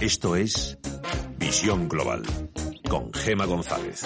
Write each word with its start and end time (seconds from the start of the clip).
Esto 0.00 0.34
es 0.34 0.78
Visión 1.38 1.88
Global 1.88 2.22
con 2.88 3.12
Gema 3.12 3.44
González. 3.44 4.04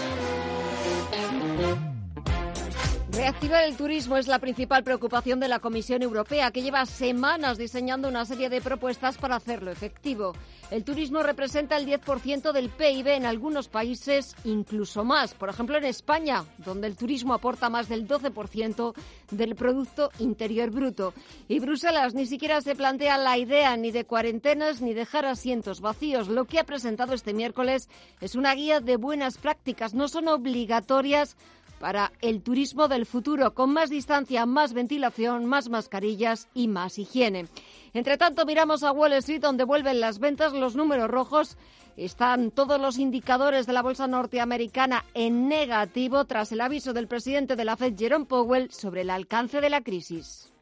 Reactivar 3.12 3.64
el 3.64 3.76
turismo 3.76 4.16
es 4.16 4.26
la 4.26 4.40
principal 4.40 4.82
preocupación 4.82 5.38
de 5.38 5.48
la 5.48 5.60
Comisión 5.60 6.02
Europea, 6.02 6.50
que 6.50 6.62
lleva 6.62 6.84
semanas 6.84 7.58
diseñando 7.58 8.08
una 8.08 8.26
serie 8.26 8.50
de 8.50 8.60
propuestas 8.60 9.18
para 9.18 9.36
hacerlo 9.36 9.70
efectivo. 9.70 10.34
El 10.70 10.82
turismo 10.82 11.22
representa 11.22 11.76
el 11.76 11.86
10% 11.86 12.52
del 12.52 12.70
PIB 12.70 13.08
en 13.08 13.26
algunos 13.26 13.68
países, 13.68 14.34
incluso 14.44 15.04
más. 15.04 15.34
Por 15.34 15.48
ejemplo, 15.48 15.76
en 15.76 15.84
España, 15.84 16.44
donde 16.58 16.86
el 16.86 16.96
turismo 16.96 17.34
aporta 17.34 17.68
más 17.68 17.88
del 17.88 18.08
12% 18.08 18.94
del 19.30 19.54
Producto 19.54 20.10
Interior 20.18 20.70
Bruto. 20.70 21.12
Y 21.48 21.60
Bruselas 21.60 22.14
ni 22.14 22.26
siquiera 22.26 22.60
se 22.60 22.74
plantea 22.74 23.18
la 23.18 23.36
idea 23.36 23.76
ni 23.76 23.92
de 23.92 24.04
cuarentenas 24.04 24.80
ni 24.80 24.94
dejar 24.94 25.26
asientos 25.26 25.80
vacíos. 25.80 26.28
Lo 26.28 26.46
que 26.46 26.58
ha 26.58 26.64
presentado 26.64 27.12
este 27.12 27.34
miércoles 27.34 27.88
es 28.20 28.34
una 28.34 28.54
guía 28.54 28.80
de 28.80 28.96
buenas 28.96 29.38
prácticas. 29.38 29.94
No 29.94 30.08
son 30.08 30.28
obligatorias 30.28 31.36
para 31.78 32.12
el 32.20 32.42
turismo 32.42 32.88
del 32.88 33.04
futuro, 33.04 33.52
con 33.52 33.72
más 33.72 33.90
distancia, 33.90 34.46
más 34.46 34.72
ventilación, 34.72 35.44
más 35.44 35.68
mascarillas 35.68 36.48
y 36.54 36.68
más 36.68 36.98
higiene. 36.98 37.46
Entre 37.94 38.18
tanto, 38.18 38.44
miramos 38.44 38.82
a 38.82 38.90
Wall 38.90 39.12
Street, 39.14 39.40
donde 39.40 39.62
vuelven 39.62 40.00
las 40.00 40.18
ventas, 40.18 40.52
los 40.52 40.74
números 40.74 41.08
rojos. 41.08 41.56
Están 41.96 42.50
todos 42.50 42.80
los 42.80 42.98
indicadores 42.98 43.66
de 43.66 43.72
la 43.72 43.82
bolsa 43.82 44.08
norteamericana 44.08 45.04
en 45.14 45.48
negativo 45.48 46.24
tras 46.24 46.50
el 46.50 46.60
aviso 46.60 46.92
del 46.92 47.06
presidente 47.06 47.54
de 47.54 47.64
la 47.64 47.76
Fed, 47.76 47.94
Jerome 47.96 48.26
Powell, 48.26 48.72
sobre 48.72 49.02
el 49.02 49.10
alcance 49.10 49.60
de 49.60 49.70
la 49.70 49.80
crisis. 49.80 50.53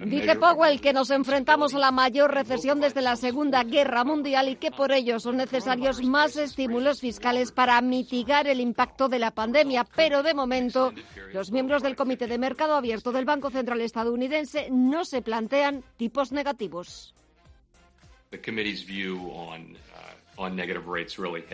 Dice 0.00 0.34
Powell 0.36 0.80
que 0.80 0.92
nos 0.92 1.10
enfrentamos 1.10 1.74
a 1.74 1.78
la 1.78 1.92
mayor 1.92 2.34
recesión 2.34 2.80
desde 2.80 3.02
la 3.02 3.14
Segunda 3.14 3.62
Guerra 3.62 4.02
Mundial 4.04 4.48
y 4.48 4.56
que 4.56 4.72
por 4.72 4.90
ello 4.90 5.20
son 5.20 5.36
necesarios 5.36 6.02
más 6.02 6.36
estímulos 6.36 7.00
fiscales 7.00 7.52
para 7.52 7.80
mitigar 7.82 8.48
el 8.48 8.60
impacto 8.60 9.08
de 9.08 9.20
la 9.20 9.30
pandemia. 9.30 9.86
Pero 9.94 10.24
de 10.24 10.34
momento, 10.34 10.92
los 11.32 11.52
miembros 11.52 11.82
del 11.82 11.94
Comité 11.94 12.26
de 12.26 12.38
Mercado 12.38 12.74
Abierto 12.74 13.12
del 13.12 13.24
Banco 13.24 13.50
Central 13.50 13.80
estadounidense 13.80 14.68
no 14.70 15.04
se 15.04 15.22
plantean 15.22 15.84
tipos 15.96 16.32
negativos. 16.32 17.14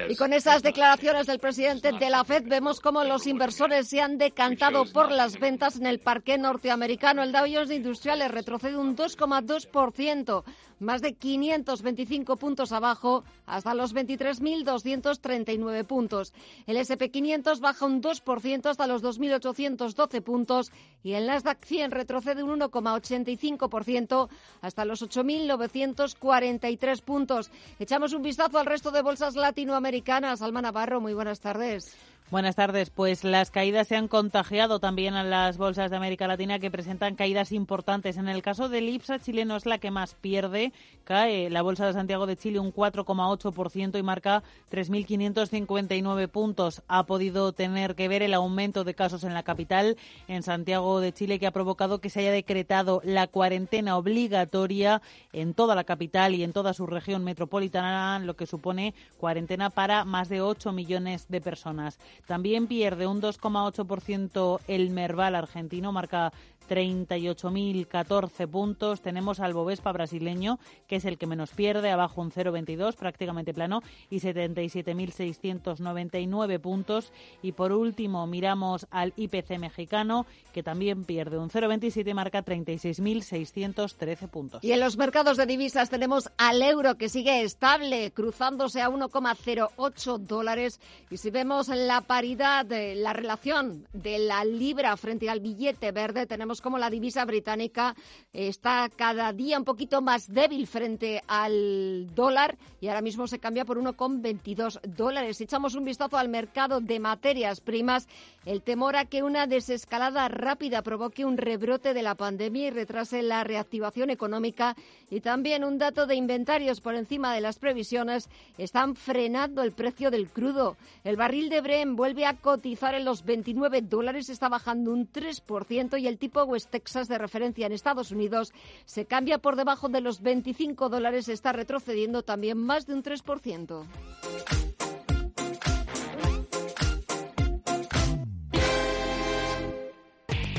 Y 0.08 0.14
con 0.14 0.32
esas 0.32 0.62
declaraciones 0.62 1.26
del 1.26 1.40
presidente 1.40 1.90
de 1.90 2.08
la 2.08 2.22
Fed 2.22 2.44
vemos 2.46 2.78
cómo 2.78 3.02
los 3.02 3.26
inversores 3.26 3.88
se 3.88 4.00
han 4.00 4.16
decantado 4.16 4.84
por 4.92 5.10
las 5.10 5.40
ventas 5.40 5.76
en 5.76 5.86
el 5.86 5.98
parque 5.98 6.38
norteamericano. 6.38 7.24
El 7.24 7.32
Dow 7.32 7.46
Jones 7.52 7.72
Industriales 7.72 8.30
retrocede 8.30 8.76
un 8.76 8.96
2,2%, 8.96 10.44
más 10.78 11.02
de 11.02 11.14
525 11.14 12.36
puntos 12.36 12.70
abajo, 12.70 13.24
hasta 13.46 13.74
los 13.74 13.92
23.239 13.92 15.84
puntos. 15.84 16.32
El 16.66 16.76
SP500 16.76 17.58
baja 17.58 17.86
un 17.86 18.00
2% 18.00 18.66
hasta 18.66 18.86
los 18.86 19.02
2.812 19.02 20.22
puntos 20.22 20.70
y 21.02 21.14
el 21.14 21.26
Nasdaq 21.26 21.64
100 21.64 21.90
retrocede 21.90 22.44
un 22.44 22.60
1,85% 22.60 24.28
hasta 24.60 24.84
los 24.84 25.02
8.943 25.02 27.02
puntos. 27.02 27.50
Echamos 27.80 28.12
un 28.12 28.22
vistazo 28.22 28.58
al 28.58 28.66
resto 28.66 28.75
de 28.82 29.02
bolsas 29.02 29.34
latinoamericanas. 29.36 30.42
Alma 30.42 30.60
Navarro, 30.60 31.00
muy 31.00 31.14
buenas 31.14 31.40
tardes. 31.40 31.96
Buenas 32.28 32.56
tardes. 32.56 32.90
Pues 32.90 33.22
las 33.22 33.52
caídas 33.52 33.86
se 33.86 33.94
han 33.94 34.08
contagiado 34.08 34.80
también 34.80 35.14
a 35.14 35.22
las 35.22 35.58
bolsas 35.58 35.92
de 35.92 35.96
América 35.96 36.26
Latina 36.26 36.58
que 36.58 36.72
presentan 36.72 37.14
caídas 37.14 37.52
importantes. 37.52 38.16
En 38.16 38.28
el 38.28 38.42
caso 38.42 38.68
del 38.68 38.88
IPSA 38.88 39.20
chileno 39.20 39.54
es 39.54 39.64
la 39.64 39.78
que 39.78 39.92
más 39.92 40.16
pierde. 40.16 40.72
Cae 41.04 41.48
la 41.50 41.62
bolsa 41.62 41.86
de 41.86 41.92
Santiago 41.92 42.26
de 42.26 42.36
Chile 42.36 42.58
un 42.58 42.74
4,8% 42.74 43.96
y 43.96 44.02
marca 44.02 44.42
3.559 44.72 46.26
puntos. 46.26 46.82
Ha 46.88 47.06
podido 47.06 47.52
tener 47.52 47.94
que 47.94 48.08
ver 48.08 48.24
el 48.24 48.34
aumento 48.34 48.82
de 48.82 48.94
casos 48.94 49.22
en 49.22 49.32
la 49.32 49.44
capital, 49.44 49.96
en 50.26 50.42
Santiago 50.42 50.98
de 50.98 51.12
Chile, 51.12 51.38
que 51.38 51.46
ha 51.46 51.52
provocado 51.52 52.00
que 52.00 52.10
se 52.10 52.18
haya 52.18 52.32
decretado 52.32 53.02
la 53.04 53.28
cuarentena 53.28 53.96
obligatoria 53.96 55.00
en 55.32 55.54
toda 55.54 55.76
la 55.76 55.84
capital 55.84 56.34
y 56.34 56.42
en 56.42 56.52
toda 56.52 56.74
su 56.74 56.88
región 56.88 57.22
metropolitana, 57.22 58.18
lo 58.18 58.34
que 58.34 58.46
supone 58.46 58.94
cuarentena 59.16 59.70
para 59.70 60.04
más 60.04 60.28
de 60.28 60.40
8 60.40 60.72
millones 60.72 61.28
de 61.28 61.40
personas. 61.40 62.00
También 62.26 62.66
pierde 62.66 63.06
un 63.06 63.20
2,8% 63.20 64.60
el 64.66 64.90
Merval 64.90 65.34
argentino, 65.34 65.92
marca 65.92 66.32
38.014 66.66 68.48
puntos. 68.48 69.00
Tenemos 69.00 69.40
al 69.40 69.54
Bovespa 69.54 69.92
brasileño, 69.92 70.58
que 70.86 70.96
es 70.96 71.04
el 71.04 71.18
que 71.18 71.26
menos 71.26 71.50
pierde, 71.50 71.90
abajo 71.90 72.20
un 72.20 72.30
0,22, 72.30 72.94
prácticamente 72.96 73.52
plano, 73.54 73.82
y 74.10 74.20
77.699 74.20 76.60
puntos. 76.60 77.12
Y 77.42 77.52
por 77.52 77.72
último, 77.72 78.26
miramos 78.26 78.86
al 78.90 79.14
IPC 79.16 79.58
mexicano, 79.58 80.26
que 80.52 80.62
también 80.62 81.04
pierde 81.04 81.38
un 81.38 81.48
0,27 81.50 82.08
y 82.08 82.14
marca 82.14 82.44
36.613 82.44 84.28
puntos. 84.28 84.64
Y 84.64 84.72
en 84.72 84.80
los 84.80 84.96
mercados 84.96 85.36
de 85.36 85.46
divisas 85.46 85.90
tenemos 85.90 86.30
al 86.36 86.62
euro, 86.62 86.96
que 86.96 87.08
sigue 87.08 87.42
estable, 87.42 88.10
cruzándose 88.12 88.82
a 88.82 88.90
1,08 88.90 90.18
dólares. 90.18 90.80
Y 91.10 91.18
si 91.18 91.30
vemos 91.30 91.68
la 91.68 92.00
paridad, 92.02 92.66
la 92.66 93.12
relación 93.12 93.86
de 93.92 94.18
la 94.18 94.44
libra 94.44 94.96
frente 94.96 95.30
al 95.30 95.38
billete 95.40 95.92
verde, 95.92 96.26
tenemos 96.26 96.55
como 96.60 96.78
la 96.78 96.90
divisa 96.90 97.24
británica 97.24 97.94
está 98.32 98.88
cada 98.94 99.32
día 99.32 99.58
un 99.58 99.64
poquito 99.64 100.02
más 100.02 100.32
débil 100.32 100.66
frente 100.66 101.22
al 101.26 102.14
dólar 102.14 102.56
y 102.80 102.88
ahora 102.88 103.02
mismo 103.02 103.26
se 103.26 103.38
cambia 103.38 103.64
por 103.64 103.78
1,22 103.78 104.80
dólares. 104.82 105.38
Si 105.38 105.44
echamos 105.44 105.74
un 105.74 105.84
vistazo 105.84 106.16
al 106.16 106.28
mercado 106.28 106.80
de 106.80 107.00
materias 107.00 107.60
primas, 107.60 108.08
el 108.44 108.62
temor 108.62 108.96
a 108.96 109.06
que 109.06 109.22
una 109.22 109.46
desescalada 109.46 110.28
rápida 110.28 110.82
provoque 110.82 111.24
un 111.24 111.36
rebrote 111.36 111.94
de 111.94 112.02
la 112.02 112.14
pandemia 112.14 112.68
y 112.68 112.70
retrase 112.70 113.22
la 113.22 113.44
reactivación 113.44 114.10
económica 114.10 114.76
y 115.10 115.20
también 115.20 115.64
un 115.64 115.78
dato 115.78 116.06
de 116.06 116.14
inventarios 116.14 116.80
por 116.80 116.94
encima 116.94 117.34
de 117.34 117.40
las 117.40 117.58
previsiones 117.58 118.28
están 118.58 118.94
frenando 118.94 119.62
el 119.62 119.72
precio 119.72 120.10
del 120.10 120.28
crudo. 120.28 120.76
El 121.04 121.16
barril 121.16 121.48
de 121.48 121.60
Brent 121.60 121.96
vuelve 121.96 122.26
a 122.26 122.34
cotizar 122.34 122.94
en 122.94 123.04
los 123.04 123.24
29 123.24 123.82
dólares, 123.82 124.28
está 124.28 124.48
bajando 124.48 124.92
un 124.92 125.10
3% 125.10 126.00
y 126.00 126.06
el 126.06 126.18
tipo 126.18 126.45
West 126.46 126.70
Texas 126.70 127.08
de 127.08 127.18
referencia 127.18 127.66
en 127.66 127.72
Estados 127.72 128.10
Unidos 128.10 128.52
se 128.84 129.04
cambia 129.04 129.38
por 129.38 129.56
debajo 129.56 129.88
de 129.88 130.00
los 130.00 130.22
25 130.22 130.88
dólares, 130.88 131.28
está 131.28 131.52
retrocediendo 131.52 132.22
también 132.22 132.58
más 132.58 132.86
de 132.86 132.94
un 132.94 133.02
3%. 133.02 133.86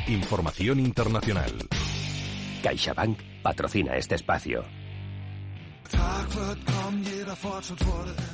Información 0.07 0.79
internacional. 0.79 1.51
CaixaBank 2.63 3.19
patrocina 3.43 3.97
este 3.97 4.15
espacio. 4.15 4.63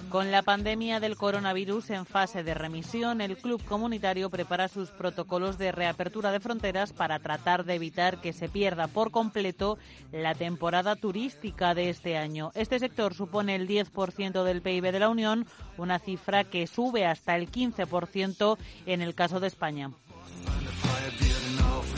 Con 0.09 0.31
la 0.31 0.43
pandemia 0.43 0.99
del 0.99 1.17
coronavirus 1.17 1.89
en 1.89 2.05
fase 2.05 2.43
de 2.43 2.53
remisión, 2.53 3.19
el 3.21 3.37
Club 3.37 3.63
Comunitario 3.65 4.29
prepara 4.29 4.67
sus 4.67 4.89
protocolos 4.89 5.57
de 5.57 5.71
reapertura 5.71 6.31
de 6.31 6.39
fronteras 6.39 6.93
para 6.93 7.19
tratar 7.19 7.65
de 7.65 7.75
evitar 7.75 8.21
que 8.21 8.33
se 8.33 8.49
pierda 8.49 8.87
por 8.87 9.11
completo 9.11 9.77
la 10.11 10.35
temporada 10.35 10.95
turística 10.95 11.73
de 11.73 11.89
este 11.89 12.17
año. 12.17 12.51
Este 12.53 12.79
sector 12.79 13.13
supone 13.13 13.55
el 13.55 13.67
10% 13.67 14.43
del 14.43 14.61
PIB 14.61 14.91
de 14.91 14.99
la 14.99 15.09
Unión, 15.09 15.47
una 15.77 15.99
cifra 15.99 16.43
que 16.43 16.67
sube 16.67 17.05
hasta 17.05 17.35
el 17.35 17.51
15% 17.51 18.57
en 18.85 19.01
el 19.01 19.15
caso 19.15 19.39
de 19.39 19.47
España. 19.47 19.91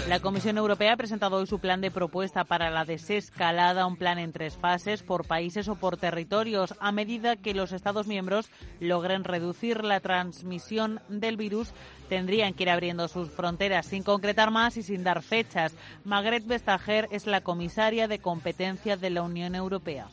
La 0.07 0.19
Comisión 0.19 0.59
Europea 0.59 0.93
ha 0.93 0.97
presentado 0.97 1.37
hoy 1.37 1.47
su 1.47 1.57
plan 1.57 1.81
de 1.81 1.89
propuesta 1.89 2.43
para 2.43 2.69
la 2.69 2.85
desescalada, 2.85 3.87
un 3.87 3.97
plan 3.97 4.19
en 4.19 4.31
tres 4.31 4.55
fases 4.55 5.01
por 5.01 5.25
países 5.25 5.67
o 5.67 5.75
por 5.75 5.97
territorios, 5.97 6.75
a 6.79 6.91
medida 6.91 7.35
que 7.35 7.55
los 7.55 7.71
Estados 7.71 8.05
miembros 8.05 8.51
logren 8.79 9.23
reducir 9.23 9.83
la 9.83 9.99
transmisión 10.01 11.01
del 11.09 11.37
virus 11.37 11.69
tendrían 12.07 12.53
que 12.53 12.63
ir 12.63 12.69
abriendo 12.69 13.07
sus 13.07 13.31
fronteras 13.31 13.87
sin 13.87 14.03
concretar 14.03 14.51
más 14.51 14.77
y 14.77 14.83
sin 14.83 15.03
dar 15.03 15.23
fechas. 15.23 15.73
Margrethe 16.03 16.47
Vestager 16.47 17.07
es 17.09 17.25
la 17.25 17.41
comisaria 17.41 18.07
de 18.07 18.19
competencia 18.19 18.97
de 18.97 19.09
la 19.09 19.23
Unión 19.23 19.55
Europea. 19.55 20.07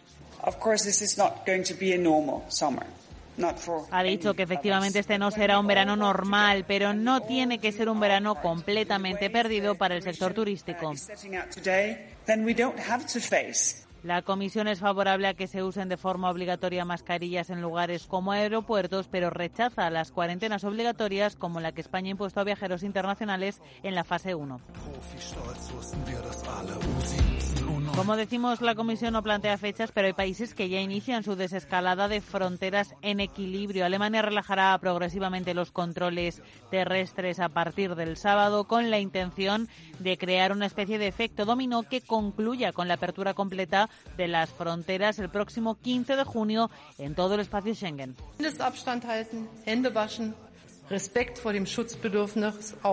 Ha 3.90 4.02
dicho 4.02 4.34
que 4.34 4.43
efectivamente 4.43 4.99
este 4.99 5.19
no 5.19 5.31
será 5.31 5.58
un 5.58 5.67
verano 5.67 5.96
normal, 5.96 6.64
pero 6.67 6.93
no 6.93 7.23
tiene 7.23 7.58
que 7.58 7.73
ser 7.73 7.88
un 7.88 8.00
verano 8.00 8.34
completamente 8.37 9.31
perdido 9.31 9.75
para 9.75 9.94
el 9.96 10.02
sector 10.02 10.34
turístico. 10.34 10.93
La 14.03 14.23
comisión 14.23 14.67
es 14.67 14.81
favorable 14.81 15.29
a 15.29 15.35
que 15.35 15.47
se 15.47 15.63
usen 15.63 15.89
de 15.89 15.97
forma 15.97 16.29
obligatoria 16.29 16.85
mascarillas 16.85 17.51
en 17.51 17.63
lugares 17.63 18.07
como 18.07 18.33
aeropuertos, 18.33 19.07
pero 19.09 19.31
rechaza 19.31 19.91
las 19.91 20.11
cuarentenas 20.11 20.65
obligatorias 20.65 21.37
como 21.37 21.61
la 21.61 21.71
que 21.71 21.83
España 21.83 22.09
ha 22.09 22.11
impuesto 22.11 22.41
a 22.41 22.45
viajeros 22.45 22.83
internacionales 22.83 23.63
en 23.85 23.95
la 23.95 24.03
fase 24.03 24.35
1. 24.35 24.61
Como 27.97 28.17
decimos, 28.17 28.63
la 28.63 28.75
Comisión 28.75 29.13
no 29.13 29.23
plantea 29.23 29.59
fechas, 29.59 29.93
pero 29.93 30.07
hay 30.07 30.15
países 30.15 30.55
que 30.55 30.71
ya 30.71 30.81
inician 30.81 31.23
su 31.23 31.37
desescalada 31.37 32.09
de 32.09 32.23
fronteras 32.23 32.95
en 33.03 33.21
equilibrio. 33.21 33.85
Alemania 33.85 34.23
relajará 34.23 34.77
progresivamente 34.79 35.53
los 35.53 35.73
controles 35.73 36.43
terrestres 36.71 37.39
a 37.39 37.51
partir 37.51 37.95
del 37.95 38.17
sábado 38.17 38.65
con 38.65 38.91
la 38.91 38.99
intención 38.99 39.69
de 39.99 40.17
crear 40.17 40.53
una 40.53 40.67
especie 40.67 40.99
de 40.99 41.07
efecto 41.07 41.45
dominó 41.45 41.83
que 41.83 42.01
concluya 42.01 42.73
con 42.73 42.89
la 42.89 42.95
apertura 42.95 43.35
completa 43.35 43.91
de 44.17 44.29
las 44.29 44.50
fronteras 44.50 45.19
el 45.19 45.29
próximo 45.29 45.77
15 45.77 46.17
de 46.17 46.25
junio 46.25 46.71
en 46.99 47.15
todo 47.15 47.35
el 47.35 47.41
espacio 47.41 47.75
Schengen. 47.75 48.17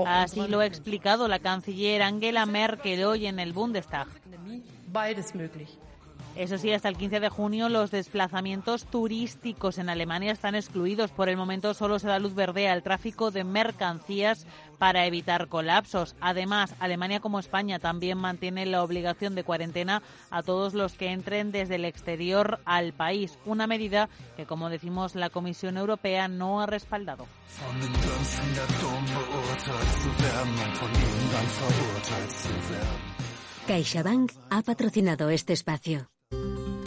Así 0.06 0.48
lo 0.48 0.60
ha 0.60 0.66
explicado 0.66 1.28
la 1.28 1.40
canciller 1.40 2.02
Angela 2.02 2.46
Merkel 2.46 3.04
hoy 3.04 3.26
en 3.26 3.40
el 3.40 3.52
Bundestag. 3.54 4.08
Eso 6.40 6.58
sí, 6.58 6.72
hasta 6.72 6.88
el 6.88 6.96
15 6.96 7.20
de 7.20 7.28
junio 7.28 7.68
los 7.68 7.92
desplazamientos 7.92 8.86
turísticos 8.86 9.78
en 9.78 9.90
Alemania 9.90 10.32
están 10.32 10.56
excluidos. 10.56 11.12
Por 11.12 11.28
el 11.28 11.36
momento 11.36 11.74
solo 11.74 12.00
se 12.00 12.08
da 12.08 12.18
luz 12.18 12.34
verde 12.34 12.70
al 12.70 12.82
tráfico 12.82 13.30
de 13.30 13.44
mercancías 13.44 14.48
para 14.78 15.06
evitar 15.06 15.50
colapsos. 15.50 16.16
Además, 16.22 16.76
Alemania 16.80 17.20
como 17.20 17.40
España 17.40 17.80
también 17.80 18.18
mantiene 18.18 18.66
la 18.66 18.84
obligación 18.84 19.36
de 19.36 19.44
cuarentena 19.44 20.02
a 20.30 20.42
todos 20.42 20.74
los 20.74 20.94
que 20.94 21.12
entren 21.12 21.52
desde 21.52 21.76
el 21.76 21.84
exterior 21.84 22.62
al 22.64 22.94
país, 22.94 23.38
una 23.44 23.68
medida 23.68 24.08
que, 24.38 24.46
como 24.46 24.70
decimos, 24.70 25.16
la 25.16 25.30
Comisión 25.30 25.76
Europea 25.76 26.30
no 26.30 26.62
ha 26.62 26.68
respaldado. 26.68 27.28
CaixaBank 33.68 34.32
ha 34.50 34.62
patrocinado 34.62 35.30
este 35.32 35.52
espacio. 35.52 36.10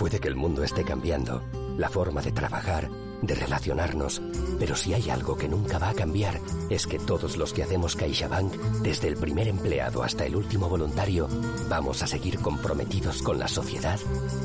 Puede 0.03 0.19
que 0.19 0.27
el 0.27 0.35
mundo 0.35 0.65
esté 0.65 0.85
cambiando, 0.85 1.43
la 1.79 1.89
forma 1.89 2.23
de 2.23 2.33
trabajar, 2.33 2.91
de 3.23 3.35
relacionarnos, 3.37 4.21
pero 4.59 4.75
si 4.75 4.94
hay 4.94 5.11
algo 5.11 5.37
que 5.37 5.49
nunca 5.49 5.79
va 5.79 5.91
a 5.91 5.94
cambiar 5.94 6.41
es 6.71 6.89
que 6.89 6.99
todos 6.99 7.37
los 7.37 7.53
que 7.53 7.62
hacemos 7.62 7.94
CaixaBank, 7.94 8.53
desde 8.83 9.06
el 9.06 9.17
primer 9.17 9.47
empleado 9.47 10.03
hasta 10.03 10.27
el 10.27 10.35
último 10.35 10.69
voluntario, 10.69 11.29
vamos 11.69 12.03
a 12.03 12.09
seguir 12.09 12.41
comprometidos 12.41 13.23
con 13.23 13.39
la 13.39 13.47
sociedad 13.47 13.99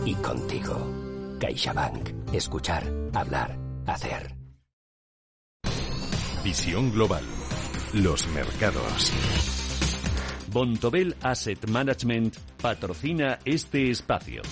y 0.06 0.14
contigo. 0.14 0.76
CaixaBank. 1.40 2.34
Escuchar, 2.34 2.84
hablar, 3.14 3.58
hacer. 3.88 4.36
Visión 6.44 6.92
global. 6.92 7.24
Los 7.94 8.28
mercados. 8.28 9.12
Bontobel 10.52 11.16
Asset 11.24 11.68
Management 11.68 12.38
patrocina 12.62 13.40
este 13.44 13.90
espacio. 13.90 14.44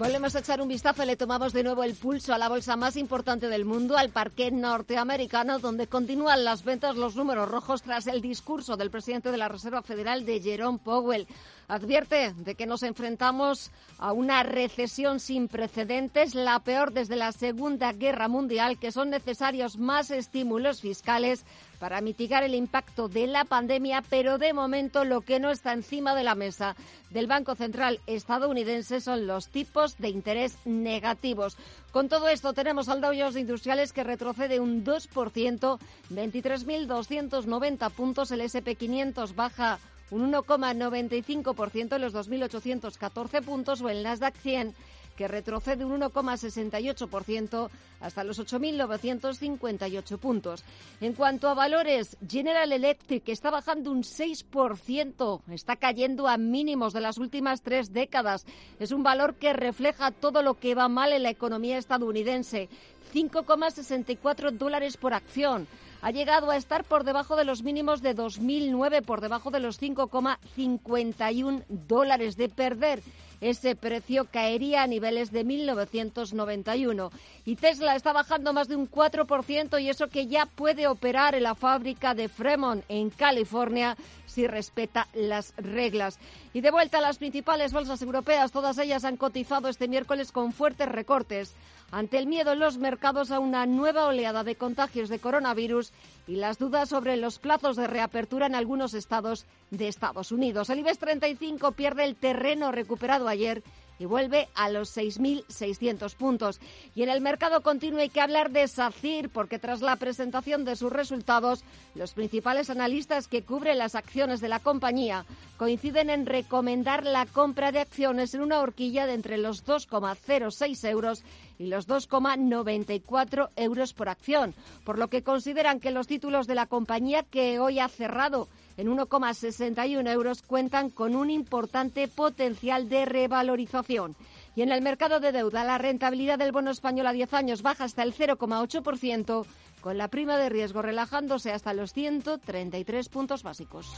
Volvemos 0.00 0.34
a 0.34 0.38
echar 0.38 0.62
un 0.62 0.68
vistazo 0.68 1.02
y 1.02 1.06
le 1.06 1.16
tomamos 1.16 1.52
de 1.52 1.62
nuevo 1.62 1.84
el 1.84 1.94
pulso 1.94 2.32
a 2.32 2.38
la 2.38 2.48
bolsa 2.48 2.74
más 2.74 2.96
importante 2.96 3.48
del 3.48 3.66
mundo, 3.66 3.98
al 3.98 4.08
parque 4.08 4.50
norteamericano, 4.50 5.58
donde 5.58 5.88
continúan 5.88 6.42
las 6.42 6.64
ventas, 6.64 6.96
los 6.96 7.16
números 7.16 7.50
rojos 7.50 7.82
tras 7.82 8.06
el 8.06 8.22
discurso 8.22 8.78
del 8.78 8.90
presidente 8.90 9.30
de 9.30 9.36
la 9.36 9.48
Reserva 9.48 9.82
Federal, 9.82 10.24
de 10.24 10.40
Jerome 10.40 10.78
Powell. 10.82 11.28
Advierte 11.68 12.32
de 12.32 12.54
que 12.54 12.64
nos 12.64 12.82
enfrentamos 12.82 13.70
a 13.98 14.14
una 14.14 14.42
recesión 14.42 15.20
sin 15.20 15.48
precedentes, 15.48 16.34
la 16.34 16.60
peor 16.60 16.94
desde 16.94 17.16
la 17.16 17.32
Segunda 17.32 17.92
Guerra 17.92 18.26
Mundial, 18.26 18.78
que 18.78 18.92
son 18.92 19.10
necesarios 19.10 19.76
más 19.76 20.10
estímulos 20.10 20.80
fiscales 20.80 21.44
para 21.80 22.02
mitigar 22.02 22.44
el 22.44 22.54
impacto 22.54 23.08
de 23.08 23.26
la 23.26 23.44
pandemia, 23.44 24.04
pero 24.08 24.38
de 24.38 24.52
momento 24.52 25.04
lo 25.04 25.22
que 25.22 25.40
no 25.40 25.50
está 25.50 25.72
encima 25.72 26.14
de 26.14 26.22
la 26.22 26.36
mesa 26.36 26.76
del 27.08 27.26
Banco 27.26 27.54
Central 27.56 28.00
estadounidense 28.06 29.00
son 29.00 29.26
los 29.26 29.48
tipos 29.48 29.96
de 29.96 30.10
interés 30.10 30.58
negativos. 30.66 31.56
Con 31.90 32.08
todo 32.08 32.28
esto 32.28 32.52
tenemos 32.52 32.88
al 32.88 33.00
Dow 33.00 33.14
Jones 33.16 33.36
Industriales 33.36 33.92
que 33.92 34.04
retrocede 34.04 34.60
un 34.60 34.84
2%, 34.84 35.78
23.290 36.10 37.90
puntos, 37.90 38.30
el 38.30 38.42
SP500 38.42 39.34
baja 39.34 39.78
un 40.10 40.32
1,95% 40.32 41.94
en 41.94 42.02
los 42.02 42.14
2.814 42.14 43.42
puntos 43.42 43.80
o 43.80 43.88
el 43.88 44.02
Nasdaq 44.02 44.36
100 44.36 44.74
que 45.20 45.28
retrocede 45.28 45.84
un 45.84 46.00
1,68% 46.00 47.68
hasta 48.00 48.24
los 48.24 48.40
8.958 48.40 50.18
puntos. 50.18 50.64
En 51.02 51.12
cuanto 51.12 51.46
a 51.46 51.52
valores, 51.52 52.16
General 52.26 52.72
Electric 52.72 53.28
está 53.28 53.50
bajando 53.50 53.92
un 53.92 54.02
6%, 54.02 55.42
está 55.50 55.76
cayendo 55.76 56.26
a 56.26 56.38
mínimos 56.38 56.94
de 56.94 57.02
las 57.02 57.18
últimas 57.18 57.60
tres 57.60 57.92
décadas. 57.92 58.46
Es 58.78 58.92
un 58.92 59.02
valor 59.02 59.34
que 59.34 59.52
refleja 59.52 60.10
todo 60.10 60.40
lo 60.40 60.54
que 60.54 60.74
va 60.74 60.88
mal 60.88 61.12
en 61.12 61.24
la 61.24 61.28
economía 61.28 61.76
estadounidense. 61.76 62.70
5,64 63.12 64.52
dólares 64.52 64.96
por 64.96 65.12
acción 65.12 65.68
ha 66.02 66.10
llegado 66.10 66.50
a 66.50 66.56
estar 66.56 66.84
por 66.84 67.04
debajo 67.04 67.36
de 67.36 67.44
los 67.44 67.62
mínimos 67.62 68.02
de 68.02 68.14
2009, 68.14 69.02
por 69.02 69.20
debajo 69.20 69.50
de 69.50 69.60
los 69.60 69.80
5,51 69.80 71.64
dólares 71.68 72.36
de 72.36 72.48
perder 72.48 73.02
ese 73.40 73.74
precio 73.74 74.26
caería 74.30 74.82
a 74.82 74.86
niveles 74.86 75.32
de 75.32 75.44
1991. 75.44 77.10
Y 77.46 77.56
Tesla 77.56 77.96
está 77.96 78.12
bajando 78.12 78.52
más 78.52 78.68
de 78.68 78.76
un 78.76 78.90
4% 78.90 79.80
y 79.82 79.88
eso 79.88 80.08
que 80.08 80.26
ya 80.26 80.46
puede 80.46 80.86
operar 80.86 81.34
en 81.34 81.44
la 81.44 81.54
fábrica 81.54 82.14
de 82.14 82.28
Fremont 82.28 82.84
en 82.88 83.10
California 83.10 83.96
si 84.30 84.46
respeta 84.46 85.08
las 85.14 85.52
reglas. 85.56 86.18
Y 86.54 86.60
de 86.60 86.70
vuelta 86.70 86.98
a 86.98 87.02
las 87.02 87.18
principales 87.18 87.72
bolsas 87.72 88.00
europeas, 88.02 88.52
todas 88.52 88.78
ellas 88.78 89.04
han 89.04 89.16
cotizado 89.16 89.68
este 89.68 89.88
miércoles 89.88 90.32
con 90.32 90.52
fuertes 90.52 90.88
recortes 90.88 91.54
ante 91.90 92.18
el 92.18 92.26
miedo 92.26 92.52
en 92.52 92.60
los 92.60 92.78
mercados 92.78 93.30
a 93.30 93.40
una 93.40 93.66
nueva 93.66 94.06
oleada 94.06 94.44
de 94.44 94.54
contagios 94.54 95.08
de 95.08 95.18
coronavirus 95.18 95.92
y 96.26 96.36
las 96.36 96.58
dudas 96.58 96.88
sobre 96.88 97.16
los 97.16 97.38
plazos 97.38 97.76
de 97.76 97.86
reapertura 97.86 98.46
en 98.46 98.54
algunos 98.54 98.94
estados 98.94 99.44
de 99.70 99.88
Estados 99.88 100.30
Unidos. 100.30 100.70
El 100.70 100.80
IBEX 100.80 100.98
35 100.98 101.72
pierde 101.72 102.04
el 102.04 102.16
terreno 102.16 102.70
recuperado 102.70 103.26
ayer 103.28 103.62
y 104.00 104.06
vuelve 104.06 104.48
a 104.54 104.70
los 104.70 104.96
6.600 104.96 106.16
puntos. 106.16 106.58
Y 106.96 107.02
en 107.02 107.10
el 107.10 107.20
mercado 107.20 107.60
continuo 107.60 108.00
hay 108.00 108.08
que 108.08 108.22
hablar 108.22 108.50
de 108.50 108.66
SACIR, 108.66 109.28
porque 109.28 109.58
tras 109.58 109.82
la 109.82 109.96
presentación 109.96 110.64
de 110.64 110.74
sus 110.74 110.90
resultados, 110.90 111.62
los 111.94 112.14
principales 112.14 112.70
analistas 112.70 113.28
que 113.28 113.42
cubren 113.42 113.78
las 113.78 113.94
acciones 113.94 114.40
de 114.40 114.48
la 114.48 114.58
compañía 114.58 115.26
coinciden 115.58 116.08
en 116.08 116.24
recomendar 116.24 117.04
la 117.04 117.26
compra 117.26 117.70
de 117.70 117.80
acciones 117.80 118.32
en 118.32 118.40
una 118.40 118.60
horquilla 118.60 119.04
de 119.04 119.12
entre 119.12 119.36
los 119.36 119.66
2,06 119.66 120.88
euros 120.88 121.22
y 121.58 121.66
los 121.66 121.86
2,94 121.86 123.50
euros 123.56 123.92
por 123.92 124.08
acción, 124.08 124.54
por 124.86 124.98
lo 124.98 125.08
que 125.08 125.22
consideran 125.22 125.78
que 125.78 125.90
los 125.90 126.06
títulos 126.06 126.46
de 126.46 126.54
la 126.54 126.64
compañía 126.64 127.22
que 127.22 127.58
hoy 127.58 127.78
ha 127.78 127.88
cerrado 127.88 128.48
en 128.76 128.88
1,61 128.88 130.10
euros 130.10 130.42
cuentan 130.42 130.90
con 130.90 131.16
un 131.16 131.30
importante 131.30 132.08
potencial 132.08 132.88
de 132.88 133.04
revalorización. 133.04 134.16
Y 134.56 134.62
en 134.62 134.72
el 134.72 134.82
mercado 134.82 135.20
de 135.20 135.32
deuda, 135.32 135.64
la 135.64 135.78
rentabilidad 135.78 136.38
del 136.38 136.52
bono 136.52 136.70
español 136.70 137.06
a 137.06 137.12
10 137.12 137.34
años 137.34 137.62
baja 137.62 137.84
hasta 137.84 138.02
el 138.02 138.14
0,8%, 138.14 139.46
con 139.80 139.98
la 139.98 140.08
prima 140.08 140.36
de 140.36 140.48
riesgo 140.48 140.82
relajándose 140.82 141.52
hasta 141.52 141.74
los 141.74 141.92
133 141.92 143.08
puntos 143.08 143.42
básicos. 143.42 143.92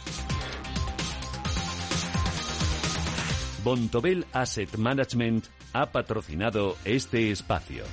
Bontobel 3.65 4.27
Asset 4.33 4.77
Management 4.77 5.47
ha 5.73 5.87
patrocinado 5.87 6.77
este 6.85 7.31
espacio. 7.31 7.85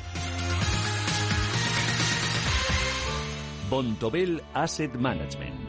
Bontobel 3.70 4.42
Asset 4.56 4.96
Management 4.96 5.69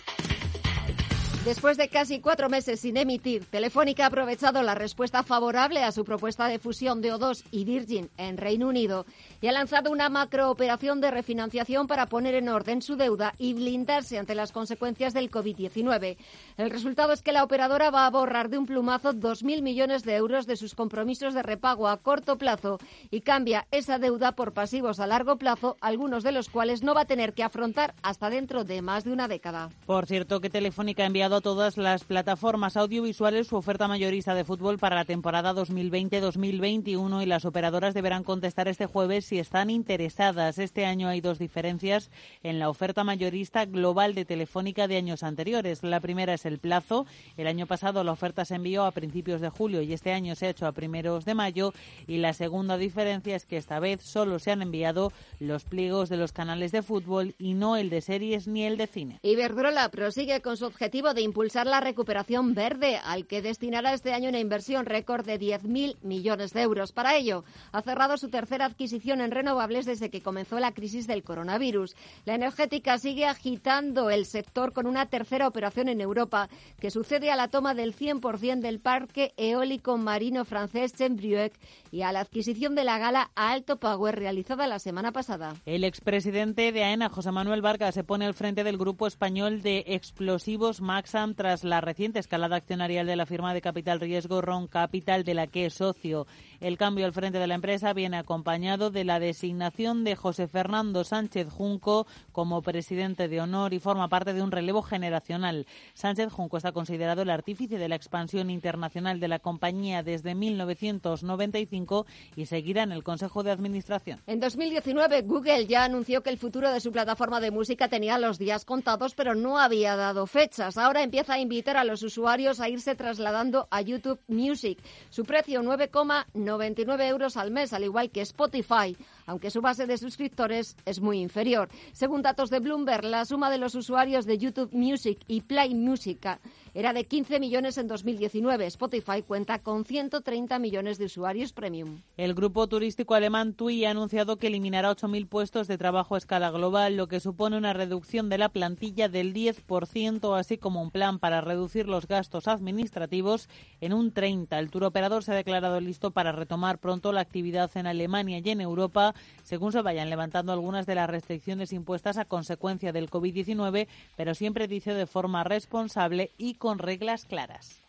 Después 1.45 1.75
de 1.75 1.89
casi 1.89 2.19
cuatro 2.19 2.49
meses 2.49 2.81
sin 2.81 2.97
emitir, 2.97 3.45
Telefónica 3.45 4.03
ha 4.03 4.07
aprovechado 4.07 4.61
la 4.61 4.75
respuesta 4.75 5.23
favorable 5.23 5.83
a 5.83 5.91
su 5.91 6.05
propuesta 6.05 6.47
de 6.47 6.59
fusión 6.59 7.01
de 7.01 7.11
O2 7.11 7.43
y 7.49 7.65
Virgin 7.65 8.11
en 8.17 8.37
Reino 8.37 8.67
Unido 8.67 9.07
y 9.41 9.47
ha 9.47 9.51
lanzado 9.51 9.89
una 9.89 10.07
macrooperación 10.09 11.01
de 11.01 11.09
refinanciación 11.09 11.87
para 11.87 12.05
poner 12.05 12.35
en 12.35 12.47
orden 12.47 12.83
su 12.83 12.95
deuda 12.95 13.33
y 13.39 13.55
blindarse 13.55 14.19
ante 14.19 14.35
las 14.35 14.51
consecuencias 14.51 15.15
del 15.15 15.31
COVID-19. 15.31 16.17
El 16.57 16.69
resultado 16.69 17.11
es 17.11 17.23
que 17.23 17.31
la 17.31 17.43
operadora 17.43 17.89
va 17.89 18.05
a 18.05 18.11
borrar 18.11 18.49
de 18.49 18.59
un 18.59 18.67
plumazo 18.67 19.11
2.000 19.11 19.63
millones 19.63 20.03
de 20.03 20.17
euros 20.17 20.45
de 20.45 20.57
sus 20.57 20.75
compromisos 20.75 21.33
de 21.33 21.41
repago 21.41 21.87
a 21.87 21.97
corto 21.97 22.37
plazo 22.37 22.77
y 23.09 23.21
cambia 23.21 23.65
esa 23.71 23.97
deuda 23.97 24.33
por 24.33 24.53
pasivos 24.53 24.99
a 24.99 25.07
largo 25.07 25.37
plazo, 25.37 25.75
algunos 25.81 26.23
de 26.23 26.33
los 26.33 26.49
cuales 26.49 26.83
no 26.83 26.93
va 26.93 27.01
a 27.01 27.05
tener 27.05 27.33
que 27.33 27.41
afrontar 27.41 27.95
hasta 28.03 28.29
dentro 28.29 28.63
de 28.63 28.83
más 28.83 29.05
de 29.05 29.11
una 29.11 29.27
década. 29.27 29.69
Por 29.87 30.05
cierto, 30.05 30.39
que 30.39 30.51
Telefónica 30.51 31.01
ha 31.01 31.07
enviado 31.07 31.30
a 31.35 31.41
todas 31.41 31.77
las 31.77 32.03
plataformas 32.03 32.75
audiovisuales 32.75 33.47
su 33.47 33.55
oferta 33.55 33.87
mayorista 33.87 34.35
de 34.35 34.43
fútbol 34.43 34.77
para 34.77 34.95
la 34.95 35.05
temporada 35.05 35.53
2020-2021 35.53 37.23
y 37.23 37.25
las 37.25 37.45
operadoras 37.45 37.93
deberán 37.93 38.23
contestar 38.23 38.67
este 38.67 38.85
jueves 38.85 39.25
si 39.25 39.39
están 39.39 39.69
interesadas. 39.69 40.57
Este 40.57 40.85
año 40.85 41.07
hay 41.07 41.21
dos 41.21 41.39
diferencias 41.39 42.11
en 42.43 42.59
la 42.59 42.69
oferta 42.69 43.03
mayorista 43.03 43.65
global 43.65 44.13
de 44.13 44.25
Telefónica 44.25 44.87
de 44.87 44.97
años 44.97 45.23
anteriores. 45.23 45.83
La 45.83 45.99
primera 45.99 46.33
es 46.33 46.45
el 46.45 46.59
plazo. 46.59 47.05
El 47.37 47.47
año 47.47 47.65
pasado 47.65 48.03
la 48.03 48.11
oferta 48.11 48.43
se 48.43 48.55
envió 48.55 48.83
a 48.83 48.91
principios 48.91 49.41
de 49.41 49.49
julio 49.49 49.81
y 49.81 49.93
este 49.93 50.11
año 50.11 50.35
se 50.35 50.47
ha 50.47 50.49
hecho 50.49 50.67
a 50.67 50.71
primeros 50.71 51.23
de 51.23 51.35
mayo. 51.35 51.73
Y 52.07 52.17
la 52.17 52.33
segunda 52.33 52.77
diferencia 52.77 53.35
es 53.35 53.45
que 53.45 53.57
esta 53.57 53.79
vez 53.79 54.01
solo 54.01 54.39
se 54.39 54.51
han 54.51 54.61
enviado 54.61 55.13
los 55.39 55.63
pliegos 55.63 56.09
de 56.09 56.17
los 56.17 56.33
canales 56.33 56.71
de 56.71 56.81
fútbol 56.81 57.35
y 57.37 57.53
no 57.53 57.77
el 57.77 57.89
de 57.89 58.01
series 58.01 58.47
ni 58.47 58.63
el 58.63 58.77
de 58.77 58.87
cine. 58.87 59.19
Iberdrola 59.23 59.89
prosigue 59.89 60.41
con 60.41 60.57
su 60.57 60.65
objetivo 60.65 61.13
de 61.13 61.20
impulsar 61.21 61.67
la 61.67 61.79
recuperación 61.79 62.53
verde, 62.53 62.97
al 63.03 63.25
que 63.25 63.41
destinará 63.41 63.93
este 63.93 64.13
año 64.13 64.29
una 64.29 64.39
inversión 64.39 64.85
récord 64.85 65.25
de 65.25 65.39
10.000 65.39 65.97
millones 66.01 66.53
de 66.53 66.61
euros. 66.61 66.91
Para 66.91 67.15
ello, 67.15 67.43
ha 67.71 67.81
cerrado 67.81 68.17
su 68.17 68.29
tercera 68.29 68.65
adquisición 68.65 69.21
en 69.21 69.31
renovables 69.31 69.85
desde 69.85 70.09
que 70.09 70.21
comenzó 70.21 70.59
la 70.59 70.73
crisis 70.73 71.07
del 71.07 71.23
coronavirus. 71.23 71.95
La 72.25 72.35
energética 72.35 72.97
sigue 72.97 73.25
agitando 73.25 74.09
el 74.09 74.25
sector 74.25 74.73
con 74.73 74.87
una 74.87 75.05
tercera 75.05 75.47
operación 75.47 75.89
en 75.89 76.01
Europa 76.01 76.49
que 76.79 76.91
sucede 76.91 77.31
a 77.31 77.35
la 77.35 77.47
toma 77.47 77.73
del 77.73 77.95
100% 77.95 78.59
del 78.61 78.79
parque 78.79 79.33
eólico 79.37 79.97
marino 79.97 80.45
francés 80.45 80.93
Chembrieuc 80.93 81.53
y 81.91 82.01
a 82.01 82.11
la 82.11 82.21
adquisición 82.21 82.75
de 82.75 82.83
la 82.83 82.97
gala 82.97 83.31
Alto 83.35 83.77
Power 83.77 84.15
realizada 84.15 84.67
la 84.67 84.79
semana 84.79 85.11
pasada. 85.11 85.55
El 85.65 85.83
expresidente 85.83 86.71
de 86.71 86.83
AENA, 86.83 87.09
José 87.09 87.31
Manuel 87.31 87.61
Vargas, 87.61 87.95
se 87.95 88.03
pone 88.03 88.25
al 88.25 88.33
frente 88.33 88.63
del 88.63 88.77
grupo 88.77 89.07
español 89.07 89.61
de 89.61 89.83
explosivos 89.87 90.81
Tras 91.11 91.65
la 91.65 91.81
reciente 91.81 92.19
escalada 92.19 92.55
accionarial 92.55 93.05
de 93.05 93.17
la 93.17 93.25
firma 93.25 93.53
de 93.53 93.59
capital 93.59 93.99
riesgo 93.99 94.39
Ron 94.39 94.67
Capital, 94.67 95.25
de 95.25 95.33
la 95.33 95.45
que 95.45 95.65
es 95.65 95.73
socio. 95.73 96.25
El 96.61 96.77
cambio 96.77 97.05
al 97.05 97.11
frente 97.11 97.37
de 97.37 97.47
la 97.47 97.55
empresa 97.55 97.91
viene 97.91 98.15
acompañado 98.15 98.91
de 98.91 99.03
la 99.03 99.19
designación 99.19 100.05
de 100.05 100.15
José 100.15 100.47
Fernando 100.47 101.03
Sánchez 101.03 101.49
Junco 101.49 102.07
como 102.31 102.61
presidente 102.61 103.27
de 103.27 103.41
honor 103.41 103.73
y 103.73 103.79
forma 103.79 104.07
parte 104.07 104.33
de 104.33 104.41
un 104.41 104.51
relevo 104.51 104.83
generacional. 104.83 105.65
Sánchez 105.95 106.31
Junco 106.31 106.55
está 106.55 106.71
considerado 106.71 107.23
el 107.23 107.29
artífice 107.29 107.77
de 107.77 107.89
la 107.89 107.95
expansión 107.95 108.49
internacional 108.49 109.19
de 109.19 109.27
la 109.27 109.39
compañía 109.39 110.03
desde 110.03 110.33
1995 110.33 112.05
y 112.37 112.45
seguirá 112.45 112.83
en 112.83 112.93
el 112.93 113.03
Consejo 113.03 113.43
de 113.43 113.51
Administración. 113.51 114.21
En 114.27 114.39
2019, 114.39 115.23
Google 115.23 115.67
ya 115.67 115.83
anunció 115.83 116.23
que 116.23 116.29
el 116.29 116.37
futuro 116.37 116.71
de 116.71 116.79
su 116.79 116.93
plataforma 116.93 117.41
de 117.41 117.51
música 117.51 117.89
tenía 117.89 118.17
los 118.17 118.39
días 118.39 118.63
contados, 118.63 119.13
pero 119.13 119.35
no 119.35 119.59
había 119.59 119.97
dado 119.97 120.25
fechas. 120.25 120.77
Ahora 120.77 121.00
empieza 121.03 121.33
a 121.33 121.39
invitar 121.39 121.77
a 121.77 121.83
los 121.83 122.03
usuarios 122.03 122.59
a 122.59 122.69
irse 122.69 122.95
trasladando 122.95 123.67
a 123.71 123.81
YouTube 123.81 124.19
Music. 124.27 124.79
Su 125.09 125.23
precio 125.23 125.61
9,9 125.61 126.25
99 126.33 127.07
euros 127.07 127.37
al 127.37 127.51
mes, 127.51 127.73
al 127.73 127.83
igual 127.83 128.11
que 128.11 128.21
Spotify, 128.21 128.95
aunque 129.25 129.51
su 129.51 129.61
base 129.61 129.85
de 129.85 129.97
suscriptores 129.97 130.75
es 130.85 131.01
muy 131.01 131.19
inferior. 131.19 131.69
Según 131.93 132.21
datos 132.21 132.49
de 132.49 132.59
Bloomberg, 132.59 133.05
la 133.05 133.25
suma 133.25 133.49
de 133.49 133.57
los 133.57 133.75
usuarios 133.75 134.25
de 134.25 134.37
YouTube 134.37 134.71
Music 134.73 135.19
y 135.27 135.41
Play 135.41 135.75
Music 135.75 136.39
era 136.73 136.93
de 136.93 137.03
15 137.03 137.39
millones 137.39 137.77
en 137.77 137.87
2019. 137.87 138.65
Spotify 138.67 139.21
cuenta 139.21 139.59
con 139.59 139.83
130 139.83 140.57
millones 140.59 140.97
de 140.97 141.05
usuarios 141.05 141.51
premium. 141.51 142.01
El 142.17 142.33
grupo 142.33 142.67
turístico 142.67 143.13
alemán 143.13 143.53
TUI 143.53 143.85
ha 143.85 143.91
anunciado 143.91 144.37
que 144.37 144.47
eliminará 144.47 144.91
8.000 144.91 145.27
puestos 145.27 145.67
de 145.67 145.77
trabajo 145.77 146.15
a 146.15 146.17
escala 146.17 146.49
global, 146.49 146.95
lo 146.95 147.07
que 147.07 147.19
supone 147.19 147.57
una 147.57 147.73
reducción 147.73 148.29
de 148.29 148.37
la 148.37 148.49
plantilla 148.49 149.09
del 149.09 149.33
10%, 149.33 150.37
así 150.37 150.57
como 150.57 150.81
un 150.81 150.91
plan 150.91 151.19
para 151.19 151.41
reducir 151.41 151.87
los 151.87 152.07
gastos 152.07 152.47
administrativos 152.47 153.49
en 153.81 153.93
un 153.93 154.13
30%. 154.13 154.57
El 154.57 154.69
tour 154.69 154.85
operador 154.85 155.23
se 155.23 155.31
ha 155.31 155.35
declarado 155.35 155.79
listo 155.81 156.11
para 156.11 156.31
retomar 156.31 156.77
pronto 156.77 157.11
la 157.11 157.21
actividad 157.21 157.69
en 157.75 157.87
Alemania 157.87 158.39
y 158.43 158.49
en 158.49 158.61
Europa, 158.61 159.13
según 159.43 159.71
se 159.71 159.81
vayan 159.81 160.09
levantando 160.09 160.53
algunas 160.53 160.85
de 160.85 160.95
las 160.95 161.09
restricciones 161.09 161.73
impuestas 161.73 162.17
a 162.17 162.25
consecuencia 162.25 162.93
del 162.93 163.09
COVID-19, 163.09 163.87
pero 164.15 164.35
siempre 164.35 164.67
dice 164.67 164.93
de 164.93 165.05
forma 165.05 165.43
responsable 165.43 166.31
y 166.37 166.55
con 166.61 166.77
reglas 166.77 167.25
claras. 167.25 167.81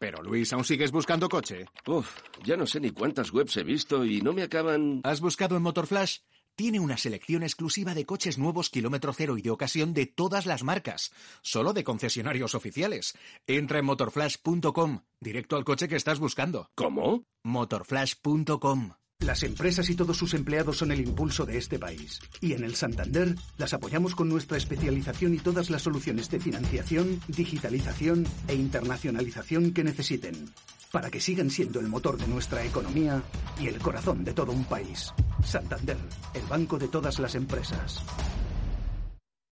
Pero 0.00 0.22
Luis, 0.22 0.52
¿aún 0.52 0.64
sigues 0.64 0.90
buscando 0.92 1.28
coche? 1.28 1.66
Uf, 1.86 2.22
ya 2.42 2.56
no 2.56 2.66
sé 2.66 2.80
ni 2.80 2.90
cuántas 2.90 3.32
webs 3.32 3.56
he 3.58 3.62
visto 3.62 4.04
y 4.04 4.22
no 4.22 4.32
me 4.32 4.42
acaban... 4.42 5.02
¿Has 5.04 5.20
buscado 5.20 5.56
en 5.56 5.62
Motorflash? 5.62 6.20
Tiene 6.56 6.78
una 6.78 6.96
selección 6.96 7.42
exclusiva 7.42 7.94
de 7.94 8.06
coches 8.06 8.38
nuevos 8.38 8.70
kilómetro 8.70 9.12
cero 9.12 9.36
y 9.36 9.42
de 9.42 9.50
ocasión 9.50 9.92
de 9.92 10.06
todas 10.06 10.46
las 10.46 10.62
marcas, 10.62 11.10
solo 11.42 11.72
de 11.72 11.82
concesionarios 11.82 12.54
oficiales. 12.54 13.14
Entra 13.48 13.80
en 13.80 13.86
motorflash.com, 13.86 15.00
directo 15.18 15.56
al 15.56 15.64
coche 15.64 15.88
que 15.88 15.96
estás 15.96 16.20
buscando. 16.20 16.70
¿Cómo? 16.76 17.24
Motorflash.com. 17.42 18.92
Las 19.18 19.42
empresas 19.42 19.90
y 19.90 19.96
todos 19.96 20.16
sus 20.16 20.34
empleados 20.34 20.78
son 20.78 20.92
el 20.92 21.00
impulso 21.00 21.44
de 21.44 21.58
este 21.58 21.80
país. 21.80 22.20
Y 22.40 22.52
en 22.52 22.62
el 22.62 22.76
Santander 22.76 23.34
las 23.58 23.74
apoyamos 23.74 24.14
con 24.14 24.28
nuestra 24.28 24.56
especialización 24.56 25.34
y 25.34 25.38
todas 25.38 25.70
las 25.70 25.82
soluciones 25.82 26.30
de 26.30 26.38
financiación, 26.38 27.20
digitalización 27.26 28.26
e 28.46 28.54
internacionalización 28.54 29.72
que 29.72 29.82
necesiten, 29.82 30.52
para 30.94 31.10
que 31.10 31.18
sigan 31.20 31.50
siendo 31.50 31.80
el 31.80 31.88
motor 31.88 32.16
de 32.16 32.28
nuestra 32.28 32.64
economía 32.64 33.20
y 33.58 33.66
el 33.66 33.80
corazón 33.80 34.22
de 34.22 34.32
todo 34.32 34.52
un 34.52 34.64
país. 34.64 35.12
Santander, 35.42 35.96
el 36.34 36.42
banco 36.42 36.78
de 36.78 36.86
todas 36.86 37.18
las 37.18 37.34
empresas. 37.34 38.00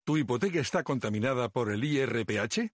¿Tu 0.03 0.17
hipoteca 0.17 0.59
está 0.59 0.83
contaminada 0.83 1.47
por 1.47 1.71
el 1.71 1.81
IRPH? 1.85 2.73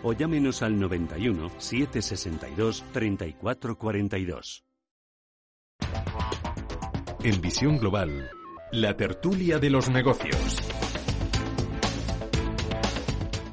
o 0.03 0.13
llámenos 0.13 0.61
al 0.61 0.79
91 0.79 1.49
762 1.57 2.83
3442. 2.91 4.63
En 7.23 7.39
Visión 7.39 7.77
Global, 7.77 8.29
la 8.71 8.97
tertulia 8.97 9.59
de 9.59 9.69
los 9.69 9.89
negocios. 9.89 10.57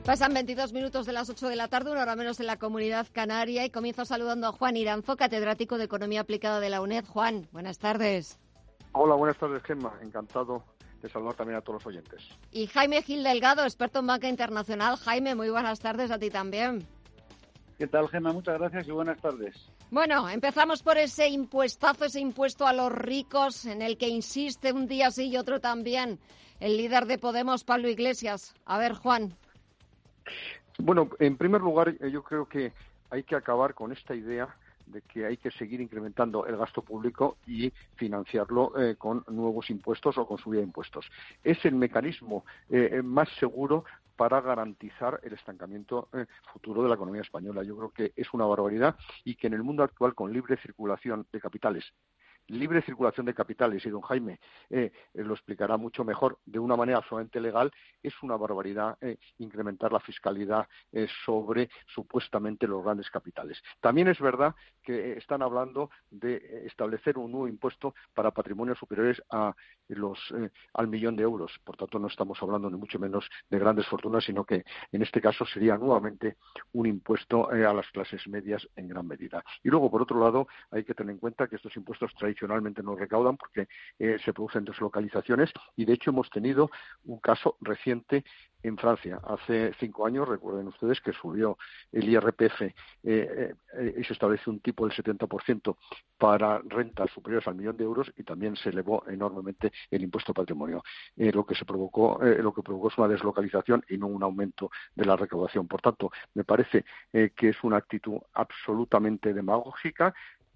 Pasan 0.09 0.33
22 0.33 0.73
minutos 0.73 1.05
de 1.05 1.13
las 1.13 1.29
8 1.29 1.49
de 1.49 1.57
la 1.57 1.69
tarde, 1.69 1.91
una 1.91 2.01
hora 2.01 2.17
menos 2.17 2.41
en 2.41 2.47
la 2.47 2.57
comunidad 2.57 3.07
canaria, 3.13 3.67
y 3.67 3.71
comienzo 3.71 4.07
saludando 4.07 4.47
a 4.47 4.53
Juan 4.53 4.75
Iranzo, 4.75 5.17
catedrático 5.19 5.77
de 5.77 5.85
Economía 5.85 6.23
Aplicada 6.23 6.61
de 6.61 6.71
la 6.71 6.81
UNED. 6.81 7.05
Juan, 7.05 7.47
buenas 7.53 7.79
tardes. 7.79 8.39
Hola, 8.93 9.17
buenas 9.17 9.37
tardes, 9.37 9.63
Gemma. 9.65 9.93
Encantado 10.01 10.65
de 11.03 11.09
saludar 11.09 11.35
también 11.35 11.59
a 11.59 11.61
todos 11.61 11.83
los 11.83 11.87
oyentes. 11.87 12.29
Y 12.51 12.67
Jaime 12.67 13.03
Gil 13.03 13.23
Delgado, 13.23 13.65
experto 13.65 14.01
en 14.01 14.07
banca 14.07 14.29
internacional. 14.29 14.97
Jaime, 14.97 15.35
muy 15.35 15.51
buenas 15.51 15.81
tardes 15.81 16.11
a 16.11 16.19
ti 16.19 16.31
también. 16.31 16.87
¿Qué 17.79 17.87
tal, 17.87 18.09
Gemma? 18.09 18.33
Muchas 18.33 18.59
gracias 18.59 18.89
y 18.89 18.91
buenas 18.91 19.21
tardes. 19.21 19.55
Bueno, 19.91 20.29
empezamos 20.29 20.83
por 20.83 20.99
ese 20.99 21.29
impuestazo, 21.29 22.07
ese 22.07 22.21
impuesto 22.21 22.67
a 22.67 22.73
los 22.73 22.91
ricos, 22.91 23.67
en 23.67 23.83
el 23.83 23.97
que 23.97 24.09
insiste 24.09 24.73
un 24.73 24.89
día 24.89 25.11
sí 25.11 25.29
y 25.29 25.37
otro 25.37 25.61
también 25.61 26.19
el 26.61 26.77
líder 26.77 27.07
de 27.07 27.19
Podemos, 27.19 27.65
Pablo 27.65 27.89
Iglesias. 27.89 28.55
A 28.65 28.79
ver, 28.79 28.95
Juan. 28.95 29.35
Bueno, 30.79 31.11
en 31.19 31.37
primer 31.37 31.61
lugar, 31.61 31.89
eh, 32.01 32.11
yo 32.11 32.23
creo 32.23 32.49
que 32.49 32.73
hay 33.11 33.23
que 33.23 33.37
acabar 33.37 33.75
con 33.75 33.93
esta 33.93 34.15
idea 34.15 34.49
de 34.91 35.03
que 35.03 35.27
hay 35.27 35.37
que 35.37 35.51
seguir 35.51 35.81
incrementando 35.81 36.47
el 36.47 36.57
gasto 36.57 36.83
público 36.83 37.39
y 37.47 37.73
financiarlo 37.97 38.79
eh, 38.79 38.97
con 38.97 39.25
nuevos 39.29 39.71
impuestos 39.71 40.19
o 40.19 40.27
con 40.27 40.39
subida 40.39 40.61
de 40.61 40.67
impuestos. 40.67 41.07
Es 41.43 41.65
el 41.65 41.75
mecanismo 41.75 42.45
eh, 42.69 43.03
más 43.03 43.29
seguro 43.39 43.85
para 44.17 44.41
garantizar 44.41 45.21
el 45.23 45.35
estancamiento 45.35 46.09
futuro 46.53 46.83
de 46.83 46.89
la 46.89 46.97
economía 46.97 47.23
española. 47.23 47.63
Yo 47.63 47.77
creo 47.77 47.91
que 47.91 48.13
es 48.17 48.35
una 48.35 48.47
barbaridad 48.47 48.97
y 49.23 49.37
que 49.37 49.47
en 49.47 49.55
el 49.55 49.63
mundo 49.63 49.85
actual, 49.85 50.17
con 50.17 50.33
libre 50.33 50.57
circulación 50.57 51.25
de 51.31 51.41
capitales 51.41 51.85
libre 52.49 52.83
circulación 52.83 53.27
de 53.27 53.35
capitales, 53.35 53.85
y 53.85 53.91
don 53.91 54.01
Jaime 54.03 54.41
eh, 54.71 54.93
eh, 55.15 55.23
lo 55.23 55.35
explicará 55.35 55.77
mucho 55.77 56.05
mejor, 56.05 56.39
de 56.45 56.59
una 56.59 56.77
manera 56.77 56.99
absolutamente 56.99 57.41
legal, 57.41 57.71
es 58.03 58.15
una 58.23 58.37
barbaridad 58.37 58.97
eh, 59.01 59.19
incrementar 59.39 59.93
la 59.93 60.01
fiscalidad 60.01 60.67
sobre 61.25 61.69
supuestamente 61.87 62.67
los 62.67 62.83
grandes 62.83 63.11
capitales. 63.11 63.63
También 63.81 64.09
es 64.09 64.19
verdad 64.19 64.55
que 64.83 65.13
están 65.13 65.43
hablando 65.43 65.91
de 66.11 66.65
establecer 66.67 67.19
un 67.19 67.31
nuevo 67.31 67.49
impuesto 67.49 67.95
para 68.15 68.31
patrimonios 68.31 68.79
superiores 68.79 69.23
a 69.31 69.55
los, 69.89 70.19
al 70.75 70.89
millón 70.89 71.17
de 71.17 71.23
euros. 71.23 71.53
Por 71.65 71.77
tanto, 71.77 71.99
no 71.99 72.09
estamos 72.09 72.43
hablando 72.43 72.71
ni 72.71 72.79
mucho 72.79 72.99
menos 72.99 73.29
de 73.51 73.59
grandes 73.59 73.87
fortunas, 73.87 74.25
sino 74.25 74.45
que 74.45 74.65
en 74.93 75.03
este 75.03 75.21
caso 75.21 75.45
sería 75.45 75.77
nuevamente 75.77 76.37
un 76.73 76.87
impuesto 76.87 77.51
a 77.51 77.75
las 77.75 77.89
clases 77.91 78.27
medias 78.29 78.67
en 78.77 78.89
gran 78.89 79.07
medida. 79.07 79.45
Y 79.63 79.69
luego, 79.69 79.91
por 79.91 80.03
otro 80.03 80.19
lado, 80.21 80.49
hay 80.71 80.85
que 80.85 80.95
tener 80.95 81.13
en 81.13 81.19
cuenta 81.19 81.49
que 81.49 81.57
estos 81.57 81.77
impuestos 81.77 82.15
tradicionales 82.15 82.38
tradicionalmente 82.39 82.83
no 82.83 82.95
recaudan 82.95 83.37
porque 83.37 83.69
eh, 83.99 84.19
se 84.25 84.33
producen 84.33 84.65
deslocalizaciones 84.65 85.51
y 85.77 85.85
de 85.85 85.95
hecho 85.95 86.11
hemos 86.11 86.31
tenido 86.31 86.71
un 87.05 87.19
caso 87.19 87.57
reciente 87.61 88.25
en 88.63 88.77
Francia. 88.77 89.21
Hace 89.25 89.73
cinco 89.79 90.05
años, 90.05 90.29
recuerden 90.29 90.67
ustedes, 90.67 91.01
que 91.01 91.13
subió 91.13 91.57
el 91.93 92.09
IRPF 92.09 92.63
eh, 92.63 92.75
eh, 93.05 93.95
y 93.97 94.03
se 94.03 94.13
estableció 94.13 94.53
un 94.53 94.59
tipo 94.59 94.87
del 94.87 94.97
70% 94.97 95.77
para 96.19 96.61
rentas 96.67 97.09
superiores 97.13 97.47
al 97.47 97.55
millón 97.55 97.77
de 97.77 97.85
euros 97.85 98.13
y 98.17 98.25
también 98.25 98.57
se 98.57 98.71
elevó 98.71 99.05
enormemente 99.07 99.73
el 99.91 100.03
impuesto 100.03 100.35
patrimonio. 100.35 100.83
lo 101.17 101.47
que 101.47 101.55
se 101.55 101.65
provocó, 101.65 102.19
lo 102.21 102.53
que 102.53 102.63
provocó 102.63 102.89
es 102.89 102.99
una 102.99 103.07
deslocalización 103.09 103.85
y 103.89 103.97
no 103.97 104.09
un 104.09 104.25
aumento 104.25 104.71
de 104.97 105.05
la 105.05 105.17
recaudación. 105.17 105.69
Por 105.69 105.81
tanto, 105.81 106.11
me 106.35 106.43
parece 106.43 106.85
que 107.13 107.49
es 107.49 107.63
una 107.63 107.77
actitud 107.77 108.19
absolutamente 108.33 109.33
demagógica 109.33 110.13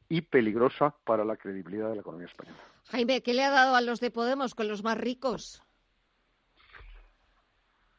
y 0.09 0.23
peligrosa 0.23 0.95
para 1.05 1.25
la 1.25 1.37
credibilidad 1.37 1.89
de 1.89 1.97
la 1.97 2.01
economía 2.01 2.27
española. 2.27 2.59
Jaime, 2.87 3.23
¿qué 3.23 3.35
le 3.35 3.45
ha 3.45 3.51
dado 3.51 3.75
a 3.75 3.81
los 3.81 4.01
de 4.01 4.11
Podemos 4.11 4.55
con 4.55 4.69
los 4.69 4.83
más 4.83 4.99
ricos? 4.99 5.63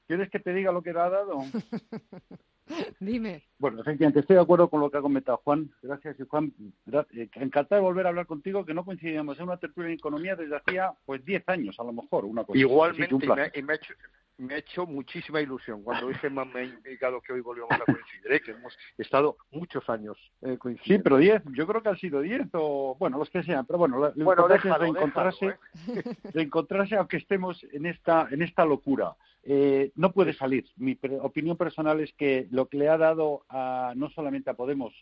¿Quieres 0.07 0.29
que 0.29 0.39
te 0.39 0.53
diga 0.53 0.71
lo 0.71 0.83
que 0.83 0.93
le 0.93 0.99
ha 0.99 1.09
dado? 1.09 1.39
Dime. 2.99 3.43
Bueno, 3.57 3.81
efectivamente, 3.81 4.21
estoy 4.21 4.35
de 4.35 4.41
acuerdo 4.41 4.69
con 4.69 4.79
lo 4.79 4.89
que 4.89 4.97
ha 4.97 5.01
comentado 5.01 5.41
Juan. 5.43 5.69
Gracias, 5.81 6.15
Juan. 6.29 6.53
Eh, 6.91 7.29
encantado 7.35 7.81
de 7.81 7.87
volver 7.87 8.05
a 8.05 8.09
hablar 8.09 8.25
contigo, 8.25 8.65
que 8.65 8.73
no 8.73 8.85
coincidíamos 8.85 9.37
en 9.37 9.45
una 9.45 9.57
tertulia 9.57 9.89
en 9.89 9.95
economía 9.95 10.35
desde 10.35 10.55
hacía 10.55 10.93
pues 11.05 11.23
10 11.25 11.43
años, 11.47 11.79
a 11.79 11.83
lo 11.83 11.93
mejor, 11.93 12.25
una 12.25 12.43
cosa. 12.43 12.57
Igualmente, 12.57 13.15
y 13.15 13.61
me, 13.61 13.73
ha 13.73 13.75
hecho, 13.75 13.93
me 14.37 14.55
ha 14.55 14.57
hecho 14.57 14.85
muchísima 14.85 15.41
ilusión. 15.41 15.83
Cuando 15.83 16.07
dije 16.07 16.29
me 16.29 16.41
ha 16.41 16.63
indicado 16.63 17.21
que 17.21 17.33
hoy 17.33 17.41
volvíamos 17.41 17.73
a 17.73 17.85
coincidir, 17.85 18.31
¿eh? 18.31 18.41
que 18.41 18.51
hemos 18.51 18.77
estado 18.97 19.37
muchos 19.51 19.87
años 19.89 20.17
eh, 20.41 20.57
coincidiendo. 20.57 21.01
Sí, 21.01 21.03
pero 21.03 21.17
10, 21.17 21.43
yo 21.53 21.67
creo 21.67 21.81
que 21.81 21.89
han 21.89 21.97
sido 21.97 22.21
10 22.21 22.47
o, 22.53 22.95
bueno, 22.99 23.17
los 23.17 23.29
que 23.29 23.43
sean, 23.43 23.65
pero 23.65 23.79
bueno, 23.79 23.97
lo, 23.97 24.13
bueno, 24.13 24.43
importante 24.43 24.69
es 24.69 24.79
reencontrarse, 24.79 25.45
¿eh? 25.45 25.57
reencontrarse 26.33 26.95
aunque 26.95 27.17
estemos 27.17 27.63
en 27.71 27.85
esta, 27.85 28.27
en 28.31 28.41
esta 28.41 28.65
locura. 28.65 29.15
Eh, 29.43 29.91
no 29.95 30.11
puede 30.13 30.33
salir. 30.33 30.65
Mi 30.77 30.97
opinión 31.21 31.57
personal 31.57 31.99
es 31.99 32.13
que 32.13 32.47
lo 32.49 32.67
que 32.67 32.77
le 32.77 32.89
ha 32.89 32.97
dado 32.97 33.45
a, 33.49 33.93
no 33.95 34.09
solamente 34.09 34.49
a 34.49 34.53
Podemos, 34.53 34.93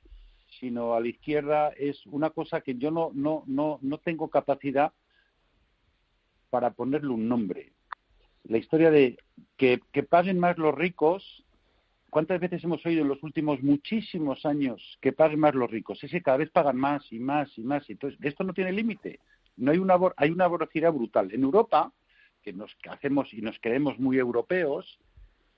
sino 0.59 0.95
a 0.95 0.99
la 0.99 1.07
izquierda 1.07 1.69
es 1.77 2.05
una 2.07 2.31
cosa 2.31 2.61
que 2.61 2.75
yo 2.75 2.91
no, 2.91 3.11
no, 3.13 3.43
no, 3.47 3.79
no 3.81 3.97
tengo 3.99 4.29
capacidad 4.29 4.91
para 6.49 6.71
ponerle 6.71 7.09
un 7.09 7.29
nombre 7.29 7.71
la 8.43 8.57
historia 8.57 8.91
de 8.91 9.17
que, 9.57 9.79
paguen 10.09 10.39
más 10.39 10.57
los 10.57 10.73
ricos. 10.75 11.43
¿Cuántas 12.09 12.39
veces 12.39 12.63
hemos 12.63 12.85
oído 12.85 13.03
en 13.03 13.07
los 13.07 13.23
últimos 13.23 13.61
muchísimos 13.61 14.45
años 14.45 14.97
que 15.01 15.13
paguen 15.13 15.39
más 15.39 15.55
los 15.55 15.71
ricos? 15.71 16.03
Es 16.03 16.11
que 16.11 16.21
cada 16.21 16.37
vez 16.37 16.49
pagan 16.49 16.77
más 16.77 17.11
y 17.11 17.19
más 17.19 17.57
y 17.57 17.61
más. 17.61 17.89
Entonces, 17.89 18.19
esto 18.21 18.43
no 18.43 18.53
tiene 18.53 18.71
límite. 18.73 19.19
No 19.57 19.71
hay 19.71 19.77
una, 19.77 19.97
hay 20.17 20.31
una 20.31 20.47
voracidad 20.47 20.91
brutal. 20.91 21.31
En 21.31 21.43
Europa, 21.43 21.93
que 22.41 22.51
nos 22.53 22.75
hacemos 22.89 23.33
y 23.33 23.41
nos 23.41 23.57
creemos 23.59 23.97
muy 23.99 24.17
europeos, 24.17 24.99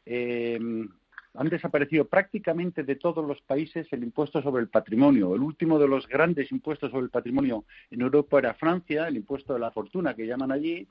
em, 0.05 0.89
han 1.35 1.49
desaparecido 1.49 2.05
prácticamente 2.05 2.83
de 2.83 2.95
todos 2.95 3.25
los 3.25 3.41
países 3.41 3.87
el 3.91 4.03
impuesto 4.03 4.41
sobre 4.43 4.61
el 4.61 4.69
patrimonio. 4.69 5.33
El 5.33 5.41
último 5.41 5.79
de 5.79 5.87
los 5.87 6.07
grandes 6.07 6.51
impuestos 6.51 6.91
sobre 6.91 7.05
el 7.05 7.09
patrimonio 7.09 7.65
en 7.89 8.01
Europa 8.01 8.37
era 8.37 8.53
Francia, 8.53 9.07
el 9.07 9.17
impuesto 9.17 9.53
de 9.53 9.59
la 9.59 9.71
fortuna 9.71 10.13
que 10.13 10.27
llaman 10.27 10.51
allí, 10.51 10.87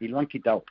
y 0.00 0.08
lo 0.08 0.18
han 0.18 0.26
quitado. 0.26 0.64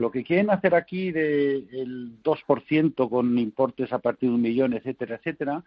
Lo 0.00 0.10
que 0.10 0.24
quieren 0.24 0.48
hacer 0.48 0.74
aquí 0.74 1.12
del 1.12 2.22
2% 2.22 3.10
con 3.10 3.38
importes 3.38 3.92
a 3.92 3.98
partir 3.98 4.30
de 4.30 4.34
un 4.34 4.40
millón, 4.40 4.72
etcétera, 4.72 5.16
etcétera, 5.16 5.62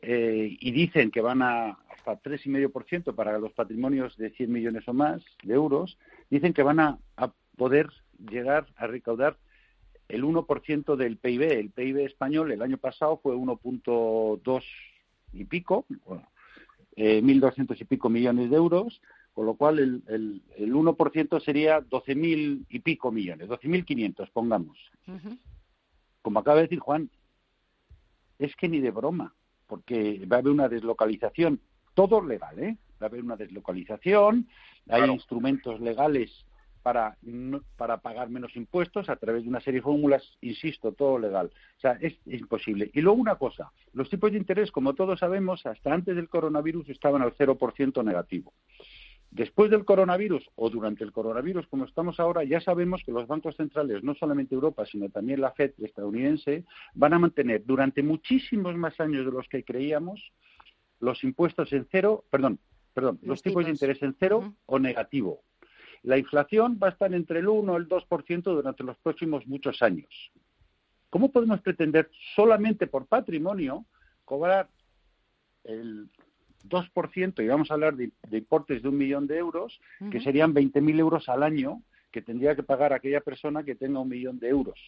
eh, 0.00 0.56
y 0.60 0.70
dicen 0.70 1.10
que 1.10 1.20
van 1.20 1.42
a 1.42 1.70
hasta 1.90 2.22
3,5% 2.22 3.16
para 3.16 3.36
los 3.36 3.52
patrimonios 3.52 4.16
de 4.16 4.30
100 4.30 4.52
millones 4.52 4.86
o 4.86 4.92
más 4.92 5.24
de 5.42 5.54
euros, 5.54 5.98
dicen 6.30 6.52
que 6.52 6.62
van 6.62 6.78
a, 6.78 6.98
poder 7.56 7.88
llegar 8.30 8.66
a 8.76 8.86
recaudar 8.86 9.36
el 10.08 10.22
1% 10.22 10.94
del 10.94 11.16
PIB. 11.16 11.42
El 11.42 11.70
PIB 11.70 11.98
español 12.06 12.52
el 12.52 12.62
año 12.62 12.78
pasado 12.78 13.18
fue 13.20 13.34
1.2 13.34 14.62
y 15.32 15.44
pico, 15.46 15.84
bueno, 16.04 16.28
eh, 16.94 17.20
1.200 17.22 17.80
y 17.80 17.84
pico 17.84 18.08
millones 18.08 18.50
de 18.50 18.56
euros 18.56 19.00
con 19.34 19.46
lo 19.46 19.54
cual 19.54 19.80
el, 19.80 20.02
el, 20.06 20.42
el 20.56 20.72
1% 20.72 21.44
sería 21.44 21.80
12.000 21.80 22.66
y 22.68 22.78
pico 22.78 23.10
millones, 23.10 23.48
12.500, 23.48 24.30
pongamos. 24.32 24.78
Como 26.22 26.38
acaba 26.38 26.56
de 26.56 26.62
decir 26.62 26.78
Juan, 26.78 27.10
es 28.38 28.54
que 28.56 28.68
ni 28.68 28.80
de 28.80 28.92
broma, 28.92 29.34
porque 29.66 30.24
va 30.30 30.36
a 30.36 30.38
haber 30.38 30.52
una 30.52 30.68
deslocalización, 30.68 31.60
todo 31.94 32.22
legal, 32.22 32.58
¿eh? 32.60 32.76
Va 33.02 33.06
a 33.06 33.08
haber 33.08 33.24
una 33.24 33.36
deslocalización, 33.36 34.48
hay 34.88 35.10
instrumentos 35.10 35.80
legales 35.80 36.46
para, 36.84 37.16
para 37.76 37.96
pagar 37.96 38.28
menos 38.28 38.54
impuestos 38.54 39.08
a 39.08 39.16
través 39.16 39.42
de 39.42 39.48
una 39.48 39.60
serie 39.60 39.80
de 39.80 39.84
fórmulas, 39.84 40.22
insisto, 40.42 40.92
todo 40.92 41.18
legal. 41.18 41.50
O 41.78 41.80
sea, 41.80 41.92
es, 41.92 42.12
es, 42.26 42.40
imposible. 42.40 42.90
Y 42.92 43.00
luego 43.00 43.18
una 43.18 43.36
cosa, 43.36 43.72
los 43.94 44.08
tipos 44.10 44.30
de 44.30 44.38
interés, 44.38 44.70
como 44.70 44.94
todos 44.94 45.18
sabemos, 45.18 45.64
hasta 45.66 45.92
antes 45.92 46.14
del 46.14 46.28
coronavirus 46.28 46.90
estaban 46.90 47.22
al 47.22 47.34
0% 47.34 48.04
negativo. 48.04 48.52
Después 49.34 49.68
del 49.68 49.84
coronavirus 49.84 50.48
o 50.54 50.70
durante 50.70 51.02
el 51.02 51.10
coronavirus, 51.10 51.66
como 51.66 51.86
estamos 51.86 52.20
ahora, 52.20 52.44
ya 52.44 52.60
sabemos 52.60 53.02
que 53.04 53.10
los 53.10 53.26
bancos 53.26 53.56
centrales, 53.56 54.04
no 54.04 54.14
solamente 54.14 54.54
Europa, 54.54 54.86
sino 54.86 55.08
también 55.08 55.40
la 55.40 55.50
Fed 55.50 55.72
estadounidense, 55.78 56.64
van 56.94 57.14
a 57.14 57.18
mantener 57.18 57.64
durante 57.66 58.04
muchísimos 58.04 58.76
más 58.76 59.00
años 59.00 59.26
de 59.26 59.32
los 59.32 59.48
que 59.48 59.64
creíamos 59.64 60.32
los 61.00 61.24
impuestos 61.24 61.72
en 61.72 61.84
cero, 61.90 62.24
perdón, 62.30 62.60
perdón, 62.94 63.18
los, 63.22 63.42
tipos, 63.42 63.64
de 63.64 63.72
interés 63.72 64.00
en 64.04 64.14
cero 64.20 64.54
o 64.66 64.78
negativo. 64.78 65.40
La 66.04 66.16
inflación 66.16 66.78
va 66.80 66.86
a 66.86 66.90
estar 66.90 67.12
entre 67.12 67.40
el 67.40 67.48
1 67.48 67.72
y 67.72 67.76
el 67.76 67.88
2% 67.88 68.42
durante 68.44 68.84
los 68.84 68.96
próximos 68.98 69.48
muchos 69.48 69.82
años. 69.82 70.30
¿Cómo 71.10 71.32
podemos 71.32 71.60
pretender 71.60 72.08
solamente 72.36 72.86
por 72.86 73.06
patrimonio 73.06 73.84
cobrar 74.24 74.68
el 75.64 76.08
2%, 76.68 77.42
y 77.42 77.48
vamos 77.48 77.70
a 77.70 77.74
hablar 77.74 77.96
de, 77.96 78.10
importes 78.32 78.82
de 78.82 78.88
un 78.88 78.96
millón 78.96 79.26
de 79.26 79.38
euros, 79.38 79.80
que 80.10 80.20
serían 80.20 80.54
20.000 80.54 80.98
euros 80.98 81.28
al 81.28 81.42
año 81.42 81.82
que 82.10 82.22
tendría 82.22 82.54
que 82.54 82.62
pagar 82.62 82.92
aquella 82.92 83.20
persona 83.20 83.64
que 83.64 83.74
tenga 83.74 84.00
un 84.00 84.08
millón 84.08 84.38
de 84.38 84.48
euros, 84.48 84.78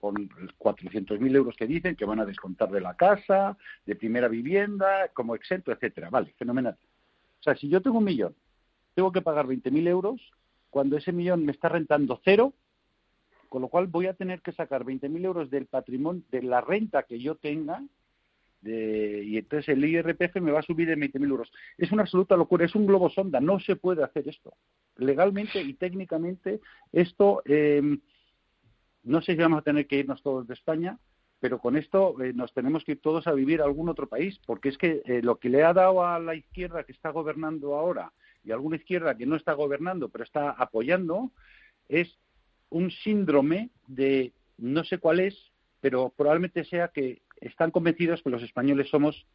con 0.00 0.14
400.000 0.58 1.34
euros 1.34 1.56
que 1.56 1.66
dicen 1.66 1.96
que 1.96 2.04
van 2.04 2.20
a 2.20 2.26
descontar 2.26 2.70
de 2.70 2.80
la 2.80 2.94
casa, 2.94 3.56
de 3.86 3.96
primera 3.96 4.28
vivienda, 4.28 5.08
como 5.14 5.34
exento, 5.34 5.72
etcétera. 5.72 6.10
Vale, 6.10 6.34
fenomenal. 6.36 6.76
O 7.40 7.42
sea, 7.42 7.56
si 7.56 7.68
yo 7.68 7.80
tengo 7.80 7.98
un 7.98 8.04
millón, 8.04 8.34
tengo 8.94 9.12
que 9.12 9.22
pagar 9.22 9.46
20.000 9.46 9.88
euros, 9.88 10.20
cuando 10.68 10.96
ese 10.96 11.12
millón 11.12 11.44
me 11.44 11.52
está 11.52 11.68
rentando 11.68 12.20
cero, 12.22 12.52
con 13.48 13.62
lo 13.62 13.68
cual 13.68 13.86
voy 13.86 14.06
a 14.06 14.14
tener 14.14 14.42
que 14.42 14.52
sacar 14.52 14.84
20.000 14.84 15.24
euros 15.24 15.50
del 15.50 15.66
patrimonio, 15.66 16.22
de 16.30 16.42
la 16.42 16.60
renta 16.60 17.04
que 17.04 17.18
yo 17.18 17.36
tenga, 17.36 17.82
y 18.66 19.36
entonces 19.36 19.68
el 19.68 19.84
IRPF 19.84 20.36
me 20.40 20.52
va 20.52 20.60
a 20.60 20.62
subir 20.62 20.90
en 20.90 21.00
20.000 21.00 21.28
euros. 21.28 21.52
Es 21.76 21.92
una 21.92 22.02
absoluta 22.02 22.36
locura, 22.36 22.64
es 22.64 22.74
un 22.74 22.86
globo 22.86 23.10
sonda, 23.10 23.40
no 23.40 23.60
se 23.60 23.76
puede 23.76 24.02
hacer 24.02 24.28
esto. 24.28 24.54
Legalmente 24.96 25.60
y 25.60 25.74
técnicamente 25.74 26.60
esto, 26.92 27.42
em, 27.44 28.00
no 29.02 29.20
sé 29.20 29.32
si 29.32 29.38
vamos 29.38 29.58
a 29.58 29.62
tener 29.62 29.86
que 29.86 29.98
irnos 29.98 30.22
todos 30.22 30.46
de 30.46 30.54
España, 30.54 30.98
pero 31.40 31.58
con 31.58 31.76
esto 31.76 32.20
eh, 32.22 32.32
nos 32.32 32.54
tenemos 32.54 32.84
que 32.84 32.92
ir 32.92 33.00
todos 33.02 33.26
a 33.26 33.32
vivir 33.32 33.60
a 33.60 33.64
algún 33.64 33.90
otro 33.90 34.08
país, 34.08 34.40
porque 34.46 34.70
es 34.70 34.78
que 34.78 35.02
eh, 35.04 35.20
lo 35.22 35.38
que 35.38 35.50
le 35.50 35.62
ha 35.62 35.74
dado 35.74 36.02
a 36.02 36.18
la 36.18 36.34
izquierda 36.34 36.84
que 36.84 36.92
está 36.92 37.10
gobernando 37.10 37.74
ahora 37.74 38.12
y 38.44 38.50
a 38.50 38.54
alguna 38.54 38.76
izquierda 38.76 39.16
que 39.16 39.26
no 39.26 39.36
está 39.36 39.52
gobernando 39.52 40.08
pero 40.08 40.24
está 40.24 40.50
apoyando 40.50 41.32
es 41.88 42.18
un 42.70 42.90
síndrome 42.90 43.70
de 43.86 44.32
no 44.56 44.84
sé 44.84 44.98
cuál 44.98 45.20
es, 45.20 45.36
pero 45.80 46.14
probablemente 46.16 46.64
sea 46.64 46.88
que 46.88 47.20
están 47.36 47.70
convencidos 47.70 48.22
que 48.22 48.30
los 48.30 48.42
españoles 48.42 48.88
somos 48.88 49.26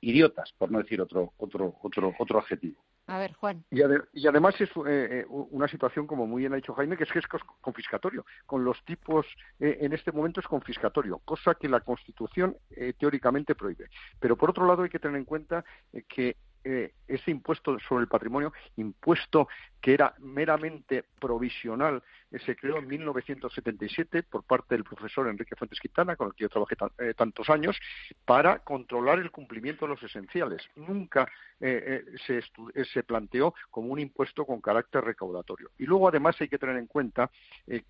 idiotas, 0.00 0.52
por 0.58 0.70
no 0.70 0.78
decir 0.78 1.00
otro 1.00 1.32
otro 1.38 1.76
otro 1.82 2.12
otro 2.18 2.38
adjetivo. 2.38 2.84
A 3.06 3.18
ver, 3.18 3.34
Juan. 3.34 3.64
Y, 3.70 3.82
además 4.26 4.58
es 4.60 4.70
eh, 4.70 4.72
eh, 4.86 5.26
una 5.28 5.68
situación, 5.68 6.06
como 6.06 6.26
muy 6.26 6.40
bien 6.40 6.54
ha 6.54 6.56
dicho 6.56 6.72
Jaime, 6.72 6.96
que 6.96 7.04
es 7.04 7.12
que 7.12 7.18
es 7.18 7.26
confiscatorio. 7.60 8.24
Con 8.46 8.64
los 8.64 8.82
tipos, 8.84 9.26
eh, 9.60 9.78
en 9.80 9.92
este 9.92 10.10
momento 10.10 10.40
es 10.40 10.46
confiscatorio, 10.46 11.18
cosa 11.18 11.54
que 11.54 11.68
la 11.68 11.80
Constitución 11.80 12.56
teóricamente 12.98 13.54
prohíbe. 13.54 13.88
Pero 14.18 14.36
por 14.36 14.50
otro 14.50 14.66
lado 14.66 14.84
hay 14.84 14.88
que 14.88 14.98
tener 14.98 15.18
en 15.18 15.26
cuenta 15.26 15.64
que 16.08 16.36
eh, 16.66 16.94
ese 17.06 17.30
impuesto 17.30 17.78
sobre 17.80 18.02
el 18.04 18.08
patrimonio, 18.08 18.54
impuesto 18.76 19.48
que 19.82 19.92
era 19.92 20.14
meramente 20.18 21.04
provisional, 21.20 22.02
eh, 22.30 22.38
se 22.38 22.56
creó 22.56 22.78
en 22.78 22.86
1977 22.86 24.22
por 24.22 24.44
parte 24.44 24.74
del 24.74 24.82
profesor 24.82 25.28
Enrique 25.28 25.56
Fuentes 25.56 25.78
Quintana, 25.78 26.16
con 26.16 26.28
el 26.28 26.34
que 26.34 26.44
yo 26.44 26.48
trabajé 26.48 26.74
eh, 26.98 27.12
tantos 27.12 27.50
años, 27.50 27.78
para 28.24 28.60
controlar 28.60 29.18
el 29.18 29.30
cumplimiento 29.30 29.84
de 29.84 29.90
los 29.90 30.02
esenciales. 30.02 30.62
Nunca 30.76 31.30
se, 31.60 32.42
se, 32.92 33.02
planteó 33.04 33.54
como 33.70 33.88
un 33.88 33.98
impuesto 33.98 34.44
con 34.44 34.60
carácter 34.60 35.04
recaudatorio. 35.04 35.70
Y 35.78 35.84
luego, 35.84 36.08
además, 36.08 36.36
hay 36.40 36.48
que 36.48 36.58
tener 36.58 36.76
en 36.76 36.86
cuenta 36.86 37.30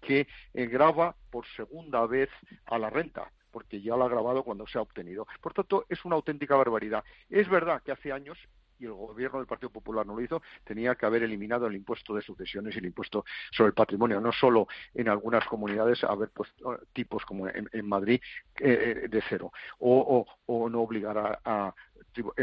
que 0.00 0.28
grava 0.52 1.16
por 1.30 1.46
segunda 1.56 2.06
vez 2.06 2.28
a 2.66 2.78
la 2.78 2.90
renta 2.90 3.30
porque 3.54 3.80
ya 3.80 3.96
lo 3.96 4.04
ha 4.04 4.08
grabado 4.08 4.42
cuando 4.42 4.66
se 4.66 4.78
ha 4.78 4.82
obtenido. 4.82 5.28
Por 5.40 5.54
tanto, 5.54 5.86
es 5.88 6.04
una 6.04 6.16
auténtica 6.16 6.56
barbaridad. 6.56 7.04
Es 7.30 7.48
verdad 7.48 7.80
que 7.84 7.92
hace 7.92 8.10
años 8.10 8.36
y 8.78 8.86
el 8.86 8.92
gobierno 8.92 9.38
del 9.38 9.46
Partido 9.46 9.70
Popular 9.70 10.06
no 10.06 10.14
lo 10.14 10.20
hizo, 10.20 10.42
tenía 10.64 10.94
que 10.94 11.06
haber 11.06 11.22
eliminado 11.22 11.66
el 11.66 11.74
impuesto 11.74 12.14
de 12.14 12.22
sucesiones 12.22 12.74
y 12.74 12.78
el 12.78 12.86
impuesto 12.86 13.24
sobre 13.50 13.68
el 13.68 13.74
patrimonio, 13.74 14.20
no 14.20 14.32
solo 14.32 14.68
en 14.94 15.08
algunas 15.08 15.44
comunidades 15.46 16.04
haber 16.04 16.30
puesto 16.30 16.80
tipos 16.92 17.24
como 17.24 17.48
en, 17.48 17.86
Madrid 17.86 18.20
eh, 18.60 19.04
eh, 19.04 19.08
de 19.08 19.22
cero, 19.28 19.52
o, 19.78 20.26
no 20.70 20.80
obligar 20.80 21.40
a, 21.44 21.74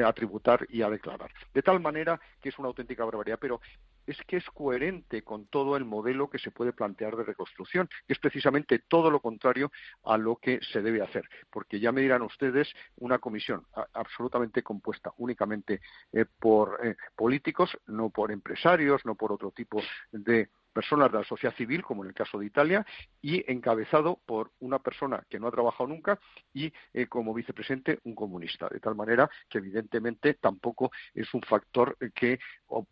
a 0.03 0.13
tributar 0.13 0.65
y 0.69 0.81
a 0.81 0.89
declarar. 0.89 1.31
De 1.53 1.61
tal 1.61 1.79
manera 1.79 2.19
que 2.41 2.49
es 2.49 2.59
una 2.59 2.67
auténtica 2.67 3.05
barbaridad, 3.05 3.39
pero 3.39 3.61
es 4.07 4.17
que 4.27 4.37
es 4.37 4.45
coherente 4.45 5.23
con 5.23 5.47
todo 5.47 5.77
el 5.77 5.85
modelo 5.85 6.29
que 6.29 6.39
se 6.39 6.51
puede 6.51 6.73
plantear 6.73 7.15
de 7.15 7.23
reconstrucción, 7.23 7.89
que 8.07 8.13
es 8.13 8.19
precisamente 8.19 8.79
todo 8.79 9.09
lo 9.09 9.19
contrario 9.19 9.71
a 10.03 10.17
lo 10.17 10.37
que 10.37 10.59
se 10.71 10.81
debe 10.81 11.01
hacer, 11.01 11.27
porque 11.49 11.79
ya 11.79 11.91
me 11.91 12.01
dirán 12.01 12.21
ustedes 12.21 12.71
una 12.97 13.19
comisión 13.19 13.65
absolutamente 13.93 14.63
compuesta 14.63 15.13
únicamente 15.17 15.81
eh, 16.11 16.25
por 16.39 16.79
eh, 16.83 16.95
políticos, 17.15 17.77
no 17.87 18.09
por 18.09 18.31
empresarios, 18.31 19.05
no 19.05 19.15
por 19.15 19.31
otro 19.31 19.51
tipo 19.51 19.81
de 20.11 20.49
personas 20.71 21.11
de 21.11 21.19
la 21.19 21.23
sociedad 21.23 21.55
civil, 21.55 21.83
como 21.83 22.03
en 22.03 22.09
el 22.09 22.15
caso 22.15 22.39
de 22.39 22.45
Italia, 22.45 22.85
y 23.21 23.43
encabezado 23.51 24.19
por 24.25 24.51
una 24.59 24.79
persona 24.79 25.23
que 25.29 25.39
no 25.39 25.47
ha 25.47 25.51
trabajado 25.51 25.87
nunca 25.87 26.19
y 26.53 26.71
eh, 26.93 27.07
como 27.07 27.33
vicepresidente 27.33 27.99
un 28.03 28.15
comunista. 28.15 28.67
De 28.69 28.79
tal 28.79 28.95
manera 28.95 29.29
que 29.49 29.57
evidentemente 29.57 30.35
tampoco 30.35 30.91
es 31.13 31.33
un 31.33 31.41
factor 31.41 31.97
que 32.13 32.39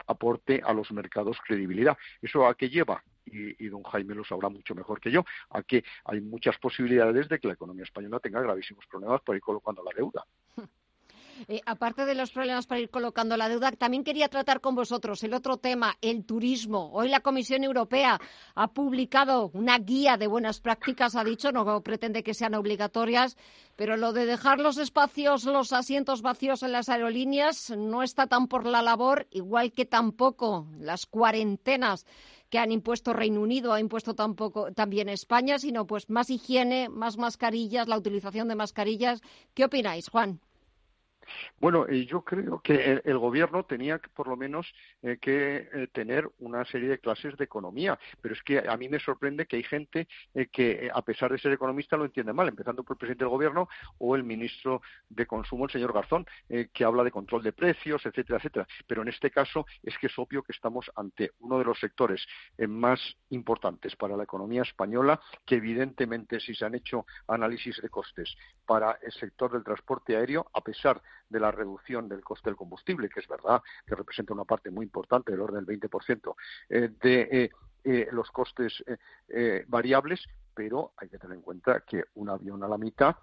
aporte 0.07 0.61
a 0.63 0.73
los 0.73 0.91
mercados 0.91 1.37
credibilidad. 1.45 1.97
¿Eso 2.21 2.47
a 2.47 2.55
qué 2.55 2.69
lleva? 2.69 3.03
Y, 3.25 3.63
y, 3.63 3.69
don 3.69 3.83
Jaime 3.83 4.15
lo 4.15 4.23
sabrá 4.23 4.49
mucho 4.49 4.73
mejor 4.73 4.99
que 4.99 5.11
yo, 5.11 5.23
a 5.51 5.61
que 5.61 5.83
hay 6.05 6.19
muchas 6.19 6.57
posibilidades 6.57 7.29
de 7.29 7.39
que 7.39 7.47
la 7.47 7.53
economía 7.53 7.83
española 7.83 8.19
tenga 8.19 8.41
gravísimos 8.41 8.87
problemas 8.87 9.21
por 9.21 9.35
ir 9.35 9.41
colocando 9.41 9.83
la 9.83 9.91
deuda. 9.95 10.25
Eh, 11.47 11.61
aparte 11.65 12.05
de 12.05 12.15
los 12.15 12.31
problemas 12.31 12.67
para 12.67 12.81
ir 12.81 12.89
colocando 12.89 13.37
la 13.37 13.49
deuda, 13.49 13.71
también 13.71 14.03
quería 14.03 14.27
tratar 14.27 14.61
con 14.61 14.75
vosotros 14.75 15.23
el 15.23 15.33
otro 15.33 15.57
tema, 15.57 15.95
el 16.01 16.25
turismo. 16.25 16.91
Hoy 16.93 17.09
la 17.09 17.21
Comisión 17.21 17.63
Europea 17.63 18.19
ha 18.55 18.67
publicado 18.67 19.51
una 19.53 19.77
guía 19.79 20.17
de 20.17 20.27
buenas 20.27 20.59
prácticas, 20.59 21.15
ha 21.15 21.23
dicho, 21.23 21.51
no 21.51 21.81
pretende 21.81 22.23
que 22.23 22.33
sean 22.33 22.55
obligatorias, 22.55 23.37
pero 23.75 23.95
lo 23.95 24.11
de 24.11 24.25
dejar 24.25 24.59
los 24.59 24.77
espacios, 24.77 25.45
los 25.45 25.71
asientos 25.71 26.21
vacíos 26.21 26.63
en 26.63 26.73
las 26.73 26.89
aerolíneas 26.89 27.71
no 27.77 28.03
está 28.03 28.27
tan 28.27 28.47
por 28.47 28.65
la 28.65 28.81
labor, 28.81 29.27
igual 29.31 29.71
que 29.71 29.85
tampoco 29.85 30.67
las 30.79 31.05
cuarentenas 31.05 32.05
que 32.49 32.57
han 32.57 32.71
impuesto 32.71 33.13
Reino 33.13 33.41
Unido, 33.41 33.73
ha 33.73 33.79
impuesto 33.79 34.15
tampoco 34.15 34.71
también 34.73 35.07
España, 35.07 35.59
sino 35.59 35.85
pues 35.85 36.09
más 36.09 36.29
higiene, 36.29 36.89
más 36.89 37.17
mascarillas, 37.17 37.87
la 37.87 37.97
utilización 37.97 38.47
de 38.47 38.55
mascarillas. 38.55 39.21
¿Qué 39.53 39.65
opináis, 39.65 40.09
Juan? 40.09 40.41
Bueno, 41.59 41.85
eh, 41.87 42.05
yo 42.05 42.21
creo 42.21 42.61
que 42.61 43.01
el, 43.03 43.17
gobierno 43.17 43.63
tenía 43.63 43.99
por 44.13 44.27
lo 44.27 44.37
menos 44.37 44.71
eh, 45.01 45.17
que 45.19 45.69
eh, 45.73 45.87
tener 45.91 46.29
una 46.39 46.65
serie 46.65 46.89
de 46.89 46.99
clases 46.99 47.35
de 47.37 47.43
economía, 47.43 47.99
pero 48.21 48.33
es 48.33 48.43
que 48.43 48.59
a 48.59 48.77
mí 48.77 48.89
me 48.89 48.99
sorprende 48.99 49.45
que 49.45 49.57
hay 49.57 49.63
gente 49.63 50.07
que, 50.51 50.89
a 50.93 51.01
pesar 51.01 51.31
de 51.31 51.37
ser 51.37 51.51
economista, 51.51 51.97
lo 51.97 52.05
entiende 52.05 52.33
mal, 52.33 52.47
empezando 52.47 52.83
por 52.83 52.95
el 52.95 52.99
presidente 52.99 53.23
del 53.25 53.29
gobierno 53.29 53.69
o 53.97 54.15
el 54.15 54.23
ministro 54.23 54.81
de 55.09 55.25
Consumo, 55.25 55.65
el 55.65 55.71
señor 55.71 55.93
Garzón, 55.93 56.25
que 56.73 56.83
habla 56.83 57.03
de 57.03 57.11
control 57.11 57.43
de 57.43 57.53
precios, 57.53 58.05
etcétera, 58.05 58.37
etcétera. 58.37 58.67
Pero 58.87 59.01
en 59.01 59.09
este 59.09 59.31
caso 59.31 59.65
es 59.83 59.97
que 59.97 60.07
es 60.07 60.17
obvio 60.17 60.43
que 60.43 60.51
estamos 60.51 60.89
ante 60.95 61.31
uno 61.39 61.59
de 61.59 61.65
los 61.65 61.79
sectores 61.79 62.25
más 62.67 62.99
importantes 63.29 63.95
para 63.95 64.15
la 64.15 64.23
economía 64.23 64.61
española, 64.61 65.19
que 65.45 65.55
evidentemente 65.55 66.39
si 66.39 66.55
se 66.55 66.65
han 66.65 66.75
hecho 66.75 67.05
análisis 67.27 67.81
de 67.81 67.89
costes 67.89 68.35
para 68.65 68.99
el 69.01 69.11
sector 69.11 69.51
del 69.51 69.63
transporte 69.63 70.15
aéreo, 70.15 70.49
a 70.53 70.61
pesar 70.61 71.01
de 71.01 71.01
la 71.37 71.51
reducción 71.51 72.07
del 72.07 72.23
coste 72.23 72.49
del 72.49 72.57
combustible, 72.57 73.09
que 73.09 73.19
es 73.19 73.27
verdad 73.27 73.61
que 73.85 73.95
representa 73.95 74.33
una 74.33 74.45
parte 74.45 74.71
muy 74.71 74.85
importante, 74.85 75.31
del 75.31 75.41
orden 75.41 75.65
del 75.65 75.79
20% 75.79 76.35
eh, 76.69 76.89
de 77.01 77.21
eh, 77.31 77.49
eh, 77.83 78.07
los 78.11 78.31
costes 78.31 78.83
variables, 79.67 80.25
pero 80.53 80.93
hay 80.97 81.07
que 81.09 81.17
tener 81.17 81.37
en 81.37 81.41
cuenta 81.41 81.81
que 81.81 82.05
un 82.15 82.29
avión 82.29 82.63
a 82.63 82.67
la 82.67 82.77
mitad 82.77 83.15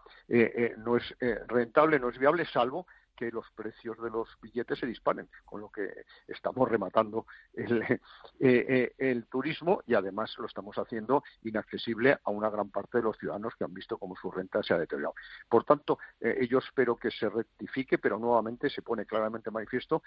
no 0.78 0.96
es 0.96 1.14
rentable, 1.48 1.98
no 1.98 2.08
es 2.08 2.18
viable, 2.18 2.46
salvo 2.46 2.86
que 3.16 3.30
los 3.30 3.50
precios 3.52 4.00
de 4.00 4.10
los 4.10 4.28
billetes 4.40 4.78
se 4.78 4.86
disparen, 4.86 5.28
con 5.44 5.60
lo 5.60 5.70
que 5.70 6.04
estamos 6.28 6.68
rematando 6.68 7.26
el, 7.54 7.82
eh, 7.82 8.00
eh, 8.40 8.94
el, 8.98 9.26
turismo 9.26 9.82
y 9.86 9.94
además 9.94 10.34
lo 10.38 10.46
estamos 10.46 10.76
haciendo 10.76 11.24
inaccesible 11.42 12.18
a 12.22 12.30
una 12.30 12.50
gran 12.50 12.70
parte 12.70 12.98
de 12.98 13.04
los 13.04 13.16
ciudadanos 13.18 13.54
que 13.56 13.64
han 13.64 13.74
visto 13.74 13.98
cómo 13.98 14.14
su 14.16 14.30
renta 14.30 14.62
se 14.62 14.74
ha 14.74 14.78
deteriorado. 14.78 15.14
Por 15.48 15.64
tanto, 15.64 15.98
eh, 16.20 16.46
yo 16.48 16.58
espero 16.58 16.96
que 16.96 17.10
se 17.10 17.28
rectifique, 17.28 17.98
pero 17.98 18.18
nuevamente 18.18 18.68
se 18.70 18.82
pone 18.82 19.06
claramente 19.06 19.50
manifiesto 19.50 20.02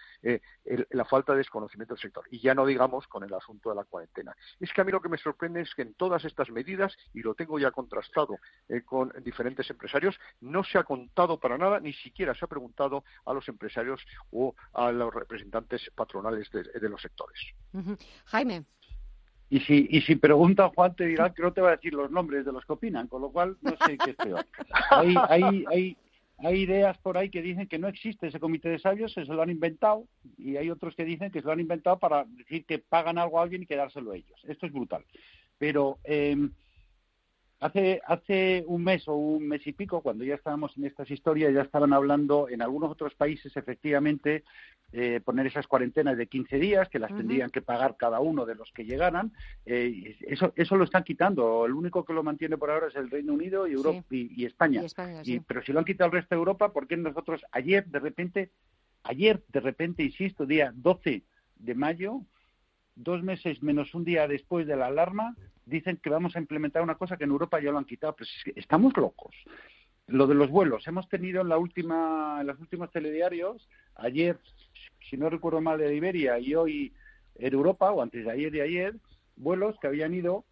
la 0.91 1.06
falta 1.06 1.34
de 1.34 1.39
desconocimiento 1.39 1.95
del 1.95 2.02
sector. 2.02 2.26
Y 2.30 2.39
ya 2.39 2.54
no 2.54 2.65
digamos 2.65 3.08
con 3.08 3.24
el 3.24 3.34
asunto 3.34 3.69
de 3.69 3.76
la 3.76 3.84
cuarentena. 3.86 4.36
Es 4.60 4.72
que 4.72 4.82
a 4.82 4.84
mí 4.84 4.91
lo 4.91 5.02
que 5.02 5.10
me 5.10 5.17
sorprende 5.17 5.62
es 5.62 5.74
que 5.74 5.82
en 5.82 5.95
todas 5.95 6.24
estas 6.26 6.50
medidas, 6.52 6.95
y 7.13 7.22
lo 7.22 7.34
tengo 7.34 7.58
ya 7.58 7.72
contrastado 7.72 8.38
con 8.86 9.12
diferentes 9.24 9.69
empresarios, 9.69 10.19
no 10.41 10.63
se 10.63 10.78
ha 10.78 10.84
contado 10.84 11.39
para 11.39 11.58
nada, 11.58 11.80
ni 11.80 11.93
siquiera 11.93 12.36
se 12.36 12.45
ha 12.45 12.48
preguntado 12.48 12.99
a 13.26 13.34
los 13.34 13.48
empresarios 13.48 14.02
o 14.32 14.56
a 14.74 14.92
los 14.92 15.14
representantes 15.14 15.92
patronales 15.96 16.50
de, 16.52 16.90
los 16.90 17.02
sectores. 17.02 17.40
Jaime. 18.26 18.64
Y 19.50 19.60
si, 19.62 19.88
y 19.90 20.02
si 20.02 20.16
pregunta 20.16 20.70
Juan, 20.76 20.96
te 20.96 21.06
dirá 21.06 21.34
que 21.34 21.42
no 21.42 21.52
te 21.52 21.62
va 21.62 21.70
a 21.70 21.76
decir 21.76 21.94
los 21.94 22.12
nombres 22.12 22.46
de 22.46 22.52
los 22.52 22.64
que 22.66 22.74
opinan, 22.74 23.08
con 23.08 23.22
lo 23.22 23.32
cual 23.32 23.58
no 23.62 23.72
sé 23.86 23.98
qué 23.98 24.12
es 24.12 24.16
peor. 24.16 24.46
Hay, 24.92 25.16
hay, 25.28 25.66
hay, 25.68 25.98
hay 26.38 26.62
ideas 26.62 26.98
por 27.00 27.18
ahí 27.18 27.30
que 27.30 27.42
dicen 27.42 27.68
que 27.68 27.80
no 27.80 27.88
existe 27.88 28.28
ese 28.28 28.40
comité 28.40 28.70
de 28.70 28.80
sabios, 28.80 29.12
se 29.12 29.26
lo 29.26 29.42
han 29.42 29.50
inventado, 29.50 30.06
y 30.38 30.58
hay 30.58 30.70
otros 30.70 30.96
que 30.96 31.04
dicen 31.04 31.32
que 31.32 31.42
se 31.42 31.48
lo 31.48 31.54
han 31.54 31.60
inventado 31.60 31.98
para 31.98 32.26
decir 32.26 32.64
que 32.66 32.78
pagan 32.80 33.18
algo 33.18 33.40
a 33.40 33.44
alguien 33.44 33.64
y 33.64 33.66
quedárselo 33.66 34.14
ellos. 34.14 34.40
Esto 34.48 34.68
es 34.68 34.72
brutal. 34.72 35.04
Pero 35.58 35.98
eh, 36.04 36.38
Hace, 37.62 38.02
hace 38.06 38.63
un 38.67 38.86
mes 38.86 39.06
o 39.10 39.15
un 39.15 39.45
mes 39.45 39.67
y 39.67 39.74
pico, 39.74 40.02
cuando 40.02 40.24
ya 40.24 40.36
estábamos 40.36 40.78
en 40.78 40.86
estas 40.86 41.12
historias, 41.12 41.54
ya 41.54 41.62
estaban 41.62 41.91
hablando 41.91 42.48
en 42.48 42.62
algunos 42.62 42.89
otros 42.89 43.13
países, 43.15 43.56
efectivamente, 43.58 44.45
eh, 44.93 45.19
poner 45.24 45.45
esas 45.45 45.67
cuarentenas 45.67 46.17
de 46.17 46.28
15 46.28 46.58
días, 46.58 46.88
que 46.88 47.00
las 47.00 47.13
tendrían 47.13 47.50
que 47.50 47.62
pagar 47.62 47.98
cada 47.98 48.22
uno 48.22 48.45
de 48.45 48.56
los 48.56 48.72
que 48.72 48.86
llegaran. 48.86 49.34
Eh, 49.65 50.15
eso, 50.22 50.54
eso 50.56 50.78
lo 50.78 50.86
están 50.86 51.04
quitando. 51.04 51.65
El 51.65 51.74
único 51.74 52.06
que 52.06 52.13
lo 52.13 52.24
mantiene 52.24 52.58
por 52.58 52.72
ahora 52.72 52.88
es 52.88 52.95
el 52.95 53.12
Reino 53.12 53.34
Unido 53.34 53.67
y, 53.67 53.74
Europa, 53.74 54.06
y, 54.10 54.45
España. 54.45 54.82
pero 55.45 55.62
si 55.62 55.74
lo 55.74 55.80
han 55.80 55.86
quitado 55.86 56.08
el 56.08 56.13
resto 56.13 56.36
de 56.36 56.39
Europa, 56.39 56.72
¿por 56.72 56.88
qué 56.88 56.95
nosotros 56.95 57.41
ayer, 57.52 57.86
de 57.88 58.00
repente, 58.00 58.52
ayer, 59.04 59.43
de 59.50 59.60
repente, 59.60 60.02
insisto, 60.02 60.45
día 60.45 60.72
12 60.74 61.24
de 61.58 61.76
mayo, 61.76 62.22
dos 63.00 63.24
meses 63.24 63.64
menos 63.64 63.96
un 63.96 64.04
día 64.04 64.28
después 64.28 64.68
de 64.68 64.76
la 64.76 64.88
alarma, 64.88 65.36
dicen 65.66 65.98
que 65.98 66.10
vamos 66.10 66.36
a 66.36 66.40
implementar 66.40 66.82
una 66.82 66.96
cosa 66.96 67.18
que 67.18 67.24
en 67.24 67.32
Europa 67.32 67.60
ya 67.62 67.72
lo 67.72 67.78
han 67.78 67.86
quitado. 67.86 68.16
Pues 68.16 68.30
estamos 68.56 68.96
locos. 68.98 69.36
lo 70.08 70.26
de 70.28 70.36
los 70.36 70.50
vuelos. 70.50 70.88
Hemos 70.88 71.08
tenido 71.08 71.42
en 71.42 71.50
la 71.50 71.58
última, 71.58 72.38
en 72.42 72.48
los 72.48 72.60
últimos 72.60 72.92
telediarios, 72.92 73.70
ayer, 73.96 74.40
si 75.08 75.18
no 75.18 75.30
recuerdo 75.30 75.62
mal, 75.62 75.78
de 75.78 75.96
Iberia 75.96 76.40
y 76.40 76.56
hoy 76.56 76.94
en 77.36 77.54
Europa, 77.54 77.92
o 77.92 78.02
antes 78.02 78.26
de 78.26 78.32
ayer 78.32 78.56
y 78.56 78.62
ayer, 78.62 78.96
vuelos 79.36 79.78
que 79.80 79.88
habían 79.88 80.14
ido 80.14 80.46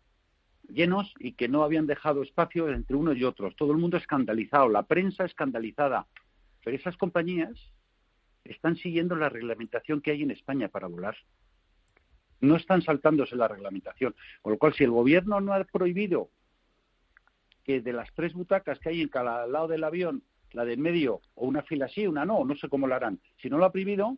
llenos 0.70 1.14
y 1.20 1.34
que 1.34 1.48
no 1.48 1.64
habían 1.64 1.88
dejado 1.88 2.22
espacio 2.24 2.70
entre 2.70 2.96
unos 2.96 3.18
y 3.18 3.24
otros. 3.24 3.56
Todo 3.56 3.72
el 3.72 3.78
mundo 3.80 3.98
escandalizado, 3.98 4.70
la 4.70 4.84
prensa 4.84 5.26
escandalizada. 5.26 6.08
Pero 6.64 6.78
esas 6.78 6.98
compañías 6.98 7.52
están 8.44 8.76
siguiendo 8.76 9.16
la 9.16 9.30
reglamentación 9.30 10.02
que 10.02 10.12
hay 10.12 10.22
en 10.22 10.32
España 10.32 10.68
para 10.68 10.88
volar. 10.88 11.16
No 12.42 12.56
están 12.56 12.82
saltándose 12.82 13.36
la 13.36 13.48
reglamentación. 13.48 14.16
Con 14.42 14.54
lo 14.54 14.60
cual, 14.60 14.74
si 14.74 14.84
el 14.84 14.92
gobierno 14.92 15.42
no 15.42 15.54
ha 15.54 15.64
prohibido 15.64 16.30
que 17.64 17.82
de 17.82 17.94
las 17.94 18.14
tres 18.14 18.34
butacas 18.34 18.80
que 18.80 18.90
hay 18.90 19.02
en 19.02 19.10
cada 19.10 19.46
lado 19.48 19.68
del 19.68 19.84
avión, 19.84 20.24
la 20.54 20.66
de 20.66 20.78
medio 20.78 21.22
o 21.36 21.46
una 21.46 21.64
fila 21.64 21.88
sí, 21.88 22.08
una 22.08 22.26
no, 22.26 22.46
no 22.46 22.56
sé 22.56 22.70
cómo 22.70 22.88
lo 22.88 22.96
harán, 22.96 23.20
si 23.42 23.50
no 23.50 23.58
lo 23.58 23.66
ha 23.66 23.72
prohibido, 23.72 24.18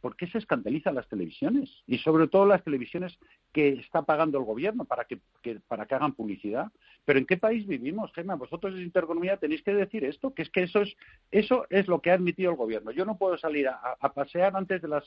¿por 0.00 0.16
qué 0.16 0.28
se 0.28 0.38
escandalizan 0.38 0.94
las 0.94 1.08
televisiones? 1.08 1.82
Y 1.86 1.98
sobre 1.98 2.28
todo 2.28 2.46
las 2.46 2.62
televisiones 2.62 3.18
que 3.52 3.70
está 3.70 4.02
pagando 4.02 4.38
el 4.38 4.44
gobierno 4.44 4.84
para 4.84 5.04
que, 5.04 5.18
para 5.66 5.86
que 5.86 5.94
hagan 5.96 6.14
publicidad. 6.14 6.70
Pero 7.04 7.18
¿en 7.18 7.26
qué 7.26 7.36
país 7.36 7.66
vivimos, 7.66 8.12
Gemma? 8.12 8.36
Vosotros 8.36 8.74
en 8.74 8.82
Intercomunidad 8.82 9.40
tenéis 9.40 9.64
que 9.64 9.74
decir 9.74 10.04
esto, 10.04 10.32
que 10.32 10.42
es 10.42 10.50
que 10.50 10.62
eso 10.62 10.82
es, 10.82 10.94
eso 11.32 11.66
es 11.70 11.88
lo 11.88 12.00
que 12.00 12.12
ha 12.12 12.14
admitido 12.14 12.52
el 12.52 12.56
gobierno. 12.56 12.92
Yo 12.92 13.04
no 13.04 13.18
puedo 13.18 13.36
salir 13.36 13.68
a, 13.68 13.96
pasear 14.14 14.54
antes 14.56 14.80
de 14.80 14.86
las, 14.86 15.04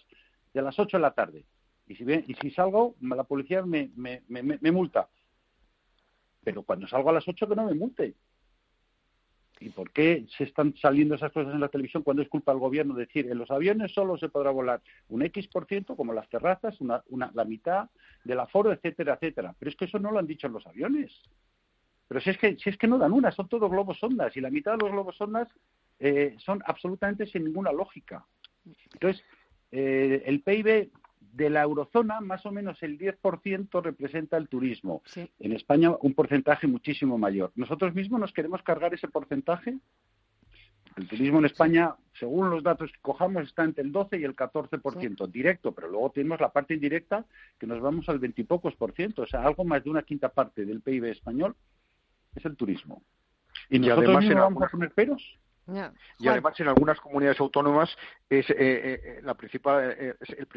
de 0.53 0.61
las 0.61 0.77
8 0.77 0.97
de 0.97 1.01
la 1.01 1.11
tarde. 1.11 1.45
Y 1.89 1.95
si, 1.95 2.03
y 2.05 2.33
si 2.35 2.51
salgo, 2.51 2.95
la 3.01 3.25
policía 3.25 3.63
me, 3.63 3.91
me, 3.95 4.23
me, 4.29 4.41
me 4.41 4.71
multa 4.71 5.09
pero 6.43 6.63
cuando 6.63 6.87
salgo 6.87 7.09
a 7.09 7.13
las 7.13 7.27
8 7.27 7.47
que 7.47 7.55
no 7.55 7.65
me 7.65 7.75
multe. 7.75 8.15
¿Y 9.59 9.69
por 9.69 9.91
qué 9.91 10.25
se 10.37 10.45
están 10.45 10.73
saliendo 10.77 11.15
esas 11.15 11.33
cosas 11.33 11.53
en 11.53 11.59
la 11.59 11.67
televisión 11.67 12.01
cuando 12.01 12.23
es 12.23 12.29
culpa 12.29 12.53
del 12.53 12.61
gobierno? 12.61 12.93
Decir, 12.93 13.29
en 13.29 13.37
los 13.37 13.51
aviones 13.51 13.91
solo 13.91 14.17
se 14.17 14.29
podrá 14.29 14.51
volar 14.51 14.81
un 15.09 15.21
X 15.21 15.47
por 15.47 15.65
ciento, 15.65 15.97
como 15.97 16.13
las 16.13 16.29
terrazas, 16.29 16.79
una, 16.79 17.03
la 17.33 17.43
mitad 17.43 17.89
del 18.23 18.39
aforo, 18.39 18.71
etcétera, 18.71 19.15
etcétera. 19.15 19.53
Pero 19.59 19.69
es 19.69 19.75
que 19.75 19.85
eso 19.85 19.99
no 19.99 20.11
lo 20.11 20.19
han 20.19 20.27
dicho 20.27 20.47
en 20.47 20.53
los 20.53 20.65
aviones. 20.65 21.11
Pero 22.07 22.21
si 22.21 22.29
es 22.29 22.37
que, 22.37 22.57
si 22.57 22.69
es 22.69 22.77
que 22.77 22.87
no 22.87 22.97
dan 22.97 23.11
una, 23.11 23.31
son 23.31 23.49
todos 23.49 23.69
globos 23.69 23.99
sondas 23.99 24.35
y 24.37 24.41
la 24.41 24.49
mitad 24.49 24.71
de 24.71 24.79
los 24.79 24.91
globos 24.91 25.17
sondas 25.17 25.49
eh, 25.99 26.35
son 26.39 26.63
absolutamente 26.65 27.27
sin 27.27 27.43
ninguna 27.43 27.73
lógica. 27.73 28.25
Entonces, 28.93 29.23
eh, 29.71 30.23
el 30.25 30.41
PIB 30.41 30.89
de 31.33 31.49
la 31.49 31.63
eurozona, 31.63 32.21
más 32.21 32.45
o 32.45 32.51
menos 32.51 32.81
el 32.83 32.97
10% 32.97 33.81
representa 33.81 34.37
el 34.37 34.47
turismo. 34.47 35.01
En 35.39 35.53
España, 35.53 35.91
un 36.01 36.13
porcentaje 36.13 36.67
muchísimo 36.67 37.17
mayor. 37.17 37.51
¿Nosotros 37.55 37.93
mismos 37.93 38.19
nos 38.19 38.33
queremos 38.33 38.61
cargar 38.63 38.93
ese 38.93 39.07
porcentaje? 39.07 39.77
El 40.95 41.07
turismo 41.07 41.39
en 41.39 41.45
España, 41.45 41.95
según 42.13 42.49
los 42.49 42.61
datos 42.63 42.91
que 42.91 42.99
cojamos, 43.01 43.43
está 43.43 43.63
entre 43.63 43.83
el 43.83 43.91
12 43.91 44.19
y 44.19 44.23
el 44.23 44.35
14% 44.35 45.27
directo, 45.27 45.71
pero 45.71 45.87
luego 45.87 46.11
tenemos 46.11 46.41
la 46.41 46.51
parte 46.51 46.73
indirecta 46.73 47.25
que 47.57 47.67
nos 47.67 47.79
vamos 47.79 48.09
al 48.09 48.19
20 48.19 48.41
y 48.41 48.45
pocos 48.45 48.75
por 48.75 48.91
ciento, 48.93 49.21
o 49.21 49.27
sea, 49.27 49.43
algo 49.43 49.63
más 49.63 49.83
de 49.83 49.89
una 49.91 50.03
quinta 50.03 50.29
parte 50.29 50.65
del 50.65 50.81
PIB 50.81 51.05
español 51.05 51.55
es 52.35 52.43
el 52.45 52.55
turismo. 52.55 53.01
¿Y, 53.69 53.79
nosotros 53.79 54.17
además 54.17 54.35
vamos 54.35 54.63
a 54.63 54.67
poner 54.67 54.91
peros? 54.91 55.39
Y 56.19 56.27
además 56.27 56.59
en 56.59 56.67
algunas 56.67 56.99
comunidades 56.99 57.39
autónomas 57.39 57.89
es 58.29 58.49
eh, 58.49 58.55
eh, 58.59 59.01
eh, 59.03 59.19
la 59.23 59.33
principal 59.33 59.91
es 59.91 60.29
el, 60.29 60.47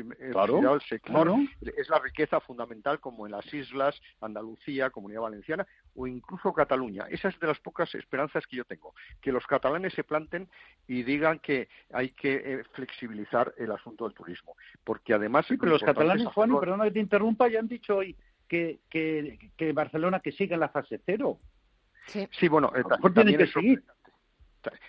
es 1.76 1.88
la 1.88 1.98
riqueza 1.98 2.40
fundamental 2.40 3.00
como 3.00 3.26
en 3.26 3.32
las 3.32 3.52
islas, 3.52 4.00
Andalucía, 4.20 4.90
Comunidad 4.90 5.22
Valenciana 5.22 5.66
o 5.94 6.06
incluso 6.06 6.52
Cataluña. 6.52 7.06
Esa 7.10 7.28
es 7.28 7.38
de 7.38 7.46
las 7.46 7.58
pocas 7.58 7.94
esperanzas 7.94 8.46
que 8.46 8.56
yo 8.56 8.64
tengo, 8.64 8.94
que 9.20 9.32
los 9.32 9.46
catalanes 9.46 9.92
se 9.94 10.04
planten 10.04 10.48
y 10.86 11.02
digan 11.02 11.38
que 11.38 11.68
hay 11.92 12.10
que 12.10 12.64
flexibilizar 12.72 13.54
el 13.58 13.72
asunto 13.72 14.04
del 14.04 14.14
turismo, 14.14 14.56
porque 14.84 15.14
además 15.14 15.46
los 15.50 15.82
catalanes, 15.82 16.26
Juan, 16.28 16.58
perdona 16.58 16.84
que 16.84 16.92
te 16.92 17.00
interrumpa, 17.00 17.48
ya 17.48 17.60
han 17.60 17.68
dicho 17.68 17.96
hoy 17.96 18.16
que, 18.48 18.80
que, 19.56 19.72
Barcelona 19.72 20.20
que 20.20 20.32
siga 20.32 20.54
en 20.54 20.60
la 20.60 20.68
fase 20.68 21.00
cero. 21.06 21.38
Sí, 22.06 22.48
bueno, 22.48 22.70
también 23.14 23.38
que 23.38 23.46
seguir. 23.46 23.82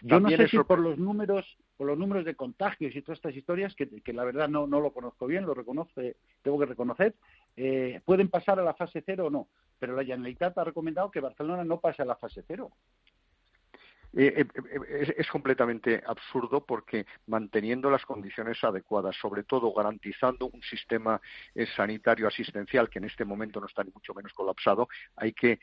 Yo 0.01 0.19
no 0.19 0.29
sé 0.29 0.47
si 0.47 0.57
por 0.59 0.79
los 0.79 0.97
números, 0.97 1.57
por 1.77 1.88
los 1.88 1.97
números 1.97 2.25
de 2.25 2.36
contagios 2.36 2.95
y 2.95 3.01
todas 3.01 3.17
estas 3.17 3.36
historias, 3.36 3.75
que, 3.75 4.13
la 4.13 4.23
verdad 4.23 4.47
no, 4.47 4.67
no, 4.67 4.79
lo 4.79 4.91
conozco 4.91 5.27
bien, 5.27 5.45
lo 5.45 5.53
reconoce, 5.53 6.17
tengo 6.41 6.59
que 6.59 6.65
reconocer, 6.65 7.15
eh, 7.55 8.01
pueden 8.05 8.29
pasar 8.29 8.59
a 8.59 8.63
la 8.63 8.73
fase 8.73 9.03
cero 9.05 9.27
o 9.27 9.29
no. 9.29 9.47
Pero 9.79 9.95
la 9.95 10.03
Generalitat 10.03 10.57
ha 10.57 10.63
recomendado 10.63 11.12
que 11.12 11.19
Barcelona 11.19 11.63
no 11.63 11.79
pase 11.79 12.01
a 12.01 12.05
la 12.05 12.15
fase 12.15 12.43
cero. 12.47 12.71
Eh, 14.15 14.45
eh, 14.45 14.45
eh, 14.89 15.15
es, 15.17 15.28
completamente 15.28 16.04
absurdo 16.06 16.63
porque 16.63 17.08
manteniendo 17.26 17.89
las 17.89 18.06
condiciones 18.06 18.63
adecuadas, 18.63 19.15
sobre 19.15 19.43
todo 19.43 19.73
garantizando 19.73 20.47
un 20.47 20.62
sistema 20.62 21.19
sanitario 21.76 22.28
asistencial 22.28 22.89
que 22.89 22.99
en 22.99 23.06
este 23.06 23.26
momento 23.26 23.60
no 23.60 23.65
está 23.65 23.84
ni 23.84 23.89
mucho 23.91 24.13
menos 24.13 24.32
colapsado, 24.34 24.88
hay 25.15 25.34
que 25.34 25.60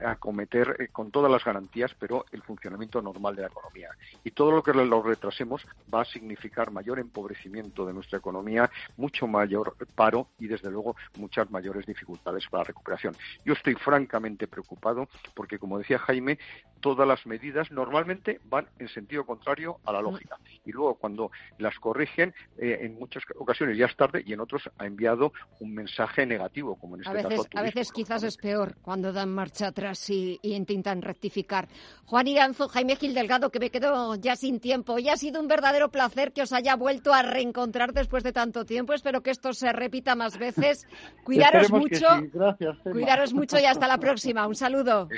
acometer 0.00 0.90
con 0.92 1.10
todas 1.10 1.30
las 1.30 1.44
garantías, 1.44 1.94
pero 1.98 2.24
el 2.32 2.42
funcionamiento 2.42 3.02
normal 3.02 3.36
de 3.36 3.42
la 3.42 3.48
economía. 3.48 3.90
Y 4.24 4.30
todo 4.30 4.50
lo 4.50 4.62
que 4.62 4.72
lo 4.72 5.02
retrasemos 5.02 5.66
va 5.92 6.02
a 6.02 6.04
significar 6.04 6.70
mayor 6.70 6.98
empobrecimiento 6.98 7.86
de 7.86 7.92
nuestra 7.92 8.18
economía, 8.18 8.70
mucho 8.96 9.26
mayor 9.26 9.76
paro 9.94 10.28
y, 10.38 10.46
desde 10.46 10.70
luego, 10.70 10.96
muchas 11.18 11.50
mayores 11.50 11.86
dificultades 11.86 12.46
para 12.48 12.62
la 12.62 12.68
recuperación. 12.68 13.14
Yo 13.44 13.52
estoy 13.52 13.74
francamente 13.74 14.46
preocupado 14.46 15.08
porque, 15.34 15.58
como 15.58 15.78
decía 15.78 15.98
Jaime, 15.98 16.38
todas 16.80 17.06
las 17.06 17.26
medidas 17.26 17.65
normalmente 17.70 18.40
van 18.44 18.66
en 18.78 18.88
sentido 18.88 19.24
contrario 19.24 19.78
a 19.84 19.92
la 19.92 20.00
lógica. 20.00 20.38
Y 20.64 20.72
luego, 20.72 20.94
cuando 20.94 21.30
las 21.58 21.78
corrigen, 21.78 22.34
eh, 22.58 22.78
en 22.82 22.98
muchas 22.98 23.22
ocasiones 23.38 23.78
ya 23.78 23.86
es 23.86 23.96
tarde 23.96 24.22
y 24.24 24.32
en 24.32 24.40
otros 24.40 24.68
ha 24.78 24.86
enviado 24.86 25.32
un 25.60 25.74
mensaje 25.74 26.26
negativo, 26.26 26.76
como 26.76 26.96
en 26.96 27.02
este 27.02 27.10
a 27.10 27.14
veces, 27.14 27.46
caso. 27.46 27.48
A 27.54 27.62
veces 27.62 27.92
quizás 27.92 28.22
es 28.22 28.36
peor 28.36 28.76
cuando 28.82 29.12
dan 29.12 29.30
marcha 29.32 29.68
atrás 29.68 30.08
y, 30.10 30.38
intentan 30.42 31.02
rectificar. 31.02 31.68
Juan 32.04 32.26
Iranzo, 32.26 32.68
Jaime 32.68 32.96
Gil 32.96 33.14
Delgado, 33.14 33.50
que 33.50 33.60
me 33.60 33.70
quedo 33.70 34.14
ya 34.16 34.36
sin 34.36 34.60
tiempo. 34.60 34.98
Ya 34.98 35.14
ha 35.14 35.16
sido 35.16 35.40
un 35.40 35.48
verdadero 35.48 35.90
placer 35.90 36.32
que 36.32 36.42
os 36.42 36.52
haya 36.52 36.76
vuelto 36.76 37.12
a 37.12 37.22
reencontrar 37.22 37.92
después 37.92 38.22
de 38.22 38.32
tanto 38.32 38.64
tiempo. 38.64 38.92
Espero 38.92 39.22
que 39.22 39.30
esto 39.30 39.52
se 39.52 39.72
repita 39.72 40.14
más 40.14 40.38
veces. 40.38 40.86
Cuidaros 41.24 41.70
mucho. 41.70 42.06
Gracias, 42.32 42.78
Cuidaros 42.82 43.34
mucho 43.34 43.58
y 43.58 43.64
hasta 43.64 43.86
la 43.86 43.98
próxima. 43.98 44.46
Un 44.46 44.54
saludo. 44.54 45.08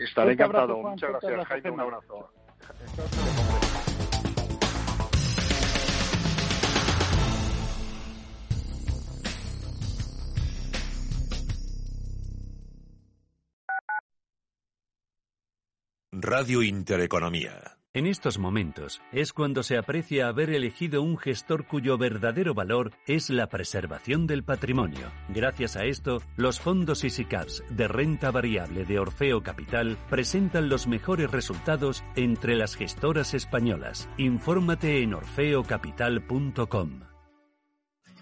Estaré 0.00 0.32
encantado. 0.32 0.78
Muchas 0.78 1.10
gracias, 1.10 1.46
Jaime. 1.46 1.70
Un 1.70 1.80
abrazo. 1.80 2.30
Radio 16.12 16.62
Intereconomía. 16.62 17.79
En 17.92 18.06
estos 18.06 18.38
momentos 18.38 19.02
es 19.10 19.32
cuando 19.32 19.64
se 19.64 19.76
aprecia 19.76 20.28
haber 20.28 20.50
elegido 20.50 21.02
un 21.02 21.18
gestor 21.18 21.66
cuyo 21.66 21.98
verdadero 21.98 22.54
valor 22.54 22.92
es 23.08 23.30
la 23.30 23.48
preservación 23.48 24.28
del 24.28 24.44
patrimonio. 24.44 25.10
Gracias 25.28 25.74
a 25.74 25.84
esto, 25.84 26.22
los 26.36 26.60
fondos 26.60 27.02
EasyCaps 27.02 27.64
de 27.68 27.88
renta 27.88 28.30
variable 28.30 28.84
de 28.84 29.00
Orfeo 29.00 29.42
Capital 29.42 29.98
presentan 30.08 30.68
los 30.68 30.86
mejores 30.86 31.32
resultados 31.32 32.04
entre 32.14 32.54
las 32.54 32.76
gestoras 32.76 33.34
españolas. 33.34 34.08
Infórmate 34.18 35.02
en 35.02 35.14
orfeocapital.com. 35.14 37.09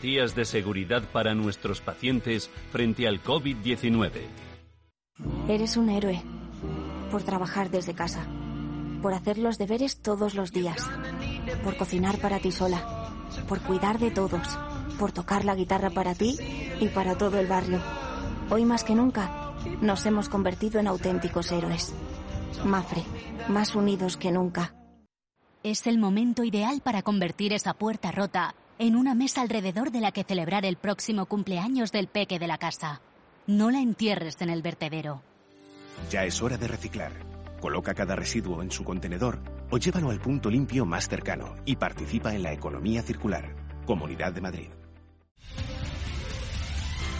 de 0.00 0.44
seguridad 0.44 1.02
para 1.12 1.34
nuestros 1.34 1.80
pacientes 1.80 2.50
frente 2.70 3.08
al 3.08 3.20
COVID-19. 3.20 4.10
Eres 5.48 5.76
un 5.76 5.88
héroe 5.88 6.22
por 7.10 7.24
trabajar 7.24 7.68
desde 7.68 7.94
casa, 7.94 8.24
por 9.02 9.12
hacer 9.12 9.38
los 9.38 9.58
deberes 9.58 10.00
todos 10.00 10.34
los 10.34 10.52
días, 10.52 10.88
por 11.64 11.76
cocinar 11.76 12.18
para 12.20 12.38
ti 12.38 12.52
sola, 12.52 13.10
por 13.48 13.60
cuidar 13.60 13.98
de 13.98 14.12
todos, 14.12 14.56
por 15.00 15.10
tocar 15.10 15.44
la 15.44 15.56
guitarra 15.56 15.90
para 15.90 16.14
ti 16.14 16.38
y 16.80 16.86
para 16.88 17.18
todo 17.18 17.40
el 17.40 17.48
barrio. 17.48 17.80
Hoy 18.50 18.64
más 18.64 18.84
que 18.84 18.94
nunca 18.94 19.52
nos 19.80 20.06
hemos 20.06 20.28
convertido 20.28 20.78
en 20.78 20.86
auténticos 20.86 21.50
héroes. 21.50 21.92
Mafre, 22.64 23.02
más 23.48 23.74
unidos 23.74 24.16
que 24.16 24.30
nunca. 24.30 24.74
Es 25.64 25.88
el 25.88 25.98
momento 25.98 26.44
ideal 26.44 26.82
para 26.84 27.02
convertir 27.02 27.52
esa 27.52 27.74
puerta 27.74 28.12
rota 28.12 28.54
en 28.78 28.94
una 28.94 29.14
mesa 29.14 29.42
alrededor 29.42 29.90
de 29.90 30.00
la 30.00 30.12
que 30.12 30.24
celebrar 30.24 30.64
el 30.64 30.76
próximo 30.76 31.26
cumpleaños 31.26 31.90
del 31.90 32.06
peque 32.06 32.38
de 32.38 32.46
la 32.46 32.58
casa. 32.58 33.00
No 33.46 33.70
la 33.70 33.80
entierres 33.80 34.36
en 34.40 34.50
el 34.50 34.62
vertedero. 34.62 35.22
Ya 36.10 36.24
es 36.24 36.40
hora 36.42 36.56
de 36.56 36.68
reciclar. 36.68 37.12
Coloca 37.60 37.94
cada 37.94 38.14
residuo 38.14 38.62
en 38.62 38.70
su 38.70 38.84
contenedor 38.84 39.40
o 39.70 39.78
llévalo 39.78 40.10
al 40.10 40.20
punto 40.20 40.48
limpio 40.48 40.86
más 40.86 41.08
cercano 41.08 41.56
y 41.66 41.76
participa 41.76 42.34
en 42.34 42.44
la 42.44 42.52
economía 42.52 43.02
circular. 43.02 43.54
Comunidad 43.84 44.32
de 44.32 44.40
Madrid. 44.40 44.68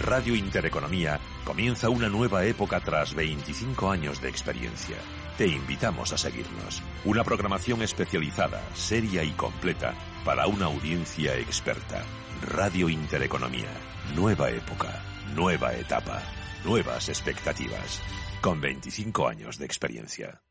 Radio 0.00 0.36
Intereconomía 0.36 1.18
comienza 1.44 1.88
una 1.88 2.08
nueva 2.08 2.44
época 2.44 2.78
tras 2.78 3.14
25 3.14 3.90
años 3.90 4.22
de 4.22 4.28
experiencia. 4.28 4.96
Te 5.36 5.48
invitamos 5.48 6.12
a 6.12 6.18
seguirnos. 6.18 6.82
Una 7.04 7.24
programación 7.24 7.82
especializada, 7.82 8.62
seria 8.74 9.24
y 9.24 9.32
completa 9.32 9.94
para 10.24 10.46
una 10.46 10.66
audiencia 10.66 11.36
experta. 11.36 12.02
Radio 12.42 12.88
Intereconomía. 12.88 13.70
Nueva 14.14 14.50
época, 14.50 15.02
nueva 15.34 15.74
etapa, 15.74 16.22
nuevas 16.64 17.08
expectativas. 17.08 18.00
Con 18.40 18.60
25 18.60 19.28
años 19.28 19.58
de 19.58 19.64
experiencia. 19.64 20.42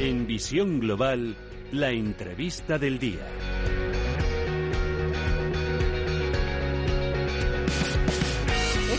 En 0.00 0.28
Visión 0.28 0.78
Global, 0.78 1.36
la 1.72 1.90
entrevista 1.90 2.78
del 2.78 2.98
día. 2.98 3.47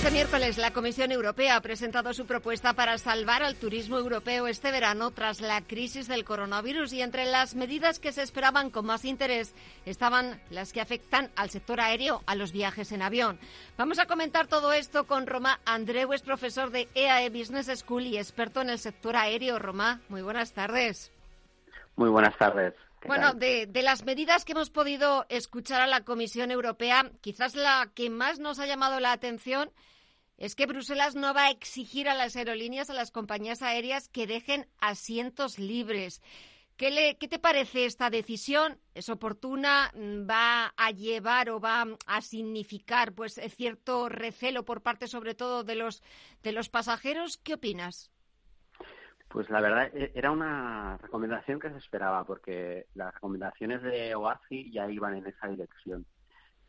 Este 0.10 0.18
miércoles 0.18 0.58
la 0.58 0.74
Comisión 0.74 1.12
Europea 1.12 1.56
ha 1.56 1.62
presentado 1.62 2.16
su 2.16 2.26
propuesta 2.26 2.74
para 2.74 2.98
salvar 2.98 3.44
al 3.44 3.58
turismo 3.58 4.00
europeo 4.00 4.48
este 4.48 4.72
verano 4.72 5.12
tras 5.12 5.40
la 5.40 5.62
crisis 5.62 6.08
del 6.08 6.26
coronavirus 6.26 6.94
y 6.94 7.04
entre 7.04 7.26
las 7.26 7.54
medidas 7.54 8.00
que 8.00 8.12
se 8.12 8.24
esperaban 8.24 8.72
con 8.72 8.88
más 8.88 9.06
interés 9.06 9.54
estaban 9.86 10.42
las 10.50 10.74
que 10.74 10.82
afectan 10.82 11.30
al 11.36 11.52
sector 11.52 11.80
aéreo, 11.80 12.24
a 12.26 12.34
los 12.34 12.52
viajes 12.52 12.92
en 12.92 13.04
avión. 13.04 13.38
Vamos 13.78 14.00
a 14.00 14.08
comentar 14.08 14.48
todo 14.48 14.74
esto 14.74 15.06
con 15.06 15.28
Roma 15.28 15.60
Andreu, 15.64 16.12
es 16.12 16.24
profesor 16.24 16.72
de 16.72 16.88
EAE 16.96 17.30
Business 17.30 17.68
School 17.78 18.08
y 18.08 18.18
experto 18.18 18.62
en 18.62 18.72
el 18.72 18.80
sector 18.80 19.16
aéreo. 19.16 19.60
Roma, 19.60 20.02
muy 20.10 20.24
buenas 20.24 20.54
tardes. 20.54 21.12
Muy 21.98 22.10
buenas 22.10 22.36
tardes. 22.36 22.74
Bueno, 23.06 23.36
de, 23.36 23.68
de, 23.68 23.84
las 23.84 24.04
medidas 24.04 24.44
que 24.44 24.54
hemos 24.54 24.72
podido 24.72 25.28
escuchar 25.30 25.82
a 25.82 25.88
la 25.88 26.02
Comisión 26.02 26.50
Europea, 26.50 27.12
quizás 27.22 27.54
la 27.54 27.92
que 27.94 28.10
más 28.10 28.40
nos 28.40 28.58
ha 28.58 28.66
llamado 28.66 29.00
la 29.00 29.12
atención 29.12 29.70
es 30.40 30.56
que 30.56 30.66
Bruselas 30.66 31.16
no 31.16 31.34
va 31.34 31.48
a 31.48 31.52
exigir 31.52 32.08
a 32.08 32.16
las 32.16 32.36
aerolíneas, 32.38 32.90
a 32.90 32.94
las 32.94 33.12
compañías 33.12 33.62
aéreas, 33.62 34.08
que 34.08 34.26
dejen 34.26 34.66
asientos 34.80 35.60
libres. 35.60 36.22
¿Qué, 36.78 36.92
le, 36.92 37.18
¿Qué, 37.18 37.28
te 37.28 37.40
parece 37.40 37.84
esta 37.84 38.10
decisión? 38.10 38.78
¿Es 38.96 39.10
oportuna? 39.10 39.92
¿Va 39.98 40.74
a 40.78 40.92
llevar 40.92 41.50
o 41.50 41.60
va 41.60 41.86
a 42.08 42.22
significar 42.22 43.12
pues 43.12 43.34
cierto 43.50 44.08
recelo 44.08 44.64
por 44.64 44.82
parte 44.82 45.08
sobre 45.08 45.36
todo 45.36 45.66
de 45.66 45.76
los, 45.76 46.02
de 46.42 46.54
los 46.54 46.70
pasajeros? 46.70 47.38
¿Qué 47.38 47.56
opinas? 47.56 48.10
Pues 49.28 49.50
la 49.50 49.60
verdad 49.60 49.92
e, 49.94 50.14
era 50.16 50.32
una 50.32 50.98
recomendación 51.02 51.60
que 51.60 51.70
se 51.70 51.78
esperaba 51.78 52.24
porque 52.24 52.88
las 52.96 53.14
recomendaciones 53.14 53.84
de 53.84 54.16
OACI 54.16 54.72
ya 54.72 54.90
iban 54.90 55.16
en 55.16 55.28
esa 55.28 55.50
dirección. 55.50 56.06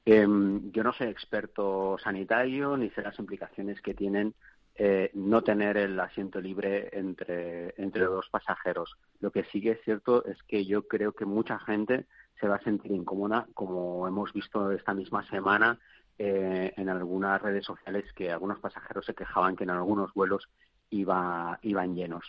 Eh, 0.07 0.27
yo 0.73 0.83
no 0.83 0.93
soy 0.93 1.09
experto 1.09 1.97
sanitario 2.03 2.77
ni 2.77 2.91
sé 2.91 3.03
las 3.03 3.19
implicaciones 3.19 3.81
que 3.81 3.95
tienen 3.95 4.35
eh, 4.83 5.11
no 5.13 5.43
tener 5.43 5.77
el 5.77 5.99
asiento 6.01 6.41
libre 6.41 6.89
entre, 6.93 7.75
entre 7.77 8.05
dos 8.05 8.29
pasajeros. 8.31 8.97
Lo 9.21 9.31
que 9.31 9.45
sí 9.45 9.61
que 9.61 9.73
es 9.73 9.81
cierto 9.85 10.25
es 10.25 10.43
que 10.45 10.65
yo 10.65 10.89
creo 10.89 11.13
que 11.13 11.27
mucha 11.27 11.59
gente 11.59 12.07
se 12.41 12.49
va 12.49 12.57
a 12.57 12.63
sentir 12.63 12.93
incómoda, 12.93 13.47
como 13.53 14.09
hemos 14.09 14.33
visto 14.33 14.71
esta 14.73 14.95
misma 14.95 15.23
semana 15.29 15.79
eh, 16.19 16.73
en 16.77 16.89
algunas 16.89 17.41
redes 17.43 17.67
sociales 17.67 18.11
que 18.15 18.31
algunos 18.31 18.59
pasajeros 18.59 19.05
se 19.05 19.15
quejaban 19.15 19.57
que 19.57 19.65
en 19.65 19.71
algunos 19.71 20.15
vuelos 20.15 20.49
iba, 20.89 21.59
iban 21.63 21.95
llenos. 21.95 22.25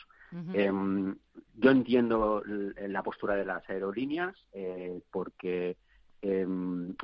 eh, 0.53 0.71
yo 1.55 1.71
entiendo 1.71 2.43
la 2.45 3.03
postura 3.03 3.35
de 3.35 3.45
las 3.45 3.69
aerolíneas 3.69 4.35
eh, 4.53 5.01
porque 5.11 5.77
eh, 6.21 6.47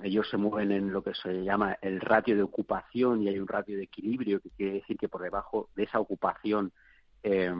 ellos 0.03 0.29
se 0.29 0.37
mueven 0.37 0.71
en 0.71 0.91
lo 0.91 1.01
que 1.01 1.13
se 1.15 1.43
llama 1.43 1.77
el 1.81 1.99
ratio 1.99 2.35
de 2.35 2.43
ocupación 2.43 3.23
y 3.23 3.29
hay 3.29 3.39
un 3.39 3.47
ratio 3.47 3.75
de 3.75 3.83
equilibrio 3.83 4.39
que 4.39 4.51
quiere 4.51 4.73
decir 4.73 4.97
que 4.97 5.09
por 5.09 5.23
debajo 5.23 5.69
de 5.75 5.83
esa 5.83 5.99
ocupación 5.99 6.71
eh, 7.23 7.53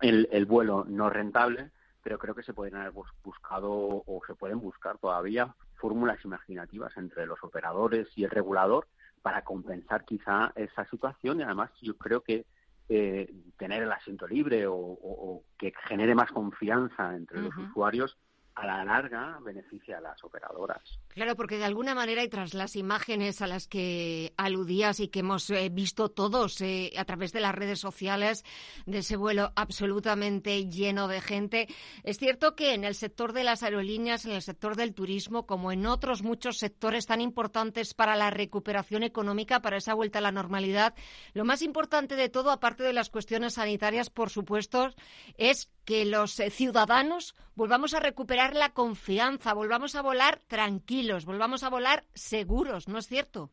el, 0.00 0.28
el, 0.32 0.46
vuelo 0.46 0.84
no 0.88 1.06
es 1.08 1.12
rentable, 1.12 1.70
pero 2.02 2.18
creo 2.18 2.34
que 2.34 2.42
se 2.42 2.54
pueden 2.54 2.74
haber 2.76 2.92
buscado 3.22 3.70
o 3.70 4.20
se 4.26 4.34
pueden 4.34 4.58
buscar 4.58 4.98
todavía 4.98 5.54
fórmulas 5.76 6.22
imaginativas 6.24 6.96
entre 6.96 7.26
los 7.26 7.42
operadores 7.44 8.08
y 8.16 8.24
el 8.24 8.30
regulador 8.30 8.88
para 9.22 9.44
compensar 9.44 10.04
quizá 10.04 10.52
esa 10.56 10.84
situación 10.86 11.40
y 11.40 11.42
además 11.42 11.70
yo 11.80 11.96
creo 11.96 12.22
que 12.22 12.46
eh, 12.88 13.32
tener 13.56 13.84
el 13.84 13.92
asiento 13.92 14.26
libre 14.26 14.66
o, 14.66 14.74
o, 14.74 14.98
o, 15.02 15.44
que 15.56 15.72
genere 15.86 16.14
más 16.14 16.32
confianza 16.32 17.14
entre 17.14 17.38
uh 17.38 17.42
-huh. 17.42 17.44
los 17.44 17.68
usuarios 17.68 18.18
a 18.54 18.66
la 18.66 18.84
larga 18.84 19.38
beneficia 19.42 19.98
a 19.98 20.00
las 20.00 20.22
operadoras. 20.24 20.82
Claro, 21.08 21.36
porque 21.36 21.58
de 21.58 21.64
alguna 21.64 21.94
manera 21.94 22.22
y 22.22 22.28
tras 22.28 22.54
las 22.54 22.76
imágenes 22.76 23.42
a 23.42 23.46
las 23.46 23.66
que 23.66 24.32
aludías 24.36 25.00
y 25.00 25.08
que 25.08 25.20
hemos 25.20 25.48
eh, 25.50 25.68
visto 25.70 26.10
todos 26.10 26.60
eh, 26.60 26.92
a 26.96 27.04
través 27.04 27.32
de 27.32 27.40
las 27.40 27.54
redes 27.54 27.80
sociales 27.80 28.44
de 28.86 28.98
ese 28.98 29.16
vuelo 29.16 29.52
absolutamente 29.56 30.68
lleno 30.68 31.08
de 31.08 31.20
gente, 31.20 31.68
es 32.02 32.18
cierto 32.18 32.54
que 32.54 32.74
en 32.74 32.84
el 32.84 32.94
sector 32.94 33.32
de 33.32 33.44
las 33.44 33.62
aerolíneas, 33.62 34.24
en 34.24 34.32
el 34.32 34.42
sector 34.42 34.76
del 34.76 34.94
turismo, 34.94 35.46
como 35.46 35.72
en 35.72 35.86
otros 35.86 36.22
muchos 36.22 36.58
sectores 36.58 37.06
tan 37.06 37.20
importantes 37.20 37.94
para 37.94 38.16
la 38.16 38.30
recuperación 38.30 39.02
económica, 39.02 39.60
para 39.60 39.78
esa 39.78 39.94
vuelta 39.94 40.18
a 40.18 40.22
la 40.22 40.32
normalidad, 40.32 40.94
lo 41.34 41.44
más 41.44 41.62
importante 41.62 42.16
de 42.16 42.28
todo, 42.28 42.50
aparte 42.50 42.82
de 42.82 42.92
las 42.92 43.10
cuestiones 43.10 43.54
sanitarias, 43.54 44.10
por 44.10 44.30
supuesto, 44.30 44.90
es 45.36 45.70
que 45.90 46.04
los 46.04 46.38
eh, 46.38 46.50
ciudadanos 46.50 47.34
volvamos 47.56 47.94
a 47.94 47.98
recuperar 47.98 48.54
la 48.54 48.68
confianza, 48.68 49.54
volvamos 49.54 49.96
a 49.96 50.02
volar 50.02 50.38
tranquilos, 50.46 51.24
volvamos 51.24 51.64
a 51.64 51.68
volar 51.68 52.04
seguros, 52.14 52.86
¿no 52.86 52.98
es 52.98 53.08
cierto? 53.08 53.50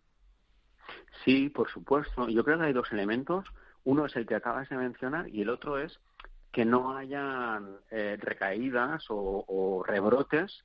Sí, 1.26 1.50
por 1.50 1.67
supuesto. 1.67 2.30
Yo 2.30 2.43
creo 2.43 2.60
que 2.60 2.65
hay 2.65 2.73
dos 2.73 2.91
elementos. 2.91 3.47
Uno 3.86 4.06
es 4.06 4.15
el 4.15 4.28
que 4.28 4.36
acabas 4.36 4.69
de 4.69 4.78
mencionar 4.78 5.28
y 5.30 5.41
el 5.41 5.50
otro 5.50 5.80
es 5.80 6.00
que 6.52 6.63
no 6.63 6.95
hayan 6.95 7.78
eh, 7.89 8.19
recaídas 8.21 9.06
o, 9.10 9.84
rebrotes 9.84 10.63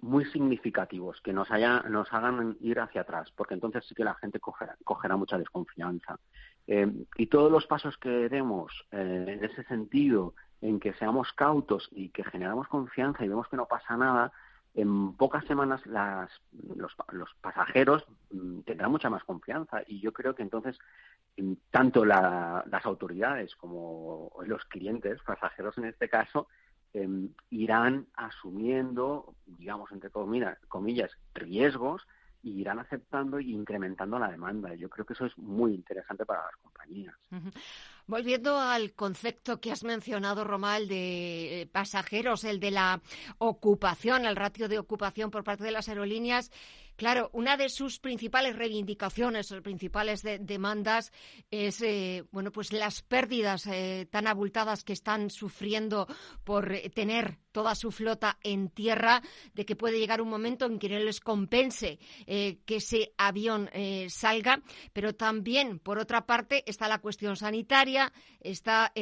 muy 0.00 0.24
significativos, 0.26 1.20
que 1.20 1.32
nos, 1.32 1.50
haya, 1.50 1.80
nos 1.80 2.12
hagan 2.12 2.56
ir 2.60 2.78
hacia 2.78 3.00
atrás, 3.00 3.32
porque 3.34 3.54
entonces 3.54 3.84
sí 3.88 3.96
que 3.96 4.04
la 4.04 4.14
gente 4.14 4.38
cogerá, 4.38 5.16
mucha 5.16 5.36
desconfianza. 5.36 6.20
Eh, 6.68 6.86
y 7.16 7.26
todos 7.26 7.50
los 7.50 7.66
pasos 7.66 7.98
que 7.98 8.28
demos 8.28 8.86
en 8.92 9.42
ese 9.44 9.64
sentido 9.64 10.34
en 10.60 10.80
que 10.80 10.92
seamos 10.94 11.32
cautos 11.32 11.88
y 11.92 12.10
que 12.10 12.24
generamos 12.24 12.68
confianza 12.68 13.24
y 13.24 13.28
vemos 13.28 13.48
que 13.48 13.56
no 13.56 13.66
pasa 13.66 13.96
nada, 13.96 14.32
en 14.74 15.14
pocas 15.14 15.44
semanas 15.46 15.84
las, 15.86 16.30
los, 16.76 16.94
los 17.10 17.34
pasajeros 17.40 18.04
mm, 18.30 18.60
tendrán 18.60 18.90
mucha 18.90 19.10
más 19.10 19.24
confianza. 19.24 19.82
Y 19.86 20.00
yo 20.00 20.12
creo 20.12 20.34
que 20.34 20.42
entonces 20.42 20.78
mm, 21.36 21.52
tanto 21.70 22.04
la, 22.04 22.64
las 22.70 22.86
autoridades 22.86 23.54
como 23.56 24.30
los 24.44 24.64
clientes, 24.66 25.20
pasajeros 25.22 25.76
en 25.78 25.86
este 25.86 26.08
caso, 26.08 26.48
eh, 26.94 27.08
irán 27.50 28.06
asumiendo, 28.14 29.34
digamos, 29.46 29.90
entre 29.92 30.10
comillas, 30.10 30.58
comillas, 30.68 31.10
riesgos 31.34 32.06
y 32.42 32.60
irán 32.60 32.78
aceptando 32.78 33.40
y 33.40 33.52
incrementando 33.52 34.18
la 34.18 34.30
demanda. 34.30 34.74
Yo 34.74 34.88
creo 34.88 35.04
que 35.04 35.12
eso 35.12 35.26
es 35.26 35.36
muy 35.38 35.74
interesante 35.74 36.24
para 36.24 36.44
las 36.44 36.56
compañías. 36.56 37.14
Volviendo 38.06 38.58
al 38.58 38.94
concepto 38.94 39.60
que 39.60 39.70
has 39.70 39.84
mencionado, 39.84 40.44
Romal, 40.44 40.88
de 40.88 41.68
pasajeros, 41.72 42.44
el 42.44 42.60
de 42.60 42.70
la 42.70 43.02
ocupación, 43.38 44.24
el 44.24 44.36
ratio 44.36 44.68
de 44.68 44.78
ocupación 44.78 45.30
por 45.30 45.44
parte 45.44 45.64
de 45.64 45.72
las 45.72 45.88
aerolíneas, 45.88 46.50
Claro, 46.98 47.30
una 47.32 47.56
de 47.56 47.68
sus 47.68 48.00
principales 48.00 48.56
reivindicaciones, 48.56 49.52
o 49.52 49.62
principales 49.62 50.24
demandas 50.40 51.12
es, 51.48 51.80
eh, 51.80 52.24
bueno, 52.32 52.50
pues 52.50 52.72
las 52.72 53.02
pérdidas 53.02 53.68
eh, 53.68 54.08
tan 54.10 54.26
abultadas 54.26 54.82
que 54.82 54.94
están 54.94 55.30
sufriendo 55.30 56.08
por 56.42 56.72
eh, 56.72 56.90
tener 56.90 57.38
toda 57.52 57.74
su 57.74 57.90
flota 57.90 58.38
en 58.42 58.68
tierra, 58.70 59.22
de 59.54 59.64
que 59.64 59.76
puede 59.76 59.98
llegar 59.98 60.20
un 60.20 60.28
momento 60.28 60.66
en 60.66 60.78
que 60.78 60.88
no 60.88 60.98
les 60.98 61.20
compense 61.20 61.98
que 62.26 62.76
ese 62.76 63.12
avión 63.16 63.70
salga, 64.08 64.62
pero 64.92 65.14
también, 65.14 65.78
por 65.78 65.98
otra 65.98 66.26
parte, 66.26 66.62
está 66.66 66.88
la 66.88 66.98
cuestión 66.98 67.36
sanitaria, 67.36 68.12
está 68.40 68.92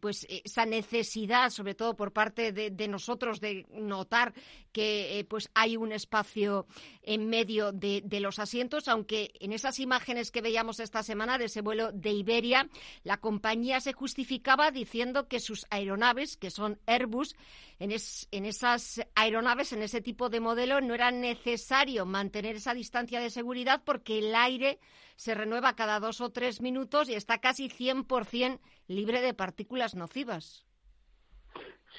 pues 0.00 0.26
esa 0.28 0.66
necesidad, 0.66 1.50
sobre 1.50 1.74
todo 1.74 1.96
por 1.96 2.12
parte 2.12 2.52
de, 2.52 2.88
nosotros, 2.88 3.40
de 3.40 3.66
notar 3.70 4.34
que 4.72 5.26
pues 5.28 5.48
hay 5.54 5.76
un 5.76 5.92
espacio 5.92 6.66
en 7.02 7.28
medio 7.28 7.72
de, 7.72 8.02
los 8.20 8.38
asientos, 8.38 8.88
aunque 8.88 9.30
en 9.40 9.52
esas 9.52 9.78
imágenes 9.78 10.30
que 10.30 10.40
veíamos 10.40 10.80
esta 10.80 11.02
semana 11.02 11.38
de 11.38 11.46
ese 11.46 11.60
vuelo 11.60 11.92
de 11.92 12.10
Iberia, 12.10 12.68
la 13.04 13.18
compañía 13.18 13.80
se 13.80 13.92
justificaba 13.92 14.70
diciendo 14.70 15.28
que 15.28 15.40
sus 15.40 15.66
aeronaves, 15.70 16.36
que 16.36 16.50
son 16.50 16.78
Airbus, 16.86 17.34
en, 17.78 17.92
en 18.30 18.46
esas 18.46 19.06
aeronaves, 19.14 19.72
en 19.72 19.82
ese 19.82 20.00
tipo 20.00 20.28
de 20.28 20.40
modelo, 20.40 20.80
no 20.80 20.94
era 20.94 21.10
necesario 21.10 22.06
mantener 22.06 22.56
esa 22.56 22.74
distancia 22.74 23.20
de 23.20 23.30
seguridad 23.30 23.82
porque 23.84 24.18
el 24.18 24.34
aire 24.34 24.78
se 25.16 25.34
renueva 25.34 25.76
cada 25.76 26.00
dos 26.00 26.20
o 26.20 26.30
tres 26.30 26.60
minutos 26.60 27.08
y 27.08 27.14
está 27.14 27.38
casi 27.38 27.68
100% 27.68 28.60
libre 28.88 29.20
de 29.20 29.34
partículas 29.34 29.94
nocivas. 29.94 30.66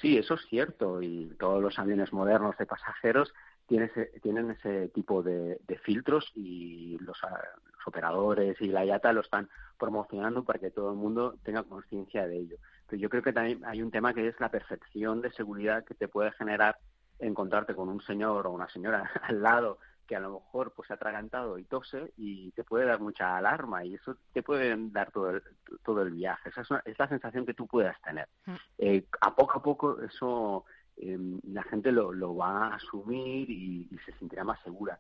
Sí, 0.01 0.17
eso 0.17 0.35
es 0.35 0.41
cierto 0.49 1.01
y 1.01 1.35
todos 1.39 1.61
los 1.61 1.79
aviones 1.79 2.13
modernos 2.13 2.57
de 2.57 2.65
pasajeros 2.65 3.33
tienen 3.67 4.51
ese, 4.51 4.87
tipo 4.89 5.23
de, 5.23 5.59
filtros 5.83 6.31
y 6.35 6.97
los, 6.99 7.17
los, 7.21 7.87
operadores 7.87 8.59
y 8.61 8.67
la 8.67 8.85
IATA 8.85 9.11
lo 9.13 9.21
están 9.21 9.49
promocionando 9.77 10.43
para 10.43 10.59
que 10.59 10.71
todo 10.71 10.91
el 10.91 10.97
mundo 10.97 11.35
tenga 11.43 11.63
conciencia 11.63 12.27
de 12.27 12.37
ello. 12.37 12.57
Pero 12.88 13.01
yo 13.01 13.09
creo 13.09 13.21
que 13.21 13.33
también 13.33 13.63
hay 13.65 13.81
un 13.81 13.91
tema 13.91 14.13
que 14.13 14.27
es 14.27 14.39
la 14.39 14.49
percepción 14.49 15.21
de 15.21 15.31
seguridad 15.31 15.83
que 15.83 15.93
te 15.93 16.07
puede 16.07 16.31
generar 16.31 16.77
encontrarte 17.19 17.75
con 17.75 17.89
un 17.89 18.01
señor 18.01 18.47
o 18.47 18.51
una 18.51 18.69
señora 18.69 19.09
al 19.23 19.41
lado 19.41 19.79
que 20.07 20.15
a 20.15 20.19
lo 20.21 20.39
mejor 20.39 20.71
pues 20.73 20.88
se 20.88 20.93
ha 20.93 20.95
atragantado 20.95 21.59
y 21.59 21.65
tose 21.65 22.13
y 22.15 22.51
te 22.51 22.63
puede 22.63 22.85
dar 22.85 23.01
mucha 23.01 23.35
alarma 23.35 23.83
y 23.83 23.95
eso 23.95 24.15
te 24.31 24.41
puede 24.41 24.73
dar 24.89 25.11
todo 25.11 25.31
el, 25.31 25.43
todo 25.83 26.01
el 26.01 26.11
viaje. 26.11 26.49
Esa 26.49 26.61
es, 26.85 26.97
la 26.97 27.09
sensación 27.09 27.45
que 27.45 27.53
tú 27.53 27.67
puedas 27.67 28.01
tener. 28.01 28.27
Mm. 28.45 28.53
Eh, 28.77 29.05
a 29.19 29.35
poco 29.35 29.59
a 29.59 29.61
poco 29.61 30.01
eso 30.01 30.63
em, 30.95 31.41
la 31.51 31.61
gente 31.63 31.91
lo, 31.91 32.13
lo, 32.13 32.38
va 32.38 32.67
a 32.67 32.75
asumir 32.75 33.49
y, 33.49 33.89
se 34.05 34.13
sentirá 34.13 34.45
más 34.45 34.61
segura. 34.63 34.97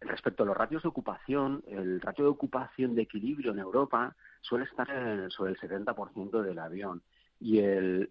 Respecto 0.00 0.42
a 0.42 0.46
los 0.46 0.56
ratios 0.56 0.82
de 0.82 0.88
ocupación, 0.88 1.62
el 1.66 2.00
ratio 2.00 2.24
de 2.24 2.30
ocupación 2.30 2.94
de 2.94 3.02
equilibrio 3.02 3.52
en 3.52 3.58
Europa 3.58 4.16
suele 4.40 4.64
estar 4.64 4.88
sobre 5.30 5.52
el 5.52 5.58
70% 5.58 6.40
del 6.40 6.58
avión 6.58 7.02
y 7.40 7.58
el, 7.58 8.08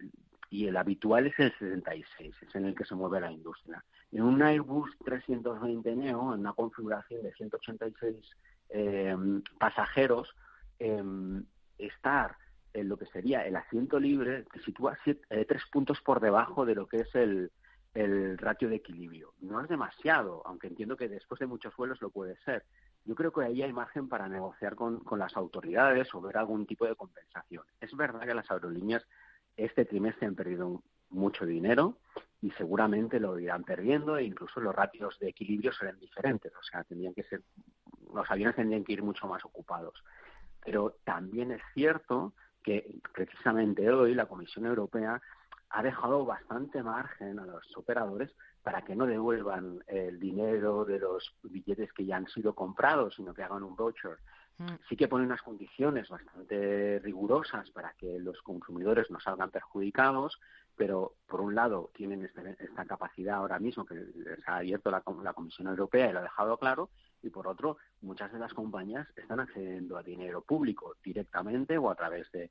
y 0.50 0.68
el 0.68 0.78
habitual 0.78 1.28
es 1.28 1.40
el 1.40 1.52
76, 1.58 2.36
es 2.42 2.56
en 2.56 2.66
el 2.66 2.76
que 2.76 2.86
se 2.86 2.96
mueve 2.96 3.20
la 3.20 3.32
industria. 3.32 3.84
En 4.12 4.24
un 4.24 4.42
Airbus 4.42 4.92
320 5.04 5.96
Neo, 5.96 6.34
en 6.34 6.40
una 6.42 6.54
configuración 6.54 7.24
de 7.24 7.34
186 7.34 8.16
eh, 8.70 9.16
pasajeros, 9.60 10.36
em, 10.80 11.44
estar 11.78 12.38
en 12.74 12.90
lo 12.90 12.98
que 12.98 13.06
sería 13.08 13.46
el 13.46 13.56
asiento 13.56 14.00
libre 14.00 14.44
te 14.52 14.60
sitúa 14.62 14.98
eh, 15.06 15.46
tres 15.48 15.64
puntos 15.72 16.02
por 16.02 16.20
debajo 16.20 16.66
de 16.66 16.76
lo 16.76 16.88
que 16.88 17.02
es 17.02 17.16
el, 17.16 17.52
el 17.94 18.38
ratio 18.38 18.70
de 18.70 18.76
equilibrio. 18.76 19.34
No 19.40 19.62
es 19.62 19.70
demasiado, 19.70 20.42
aunque 20.46 20.68
entiendo 20.68 20.98
que 20.98 21.08
después 21.08 21.40
de 21.40 21.48
muchos 21.48 21.76
vuelos 21.76 22.02
lo 22.02 22.10
puede 22.10 22.36
ser. 22.44 22.66
Yo 23.06 23.16
creo 23.16 23.32
que 23.32 23.46
ahí 23.46 23.62
hay 23.62 23.72
margen 23.72 24.10
para 24.10 24.28
negociar 24.28 24.76
con, 24.76 25.00
con 25.00 25.20
las 25.20 25.38
autoridades 25.38 26.14
o 26.14 26.22
ver 26.22 26.38
algún 26.38 26.66
tipo 26.66 26.86
de 26.86 26.96
compensación. 26.96 27.64
Es 27.80 27.96
verdad 27.96 28.22
que 28.22 28.34
las 28.34 28.50
aerolíneas 28.50 29.06
este 29.56 29.86
trimestre 29.86 30.28
han 30.28 30.36
perdido 30.36 30.84
mucho 31.10 31.46
dinero 31.46 31.98
y 32.42 32.52
seguramente 32.52 33.20
lo 33.20 33.40
irán 33.40 33.64
perdiendo 33.64 34.18
e 34.18 34.24
incluso 34.24 34.60
los 34.60 34.76
ratios 34.76 35.18
de 35.20 35.30
equilibrio 35.30 35.72
serán 35.72 36.00
diferentes, 36.00 36.52
o 36.54 36.64
sea, 36.64 36.84
tendrían 36.84 37.14
que 37.14 37.24
ser 37.24 37.42
los 38.14 38.30
aviones 38.30 38.56
tendrían 38.56 38.84
que 38.84 38.94
ir 38.94 39.04
mucho 39.04 39.28
más 39.28 39.44
ocupados. 39.46 40.04
Pero 40.64 40.98
también 41.04 41.52
es 41.52 41.62
cierto 41.74 42.34
que 42.64 43.00
precisamente 43.14 43.90
hoy 43.92 44.16
la 44.16 44.26
Comisión 44.26 44.66
Europea 44.66 45.22
ha 45.70 45.84
dejado 45.84 46.26
bastante 46.26 46.82
margen 46.82 47.40
a 47.40 47.46
los 47.46 47.78
operadores 47.78 48.36
para 48.66 48.82
que 48.82 48.96
no 48.96 49.06
devuelvan 49.06 49.80
el 49.86 50.20
dinero 50.20 50.84
de 50.84 50.98
los 51.00 51.36
billetes 51.44 51.94
que 51.94 52.06
ya 52.06 52.18
han 52.18 52.28
sido 52.28 52.54
comprados, 52.54 53.14
sino 53.16 53.32
que 53.32 53.44
hagan 53.44 53.62
un 53.64 53.76
voucher 53.76 54.18
Mm. 54.58 54.68
sí 54.88 54.96
que 54.96 55.10
pone 55.10 55.26
unas 55.26 55.42
condiciones 55.42 56.08
bastante 56.08 57.00
rigurosas 57.00 57.70
para 57.72 57.92
que 57.94 58.20
los 58.20 58.42
consumidores 58.42 59.12
no 59.12 59.20
salgan 59.20 59.52
perjudicados, 59.52 60.40
pero 60.78 61.16
por 61.28 61.42
un 61.42 61.56
lado 61.56 61.92
tienen 61.94 62.24
este, 62.24 62.56
esta 62.60 62.86
capacidad 62.86 63.36
ahora 63.36 63.60
mismo 63.60 63.86
que 63.86 63.96
les 63.96 64.48
ha 64.48 64.58
abierto 64.58 64.92
la, 64.92 65.02
Comisión 65.02 65.68
Europea 65.68 66.10
y 66.10 66.14
lo 66.14 66.20
ha 66.20 66.24
dejado 66.24 66.58
claro, 66.58 66.90
y 67.22 67.30
por 67.30 67.48
otro, 67.48 67.78
muchas 68.02 68.32
de 68.32 68.40
las 68.40 68.54
compañías 68.54 69.08
están 69.18 69.42
accediendo 69.42 69.98
a 69.98 70.04
dinero 70.04 70.42
público 70.42 70.96
directamente 71.04 71.78
o 71.78 71.90
a 71.90 71.96
través 71.96 72.32
de, 72.32 72.50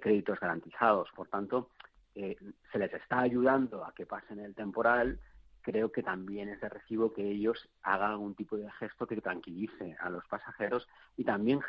créditos 0.00 0.40
garantizados. 0.40 1.08
Por 1.14 1.28
tanto, 1.28 1.70
eh, 2.16 2.36
se 2.72 2.78
les 2.78 2.92
está 2.94 3.20
ayudando 3.20 3.84
a 3.84 3.92
que 3.94 4.06
pasen 4.06 4.40
el 4.40 4.54
temporal 4.54 5.20
creo 5.64 5.90
que 5.90 6.02
también 6.02 6.50
es 6.50 6.60
de 6.60 6.68
recibo 6.68 7.12
que 7.12 7.28
ellos 7.28 7.68
hagan 7.82 8.12
algún 8.12 8.34
tipo 8.34 8.56
de 8.56 8.70
gesto 8.72 9.06
que 9.06 9.16
tranquilice 9.20 9.96
a 9.98 10.10
los 10.10 10.24
pasajeros 10.26 10.86
y 11.16 11.24
también 11.24 11.60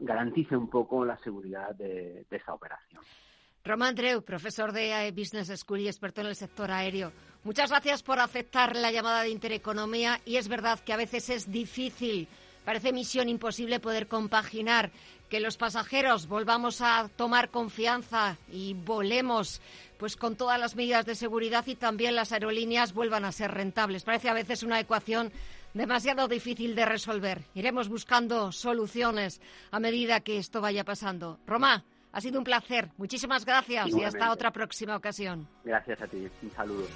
garantice 0.00 0.56
un 0.56 0.68
poco 0.68 1.04
la 1.04 1.16
seguridad 1.18 1.74
de, 1.74 2.26
esta 2.30 2.52
operación. 2.52 3.00
Román 3.64 3.90
Andreu, 3.90 4.22
profesor 4.22 4.72
de 4.72 5.12
Business 5.16 5.48
School 5.60 5.80
y 5.80 5.86
experto 5.86 6.20
en 6.20 6.26
el 6.26 6.34
sector 6.34 6.70
aéreo. 6.72 7.12
Muchas 7.44 7.70
gracias 7.70 8.02
por 8.02 8.18
aceptar 8.18 8.74
la 8.74 8.90
llamada 8.90 9.22
de 9.22 9.30
Intereconomía 9.30 10.20
y 10.24 10.36
es 10.36 10.48
verdad 10.48 10.80
que 10.80 10.92
a 10.92 10.96
veces 10.96 11.30
es 11.30 11.50
difícil, 11.50 12.26
parece 12.64 12.92
misión 12.92 13.28
imposible 13.28 13.78
poder 13.78 14.08
compaginar 14.08 14.90
que 15.28 15.40
los 15.40 15.56
pasajeros 15.56 16.26
volvamos 16.26 16.80
a 16.80 17.08
tomar 17.16 17.50
confianza 17.50 18.36
y 18.52 18.74
volemos 18.74 19.62
pues 20.02 20.16
con 20.16 20.34
todas 20.34 20.58
las 20.58 20.74
medidas 20.74 21.06
de 21.06 21.14
seguridad 21.14 21.64
y 21.68 21.76
también 21.76 22.16
las 22.16 22.32
aerolíneas 22.32 22.92
vuelvan 22.92 23.24
a 23.24 23.30
ser 23.30 23.52
rentables. 23.52 24.02
Parece 24.02 24.28
a 24.28 24.32
veces 24.32 24.64
una 24.64 24.80
ecuación 24.80 25.30
demasiado 25.74 26.26
difícil 26.26 26.74
de 26.74 26.84
resolver. 26.84 27.42
Iremos 27.54 27.88
buscando 27.88 28.50
soluciones 28.50 29.40
a 29.70 29.78
medida 29.78 30.18
que 30.18 30.38
esto 30.38 30.60
vaya 30.60 30.82
pasando. 30.82 31.38
Roma, 31.46 31.84
ha 32.10 32.20
sido 32.20 32.38
un 32.38 32.44
placer. 32.44 32.90
Muchísimas 32.96 33.44
gracias 33.44 33.90
y 33.90 34.02
hasta 34.02 34.32
otra 34.32 34.50
próxima 34.50 34.96
ocasión. 34.96 35.46
Gracias 35.62 36.02
a 36.02 36.08
ti. 36.08 36.28
Un 36.42 36.50
saludo. 36.50 36.88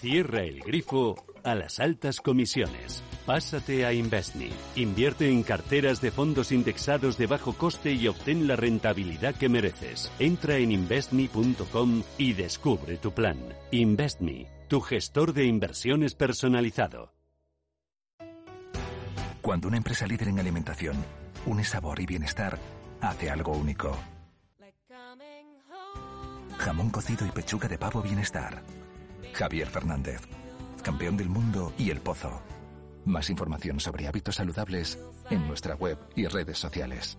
Cierra 0.00 0.42
el 0.42 0.60
grifo 0.60 1.14
a 1.42 1.54
las 1.54 1.80
altas 1.80 2.20
comisiones. 2.20 3.02
Pásate 3.24 3.86
a 3.86 3.94
Investme. 3.94 4.50
Invierte 4.74 5.30
en 5.30 5.42
carteras 5.42 6.02
de 6.02 6.10
fondos 6.10 6.52
indexados 6.52 7.16
de 7.16 7.26
bajo 7.26 7.54
coste 7.54 7.92
y 7.92 8.06
obtén 8.06 8.46
la 8.46 8.56
rentabilidad 8.56 9.34
que 9.34 9.48
mereces. 9.48 10.12
Entra 10.18 10.58
en 10.58 10.72
investme.com 10.72 12.02
y 12.18 12.34
descubre 12.34 12.98
tu 12.98 13.12
plan. 13.12 13.38
Investme, 13.70 14.46
tu 14.68 14.82
gestor 14.82 15.32
de 15.32 15.46
inversiones 15.46 16.14
personalizado. 16.14 17.14
Cuando 19.40 19.68
una 19.68 19.78
empresa 19.78 20.06
líder 20.06 20.28
en 20.28 20.40
alimentación 20.40 20.96
une 21.46 21.64
sabor 21.64 22.00
y 22.00 22.06
bienestar, 22.06 22.58
hace 23.00 23.30
algo 23.30 23.52
único. 23.52 23.96
Jamón 26.58 26.90
cocido 26.90 27.26
y 27.26 27.30
pechuga 27.30 27.66
de 27.66 27.78
pavo 27.78 28.02
bienestar 28.02 28.62
Javier 29.36 29.68
Fernández, 29.68 30.22
campeón 30.82 31.18
del 31.18 31.28
mundo 31.28 31.72
y 31.76 31.90
el 31.90 32.00
pozo. 32.00 32.40
Más 33.04 33.28
información 33.28 33.80
sobre 33.80 34.08
hábitos 34.08 34.36
saludables 34.36 34.98
en 35.28 35.46
nuestra 35.46 35.74
web 35.74 35.98
y 36.16 36.26
redes 36.26 36.58
sociales. 36.58 37.18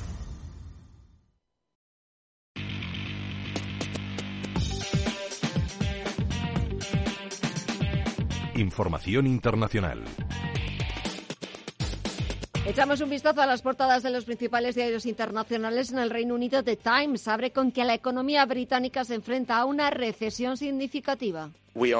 Información 8.61 9.25
internacional. 9.25 10.03
Echamos 12.71 13.01
un 13.01 13.09
vistazo 13.09 13.41
a 13.41 13.45
las 13.45 13.61
portadas 13.61 14.01
de 14.01 14.11
los 14.11 14.23
principales 14.23 14.75
diarios 14.75 15.05
internacionales. 15.05 15.91
En 15.91 15.99
el 15.99 16.09
Reino 16.09 16.35
Unido, 16.35 16.63
The 16.63 16.77
Times 16.77 17.27
abre 17.27 17.51
con 17.51 17.73
que 17.73 17.83
la 17.83 17.93
economía 17.93 18.45
británica 18.45 19.03
se 19.03 19.15
enfrenta 19.15 19.57
a 19.57 19.65
una 19.65 19.89
recesión 19.89 20.55
significativa. 20.55 21.49
Es 21.75 21.91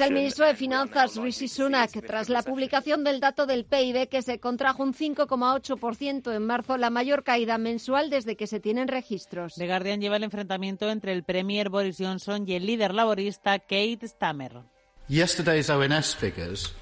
el 0.00 0.12
ministro 0.12 0.44
de 0.44 0.56
Finanzas, 0.56 1.16
Rishi 1.18 1.46
Sunak, 1.46 1.92
tras 2.04 2.28
la 2.28 2.42
publicación 2.42 3.04
del 3.04 3.20
dato 3.20 3.46
del 3.46 3.64
PIB 3.64 4.08
que 4.08 4.22
se 4.22 4.40
contrajo 4.40 4.82
un 4.82 4.92
5,8% 4.92 6.34
en 6.34 6.44
marzo, 6.44 6.76
la 6.78 6.90
mayor 6.90 7.22
caída 7.22 7.58
mensual 7.58 8.10
desde 8.10 8.34
que 8.34 8.48
se 8.48 8.58
tienen 8.58 8.88
registros. 8.88 9.54
The 9.54 9.68
Guardian 9.68 10.00
lleva 10.00 10.16
el 10.16 10.24
enfrentamiento 10.24 10.90
entre 10.90 11.12
el 11.12 11.22
Premier 11.22 11.68
Boris 11.68 11.96
Johnson 11.96 12.42
y 12.48 12.54
el 12.54 12.66
líder 12.66 12.92
laborista 12.92 13.60
Kate 13.60 14.00
Stammer. 14.02 14.62
Yesterday's 15.08 15.70
ONS 15.70 16.16
figures 16.16 16.74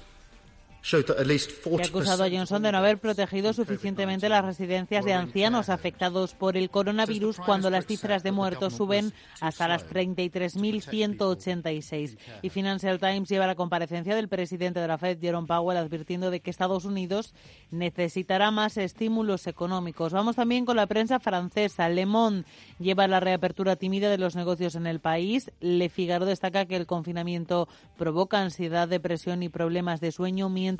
que 0.81 1.83
ha 1.83 1.85
acusado 1.85 2.23
a 2.23 2.29
Johnson 2.29 2.63
de 2.63 2.71
no 2.71 2.79
haber 2.79 2.97
protegido 2.97 3.53
suficientemente 3.53 4.29
las 4.29 4.43
residencias 4.43 5.05
de 5.05 5.13
ancianos 5.13 5.69
afectados 5.69 6.33
por 6.33 6.57
el 6.57 6.71
coronavirus 6.71 7.37
cuando 7.37 7.69
las 7.69 7.85
cifras 7.85 8.23
de 8.23 8.31
muertos 8.31 8.73
suben 8.73 9.13
hasta 9.41 9.67
las 9.67 9.87
33.186. 9.87 12.17
Y 12.41 12.49
Financial 12.49 12.97
Times 12.99 13.29
lleva 13.29 13.45
la 13.45 13.53
comparecencia 13.53 14.15
del 14.15 14.27
presidente 14.27 14.79
de 14.79 14.87
la 14.87 14.97
Fed, 14.97 15.19
Jerome 15.21 15.47
Powell, 15.47 15.77
advirtiendo 15.77 16.31
de 16.31 16.39
que 16.39 16.49
Estados 16.49 16.85
Unidos 16.85 17.35
necesitará 17.69 18.49
más 18.49 18.77
estímulos 18.77 19.45
económicos. 19.45 20.13
Vamos 20.13 20.35
también 20.35 20.65
con 20.65 20.77
la 20.77 20.87
prensa 20.87 21.19
francesa. 21.19 21.89
Le 21.89 22.07
Monde 22.07 22.45
lleva 22.79 23.07
la 23.07 23.19
reapertura 23.19 23.75
tímida 23.75 24.09
de 24.09 24.17
los 24.17 24.35
negocios 24.35 24.73
en 24.75 24.87
el 24.87 24.99
país. 24.99 25.51
Le 25.59 25.89
Figaro 25.89 26.25
destaca 26.25 26.65
que 26.65 26.75
el 26.75 26.87
confinamiento 26.87 27.67
provoca 27.97 28.41
ansiedad, 28.41 28.87
depresión 28.87 29.43
y 29.43 29.49
problemas 29.49 30.01
de 30.01 30.11
sueño, 30.11 30.49
mientras 30.49 30.70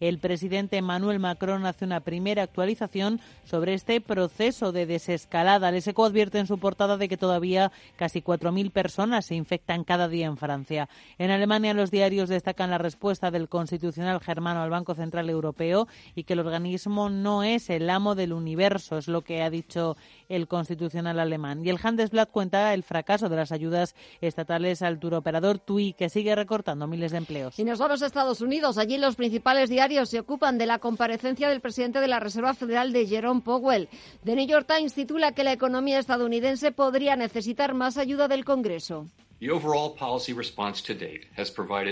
el 0.00 0.18
presidente 0.18 0.76
Emmanuel 0.76 1.18
Macron 1.18 1.66
hace 1.66 1.84
una 1.84 2.00
primera 2.00 2.42
actualización 2.42 3.20
sobre 3.44 3.74
este 3.74 4.00
proceso 4.00 4.72
de 4.72 4.86
desescalada. 4.86 5.68
El 5.68 5.80
SECO 5.80 6.04
advierte 6.04 6.38
en 6.38 6.46
su 6.46 6.58
portada 6.58 6.96
de 6.96 7.08
que 7.08 7.16
todavía 7.16 7.72
casi 7.96 8.20
4.000 8.20 8.70
personas 8.70 9.26
se 9.26 9.34
infectan 9.34 9.84
cada 9.84 10.08
día 10.08 10.26
en 10.26 10.36
Francia. 10.36 10.88
En 11.18 11.30
Alemania 11.30 11.74
los 11.74 11.90
diarios 11.90 12.28
destacan 12.28 12.70
la 12.70 12.78
respuesta 12.78 13.30
del 13.30 13.48
constitucional 13.48 14.20
germano 14.20 14.62
al 14.62 14.70
Banco 14.70 14.94
Central 14.94 15.30
Europeo 15.30 15.88
y 16.14 16.24
que 16.24 16.34
el 16.34 16.40
organismo 16.40 17.08
no 17.08 17.42
es 17.42 17.70
el 17.70 17.88
amo 17.90 18.14
del 18.14 18.32
universo, 18.32 18.98
es 18.98 19.08
lo 19.08 19.22
que 19.22 19.42
ha 19.42 19.50
dicho 19.50 19.96
el 20.28 20.48
constitucional 20.48 21.20
alemán. 21.20 21.64
Y 21.64 21.70
el 21.70 21.78
Handelsblatt 21.82 22.30
cuenta 22.30 22.74
el 22.74 22.82
fracaso 22.82 23.28
de 23.28 23.36
las 23.36 23.52
ayudas 23.52 23.94
estatales 24.20 24.82
al 24.82 24.98
turoperador 24.98 25.58
TUI, 25.58 25.92
que 25.92 26.08
sigue 26.08 26.34
recortando 26.34 26.86
miles 26.86 27.12
de 27.12 27.18
empleos. 27.18 27.58
Y 27.58 27.64
nos 27.64 27.78
vamos 27.78 28.02
a 28.02 28.06
Estados 28.06 28.40
Unidos. 28.40 28.78
Allí 28.78 28.98
los 28.98 29.16
principales 29.22 29.70
diarios 29.70 30.08
se 30.08 30.18
ocupan 30.18 30.58
de 30.58 30.66
la 30.66 30.80
comparecencia 30.80 31.48
del 31.48 31.60
presidente 31.60 32.00
de 32.00 32.08
la 32.08 32.18
Reserva 32.18 32.54
Federal 32.54 32.92
de 32.92 33.06
Jerome 33.06 33.40
Powell. 33.40 33.88
The 34.24 34.34
New 34.34 34.48
York 34.48 34.66
Times 34.66 34.94
titula 34.94 35.30
que 35.30 35.44
la 35.44 35.52
economía 35.52 36.00
estadounidense 36.00 36.72
podría 36.72 37.14
necesitar 37.14 37.72
más 37.72 37.98
ayuda 37.98 38.26
del 38.26 38.44
Congreso. 38.44 39.06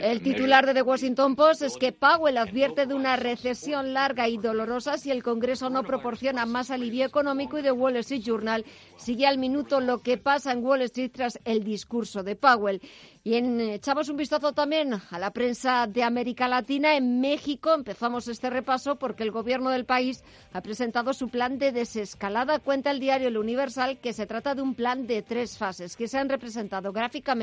El 0.04 0.22
titular 0.22 0.66
de 0.66 0.72
The 0.72 0.82
Washington 0.82 1.34
Post 1.34 1.62
es 1.62 1.76
que 1.76 1.90
Powell 1.90 2.38
advierte 2.38 2.86
de 2.86 2.94
una 2.94 3.16
recesión 3.16 3.92
larga 3.92 4.28
y 4.28 4.36
dolorosa 4.36 4.98
si 4.98 5.10
el 5.10 5.24
Congreso 5.24 5.68
no 5.68 5.82
proporciona 5.82 6.46
más 6.46 6.70
alivio 6.70 7.04
económico 7.04 7.58
y 7.58 7.62
The 7.62 7.72
Wall 7.72 7.96
Street 7.96 8.22
Journal 8.22 8.64
sigue 8.96 9.26
al 9.26 9.38
minuto 9.38 9.80
lo 9.80 9.98
que 9.98 10.16
pasa 10.16 10.52
en 10.52 10.64
Wall 10.64 10.82
Street 10.82 11.10
tras 11.12 11.40
el 11.44 11.64
discurso 11.64 12.22
de 12.22 12.36
Powell. 12.36 12.80
Y 13.22 13.34
echamos 13.34 14.08
un 14.08 14.16
vistazo 14.16 14.52
también 14.52 14.94
a 14.94 15.18
la 15.18 15.30
prensa 15.30 15.86
de 15.86 16.02
América 16.02 16.48
Latina. 16.48 16.96
En 16.96 17.20
México 17.20 17.74
empezamos 17.74 18.28
este 18.28 18.48
repaso 18.48 18.96
porque 18.96 19.24
el 19.24 19.30
gobierno 19.30 19.68
del 19.68 19.84
país 19.84 20.24
ha 20.54 20.62
presentado 20.62 21.12
su 21.12 21.28
plan 21.28 21.58
de 21.58 21.70
desescalada. 21.70 22.60
Cuenta 22.60 22.90
el 22.90 22.98
diario 22.98 23.28
El 23.28 23.36
Universal 23.36 23.98
que 23.98 24.14
se 24.14 24.26
trata 24.26 24.54
de 24.54 24.62
un 24.62 24.74
plan 24.74 25.06
de 25.06 25.20
tres 25.20 25.58
fases 25.58 25.96
que 25.96 26.08
se 26.08 26.16
han 26.16 26.30
representado 26.30 26.92
gráficamente 26.92 27.39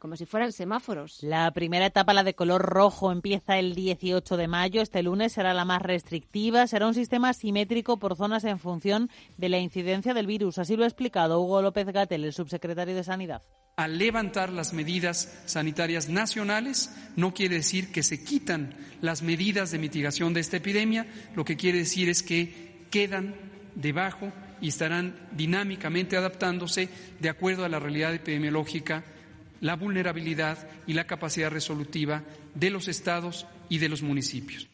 como 0.00 0.16
si 0.16 0.26
fueran 0.26 0.50
semáforos. 0.50 1.22
La 1.22 1.52
primera 1.52 1.86
etapa, 1.86 2.14
la 2.14 2.24
de 2.24 2.34
color 2.34 2.62
rojo, 2.62 3.12
empieza 3.12 3.58
el 3.58 3.74
18 3.74 4.36
de 4.36 4.48
mayo. 4.48 4.82
Este 4.82 5.02
lunes 5.02 5.32
será 5.32 5.54
la 5.54 5.64
más 5.64 5.82
restrictiva. 5.82 6.66
Será 6.66 6.88
un 6.88 6.94
sistema 6.94 7.32
simétrico 7.34 7.98
por 7.98 8.16
zonas 8.16 8.44
en 8.44 8.58
función 8.58 9.10
de 9.36 9.50
la 9.50 9.58
incidencia 9.58 10.14
del 10.14 10.26
virus. 10.26 10.58
Así 10.58 10.74
lo 10.74 10.84
ha 10.84 10.88
explicado 10.88 11.40
Hugo 11.40 11.62
López 11.62 11.86
Gatel, 11.86 12.24
el 12.24 12.32
subsecretario 12.32 12.96
de 12.96 13.04
Sanidad. 13.04 13.42
Al 13.76 13.98
levantar 13.98 14.50
las 14.50 14.72
medidas 14.72 15.42
sanitarias 15.46 16.08
nacionales, 16.08 16.90
no 17.14 17.32
quiere 17.32 17.56
decir 17.56 17.92
que 17.92 18.02
se 18.02 18.24
quitan 18.24 18.74
las 19.02 19.22
medidas 19.22 19.70
de 19.70 19.78
mitigación 19.78 20.34
de 20.34 20.40
esta 20.40 20.56
epidemia. 20.56 21.06
Lo 21.36 21.44
que 21.44 21.56
quiere 21.56 21.78
decir 21.78 22.08
es 22.08 22.22
que 22.22 22.86
quedan 22.90 23.36
debajo 23.76 24.32
y 24.62 24.68
estarán 24.68 25.28
dinámicamente 25.32 26.16
adaptándose 26.16 26.88
de 27.20 27.28
acuerdo 27.28 27.64
a 27.64 27.68
la 27.68 27.78
realidad 27.78 28.14
epidemiológica 28.14 29.04
la 29.60 29.76
vulnerabilidad 29.76 30.68
y 30.86 30.94
la 30.94 31.06
capacidad 31.06 31.50
resolutiva 31.50 32.22
de 32.54 32.70
los 32.70 32.88
estados 32.88 33.46
y 33.68 33.78
de 33.78 33.88
los 33.88 34.02
municipios. 34.02 34.68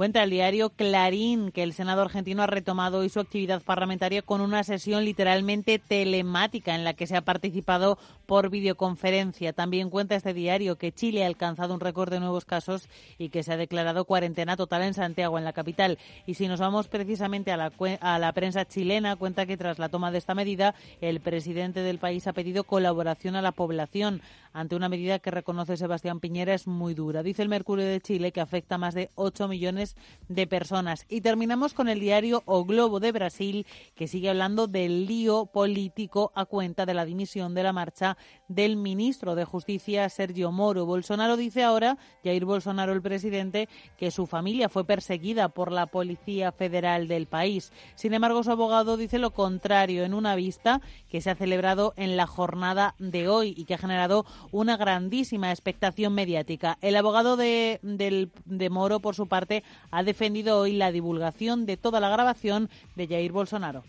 Cuenta 0.00 0.22
el 0.22 0.30
diario 0.30 0.70
Clarín 0.70 1.52
que 1.52 1.62
el 1.62 1.74
Senado 1.74 2.00
argentino 2.00 2.42
ha 2.42 2.46
retomado 2.46 3.00
hoy 3.00 3.10
su 3.10 3.20
actividad 3.20 3.60
parlamentaria 3.60 4.22
con 4.22 4.40
una 4.40 4.64
sesión 4.64 5.04
literalmente 5.04 5.78
telemática 5.78 6.74
en 6.74 6.84
la 6.84 6.94
que 6.94 7.06
se 7.06 7.18
ha 7.18 7.20
participado 7.20 7.98
por 8.24 8.48
videoconferencia. 8.48 9.52
También 9.52 9.90
cuenta 9.90 10.14
este 10.14 10.32
diario 10.32 10.78
que 10.78 10.92
Chile 10.92 11.22
ha 11.22 11.26
alcanzado 11.26 11.74
un 11.74 11.80
récord 11.80 12.10
de 12.10 12.18
nuevos 12.18 12.46
casos 12.46 12.88
y 13.18 13.28
que 13.28 13.42
se 13.42 13.52
ha 13.52 13.58
declarado 13.58 14.06
cuarentena 14.06 14.56
total 14.56 14.84
en 14.84 14.94
Santiago, 14.94 15.36
en 15.36 15.44
la 15.44 15.52
capital. 15.52 15.98
Y 16.24 16.32
si 16.32 16.48
nos 16.48 16.60
vamos 16.60 16.88
precisamente 16.88 17.52
a 17.52 17.58
la, 17.58 17.70
a 18.00 18.18
la 18.18 18.32
prensa 18.32 18.64
chilena, 18.64 19.16
cuenta 19.16 19.44
que 19.44 19.58
tras 19.58 19.78
la 19.78 19.90
toma 19.90 20.10
de 20.10 20.16
esta 20.16 20.34
medida, 20.34 20.74
el 21.02 21.20
presidente 21.20 21.80
del 21.80 21.98
país 21.98 22.26
ha 22.26 22.32
pedido 22.32 22.64
colaboración 22.64 23.36
a 23.36 23.42
la 23.42 23.52
población 23.52 24.22
ante 24.52 24.76
una 24.76 24.88
medida 24.88 25.18
que 25.18 25.30
reconoce 25.30 25.76
Sebastián 25.76 26.20
Piñera 26.20 26.54
es 26.54 26.66
muy 26.66 26.94
dura. 26.94 27.22
Dice 27.22 27.42
el 27.42 27.48
Mercurio 27.48 27.84
de 27.84 28.00
Chile 28.00 28.32
que 28.32 28.40
afecta 28.40 28.76
a 28.76 28.78
más 28.78 28.94
de 28.94 29.10
8 29.14 29.46
millones 29.46 29.89
de 30.28 30.46
personas. 30.46 31.06
Y 31.08 31.20
terminamos 31.20 31.74
con 31.74 31.88
el 31.88 32.00
diario 32.00 32.42
O 32.46 32.64
Globo 32.64 33.00
de 33.00 33.12
Brasil, 33.12 33.66
que 33.94 34.08
sigue 34.08 34.30
hablando 34.30 34.66
del 34.66 35.06
lío 35.06 35.46
político 35.46 36.32
a 36.34 36.44
cuenta 36.44 36.86
de 36.86 36.94
la 36.94 37.04
dimisión 37.04 37.54
de 37.54 37.62
la 37.62 37.72
marcha 37.72 38.16
del 38.48 38.76
ministro 38.76 39.34
de 39.34 39.44
Justicia, 39.44 40.08
Sergio 40.08 40.52
Moro. 40.52 40.86
Bolsonaro 40.86 41.36
dice 41.36 41.62
ahora, 41.62 41.98
Jair 42.24 42.44
Bolsonaro, 42.44 42.92
el 42.92 43.02
presidente, 43.02 43.68
que 43.96 44.10
su 44.10 44.26
familia 44.26 44.68
fue 44.68 44.84
perseguida 44.84 45.48
por 45.48 45.72
la 45.72 45.86
Policía 45.86 46.52
Federal 46.52 47.08
del 47.08 47.26
país. 47.26 47.72
Sin 47.94 48.14
embargo, 48.14 48.42
su 48.42 48.50
abogado 48.50 48.96
dice 48.96 49.18
lo 49.18 49.32
contrario 49.32 50.04
en 50.04 50.14
una 50.14 50.34
vista 50.34 50.80
que 51.08 51.20
se 51.20 51.30
ha 51.30 51.34
celebrado 51.34 51.92
en 51.96 52.16
la 52.16 52.26
jornada 52.26 52.94
de 52.98 53.28
hoy 53.28 53.54
y 53.56 53.64
que 53.64 53.74
ha 53.74 53.78
generado 53.78 54.24
una 54.52 54.76
grandísima 54.76 55.50
expectación 55.50 56.14
mediática. 56.14 56.78
El 56.80 56.96
abogado 56.96 57.36
de, 57.36 57.80
de 57.82 58.70
Moro, 58.70 59.00
por 59.00 59.14
su 59.14 59.26
parte, 59.26 59.64
ha 59.90 60.02
defendido 60.02 60.58
hoy 60.58 60.72
la 60.72 60.92
divulgación 60.92 61.66
de 61.66 61.76
toda 61.76 62.00
la 62.00 62.08
grabación 62.08 62.68
de 62.96 63.06
Jair 63.06 63.32
Bolsonaro. 63.32 63.84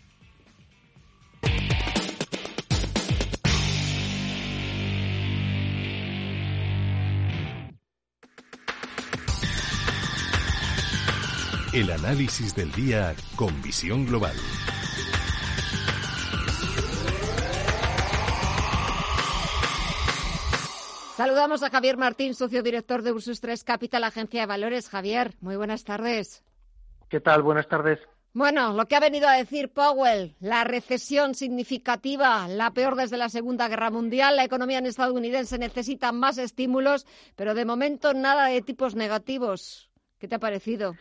El 11.72 11.90
análisis 11.90 12.54
del 12.54 12.70
día 12.72 13.14
con 13.34 13.62
visión 13.62 14.04
global. 14.04 14.36
Saludamos 21.22 21.62
a 21.62 21.70
Javier 21.70 21.96
Martín, 21.96 22.34
socio 22.34 22.64
director 22.64 23.02
de 23.02 23.12
Ursus 23.12 23.40
3 23.40 23.62
Capital, 23.62 24.02
agencia 24.02 24.40
de 24.40 24.46
valores. 24.48 24.88
Javier, 24.88 25.34
muy 25.40 25.54
buenas 25.54 25.84
tardes. 25.84 26.42
¿Qué 27.08 27.20
tal? 27.20 27.44
Buenas 27.44 27.68
tardes. 27.68 28.00
Bueno, 28.34 28.72
lo 28.72 28.86
que 28.86 28.96
ha 28.96 28.98
venido 28.98 29.28
a 29.28 29.36
decir 29.36 29.72
Powell, 29.72 30.34
la 30.40 30.64
recesión 30.64 31.36
significativa, 31.36 32.48
la 32.48 32.72
peor 32.72 32.96
desde 32.96 33.18
la 33.18 33.28
Segunda 33.28 33.68
Guerra 33.68 33.92
Mundial, 33.92 34.34
la 34.34 34.42
economía 34.42 34.80
estadounidense 34.80 35.58
necesita 35.58 36.10
más 36.10 36.38
estímulos, 36.38 37.06
pero 37.36 37.54
de 37.54 37.66
momento 37.66 38.14
nada 38.14 38.46
de 38.46 38.60
tipos 38.60 38.96
negativos. 38.96 39.92
¿Qué 40.18 40.26
te 40.26 40.34
ha 40.34 40.40
parecido? 40.40 40.94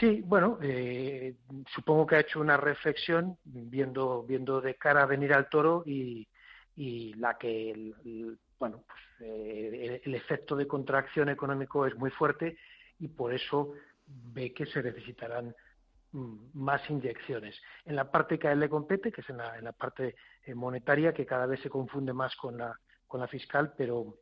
Sí, 0.00 0.22
bueno, 0.24 0.58
eh, 0.60 1.36
supongo 1.72 2.04
que 2.04 2.16
ha 2.16 2.20
hecho 2.20 2.40
una 2.40 2.56
reflexión 2.56 3.38
viendo, 3.44 4.24
viendo 4.24 4.60
de 4.60 4.74
cara 4.74 5.04
a 5.04 5.06
venir 5.06 5.34
al 5.34 5.48
toro 5.48 5.84
y, 5.86 6.26
y 6.74 7.14
la 7.14 7.38
que 7.38 7.70
el, 7.70 8.38
bueno, 8.58 8.84
pues, 8.86 9.00
eh, 9.20 10.00
el, 10.04 10.14
efecto 10.14 10.56
de 10.56 10.66
contracción 10.66 11.28
económico 11.28 11.86
es 11.86 11.94
muy 11.96 12.10
fuerte 12.10 12.56
y 12.98 13.08
por 13.08 13.32
eso 13.32 13.72
ve 14.06 14.52
que 14.52 14.66
se 14.66 14.82
necesitarán 14.82 15.54
mm, 16.12 16.36
más 16.54 16.88
inyecciones. 16.88 17.60
En 17.84 17.96
la 17.96 18.10
parte 18.10 18.38
que 18.38 18.48
a 18.48 18.52
él 18.52 18.60
le 18.60 18.68
compete, 18.68 19.12
que 19.12 19.20
es 19.20 19.30
en 19.30 19.38
la, 19.38 19.72
parte 19.72 20.16
eh, 20.44 20.54
monetaria, 20.54 21.12
que 21.12 21.26
cada 21.26 21.46
vez 21.46 21.60
se 21.60 21.70
confunde 21.70 22.12
más 22.12 22.34
con 22.36 22.56
la, 22.56 22.78
con 23.06 23.20
la 23.20 23.28
fiscal, 23.28 23.74
pero, 23.76 24.18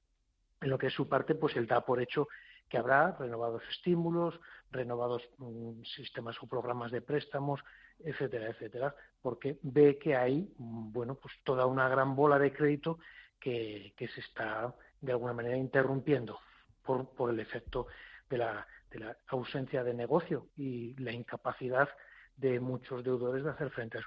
en 0.61 0.71
lo 0.71 0.79
que 0.79 0.89
es 0.89 0.93
su 0.95 1.09
parte, 1.09 1.35
pues 1.35 1.57
él 1.57 1.67
da 1.67 1.85
por 1.85 2.01
hecho 2.01 2.29
que 2.69 2.79
habrá 2.79 3.13
renovados 3.13 3.63
estímulos, 3.71 4.41
renovados 4.71 5.23
mm, 5.39 5.83
sistemas 5.83 6.37
o 6.43 6.47
programas 6.47 6.91
de 6.91 7.03
préstamos, 7.03 7.61
etcétera, 7.99 8.49
etcétera, 8.49 8.95
porque 9.23 9.59
ve 9.63 9.99
que 9.99 10.17
hay, 10.17 10.53
mm, 10.59 10.93
bueno, 10.93 11.15
pues 11.15 11.35
toda 11.45 11.67
una 11.67 11.89
gran 11.89 12.17
bola 12.17 12.39
de 12.39 12.53
crédito 12.53 12.99
que, 13.45 14.09
se 14.15 14.21
está 14.21 14.75
de 15.01 15.13
alguna 15.13 15.35
manera 15.35 15.57
interrumpiendo 15.57 16.39
por, 16.83 17.11
por 17.11 17.31
el 17.31 17.41
efecto 17.41 17.87
de 18.31 18.39
la, 18.39 18.67
de 18.91 19.01
la 19.01 19.17
ausencia 19.29 19.85
de 19.85 19.93
negocio 19.93 20.49
y 20.57 20.95
la 20.95 21.13
incapacidad 21.13 21.89
de 22.37 22.59
muchos 22.59 23.05
deudores 23.05 23.45
de 23.45 23.51
hacer 23.51 23.71
frente 23.71 23.99
a 23.99 24.03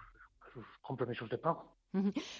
sus 0.52 0.66
compromisos 0.82 1.30
de 1.30 1.38
pago. 1.38 1.76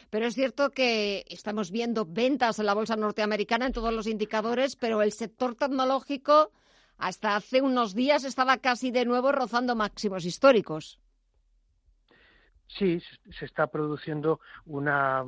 Pero 0.10 0.26
es 0.26 0.34
cierto 0.34 0.72
que 0.72 1.24
estamos 1.30 1.72
viendo 1.72 2.06
ventas 2.06 2.60
en 2.60 2.66
la 2.66 2.74
bolsa 2.74 2.96
norteamericana 2.96 3.68
en 3.68 3.74
todos 3.74 3.94
los 3.94 4.08
indicadores, 4.08 4.76
pero 4.76 5.02
el 5.02 5.14
sector 5.14 5.56
tecnológico 5.56 6.52
hasta 6.98 7.36
hace 7.36 7.62
unos 7.62 7.94
días 7.94 8.24
estaba 8.24 8.58
casi 8.58 8.92
de 8.92 9.06
nuevo 9.06 9.32
rozando 9.32 9.76
máximos 9.76 10.26
históricos. 10.26 11.00
Sí, 12.70 13.02
se 13.32 13.46
está 13.46 13.68
produciendo 13.68 14.42
una, 14.66 15.24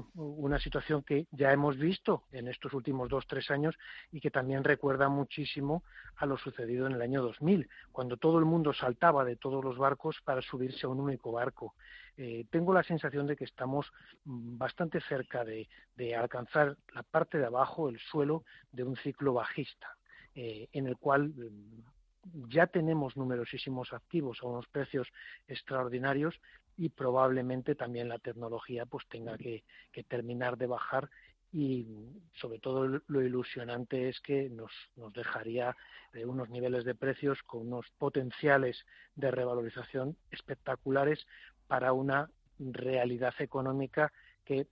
situación 0.59 1.03
que 1.03 1.25
ya 1.31 1.53
hemos 1.53 1.77
visto 1.77 2.23
en 2.33 2.49
estos 2.49 2.73
últimos 2.73 3.07
dos, 3.07 3.25
tres 3.27 3.49
años 3.49 3.75
y 4.11 4.19
que 4.19 4.29
también 4.29 4.63
recuerda 4.63 5.07
muchísimo 5.07 5.83
a 6.17 6.25
lo 6.25 6.37
sucedido 6.37 6.85
en 6.85 6.93
el 6.93 7.01
año 7.01 7.21
2000, 7.21 7.69
cuando 7.93 8.17
todo 8.17 8.39
el 8.39 8.45
mundo 8.45 8.73
saltaba 8.73 9.23
de 9.23 9.37
todos 9.37 9.63
los 9.63 9.77
barcos 9.77 10.17
para 10.23 10.41
subirse 10.41 10.85
a 10.85 10.89
un 10.89 10.99
único 10.99 11.31
barco. 11.31 11.75
Eh, 12.17 12.45
tengo 12.49 12.73
la 12.73 12.83
sensación 12.83 13.25
de 13.25 13.37
que 13.37 13.45
estamos 13.45 13.89
mm, 14.25 14.57
bastante 14.57 14.99
cerca 14.99 15.45
de, 15.45 15.69
alcanzar 16.15 16.77
la 16.93 17.03
parte 17.03 17.37
de 17.37 17.45
abajo, 17.45 17.87
el 17.87 17.99
suelo, 17.99 18.43
de 18.71 18.83
un 18.83 18.97
ciclo 18.97 19.33
bajista, 19.33 19.95
eh, 20.35 20.67
en 20.73 20.87
el 20.87 20.97
cual 20.97 21.29
mm, 21.29 21.98
ya 22.49 22.67
tenemos 22.67 23.15
numerosísimos 23.17 23.93
activos 23.93 24.39
a 24.41 24.47
unos 24.47 24.67
precios 24.67 25.07
extraordinarios 25.47 26.39
y 26.77 26.89
probablemente 26.89 27.75
también 27.75 28.09
la 28.09 28.19
tecnología 28.19 28.85
pues 28.85 29.05
tenga 29.07 29.37
que, 29.37 29.63
terminar 30.07 30.57
de 30.57 30.67
bajar 30.67 31.09
y 31.51 31.87
sobre 32.33 32.59
todo 32.59 33.01
lo 33.07 33.21
ilusionante 33.21 34.07
es 34.07 34.19
que 34.21 34.49
nos, 34.49 34.71
nos 34.95 35.11
dejaría 35.13 35.75
eh, 36.13 36.23
unos 36.25 36.49
niveles 36.49 36.85
de 36.85 36.95
precios 36.95 37.41
con 37.43 37.67
unos 37.67 37.87
potenciales 37.97 38.85
de 39.15 39.31
revalorización 39.31 40.15
espectaculares 40.31 41.25
para 41.67 41.91
una 41.91 42.29
realidad 42.59 43.33
económica 43.39 44.11
que 44.45 44.67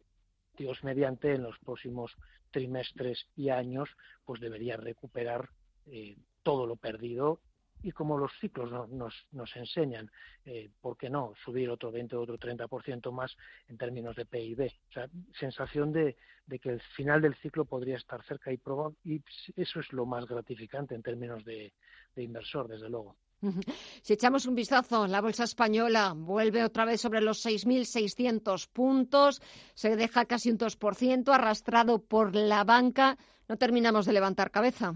Dios 0.55 0.83
mediante 0.83 1.33
en 1.33 1.43
los 1.43 1.57
próximos 1.59 2.15
trimestres 2.51 3.27
y 3.35 3.49
años 3.49 3.89
pues 4.25 4.39
debería 4.39 4.77
recuperar 4.77 5.49
eh, 5.87 6.17
todo 6.47 6.65
lo 6.65 6.77
perdido 6.77 7.41
y 7.83 7.91
como 7.91 8.17
los 8.17 8.31
ciclos 8.39 8.71
nos, 8.89 9.55
enseñan, 9.57 10.09
eh, 10.45 10.69
¿por 10.79 10.95
qué 10.95 11.09
no 11.09 11.33
subir 11.43 11.69
otro 11.69 11.91
20 11.91 12.15
o 12.15 12.21
otro 12.21 12.39
30% 12.39 13.11
más 13.11 13.35
en 13.67 13.77
términos 13.77 14.15
de 14.15 14.25
PIB? 14.25 14.61
O 14.61 14.93
sea, 14.93 15.09
sensación 15.37 15.91
de, 15.91 16.15
que 16.47 16.69
el 16.69 16.81
final 16.95 17.21
del 17.21 17.35
ciclo 17.35 17.65
podría 17.65 17.97
estar 17.97 18.23
cerca 18.23 18.49
y, 18.53 18.61
y 19.03 19.21
eso 19.57 19.81
es 19.81 19.91
lo 19.91 20.05
más 20.05 20.25
gratificante 20.25 20.95
en 20.95 21.03
términos 21.03 21.43
de 21.43 21.73
inversor, 22.15 22.69
desde 22.69 22.89
luego. 22.89 23.17
Si 24.01 24.13
echamos 24.13 24.45
un 24.45 24.55
vistazo, 24.55 25.05
la 25.05 25.19
bolsa 25.19 25.43
española 25.43 26.13
vuelve 26.15 26.63
otra 26.63 26.85
vez 26.85 27.01
sobre 27.01 27.19
los 27.19 27.45
6.600 27.45 28.69
puntos, 28.71 29.41
se 29.73 29.97
deja 29.97 30.23
casi 30.23 30.49
un 30.49 30.57
2%, 30.57 31.33
arrastrado 31.33 31.99
por 31.99 32.35
la 32.35 32.63
banca. 32.63 33.17
No 33.49 33.57
terminamos 33.57 34.05
de 34.05 34.13
levantar 34.13 34.49
cabeza 34.49 34.95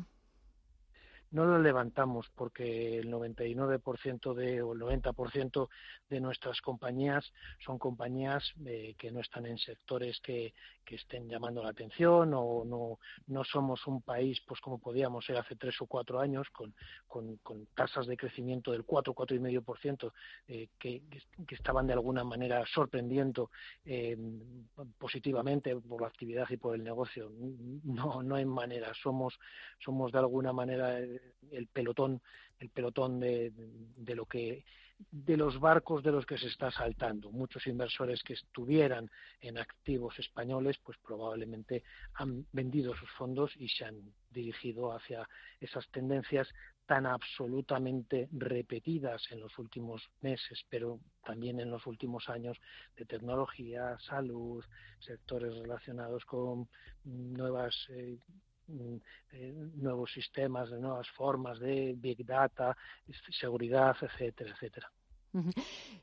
no 1.32 1.46
lo 1.46 1.60
levantamos 1.60 2.28
porque 2.36 3.00
el 3.00 3.12
99% 3.12 4.34
de, 4.34 4.62
o 4.62 4.74
el 4.74 4.80
90% 4.80 5.70
de 6.10 6.20
nuestras 6.20 6.62
compañías 6.62 7.32
son 7.66 7.78
compañías 7.78 8.44
eh, 8.66 8.96
que 8.98 9.12
no 9.12 9.22
están 9.22 9.46
en 9.46 9.58
sectores 9.58 10.20
que, 10.22 10.54
que, 10.86 10.96
estén 10.96 11.30
llamando 11.30 11.64
la 11.64 11.70
atención 11.70 12.34
o 12.34 12.66
no, 12.66 13.00
no 13.28 13.44
somos 13.44 13.88
un 13.88 14.02
país 14.02 14.42
pues 14.46 14.60
como 14.60 14.80
podíamos 14.80 15.26
ser 15.26 15.38
hace 15.38 15.56
tres 15.56 15.76
o 15.82 15.86
cuatro 15.86 16.20
años 16.20 16.48
con, 16.52 16.74
con, 17.08 17.40
tasas 17.76 18.08
de 18.08 18.18
crecimiento 18.18 18.72
del 18.72 18.84
4, 18.84 19.14
4,5% 19.14 20.12
eh, 20.48 20.68
que, 20.78 21.02
que 21.48 21.56
estaban 21.56 21.88
de 21.88 21.94
alguna 21.94 22.24
manera 22.24 22.64
sorprendiendo 22.66 23.52
eh, 23.86 24.18
positivamente 24.98 25.76
por 25.76 26.02
la 26.02 26.08
actividad 26.08 26.48
y 26.50 26.58
por 26.58 26.76
el 26.76 26.84
negocio. 26.84 27.32
No, 27.84 28.22
no 28.24 28.36
hay 28.36 28.46
manera. 28.46 28.94
Somos, 29.02 29.40
somos 29.80 30.12
de 30.12 30.20
alguna 30.20 30.54
manera 30.54 31.00
el 31.52 31.68
pelotón, 31.68 32.22
el 32.60 32.70
pelotón 32.70 33.20
de, 33.20 33.52
de 33.98 34.16
lo 34.16 34.26
que 34.26 34.64
de 35.10 35.38
los 35.38 35.60
barcos 35.60 36.04
de 36.04 36.12
los 36.12 36.26
que 36.26 36.38
se 36.38 36.48
está 36.48 36.72
saltando. 36.72 37.32
Muchos 37.32 37.66
inversores 37.68 38.22
que 38.24 38.34
estuvieran 38.34 39.10
en 39.40 39.58
activos 39.58 40.18
españoles, 40.20 40.78
pues 40.84 40.98
probablemente 41.00 41.84
han 42.14 42.46
vendido 42.52 42.96
sus 42.96 43.10
fondos 43.12 43.52
y 43.58 43.68
se 43.70 43.86
han 43.86 44.14
dirigido 44.30 44.92
hacia 44.94 45.28
esas 45.60 45.90
tendencias 45.90 46.48
tan 46.86 47.06
absolutamente 47.06 48.28
repetidas 48.34 49.22
en 49.32 49.40
los 49.40 49.58
últimos 49.58 50.10
meses, 50.22 50.66
pero 50.70 51.00
también 51.24 51.60
en 51.60 51.72
los 51.72 51.86
últimos 51.88 52.28
años 52.28 52.58
de 52.98 53.06
tecnología, 53.06 53.98
salud, 54.00 54.64
sectores 55.00 55.56
relacionados 55.56 56.26
con 56.26 56.68
nuevas 57.06 57.74
eh, 57.90 58.18
nuevos 59.76 60.12
sistemas, 60.12 60.70
de 60.70 60.80
nuevas 60.80 61.10
formas 61.10 61.60
de 61.60 61.94
big 61.98 62.26
data, 62.26 62.76
seguridad, 63.32 63.96
etcétera, 64.02 64.52
etcétera. 64.52 64.92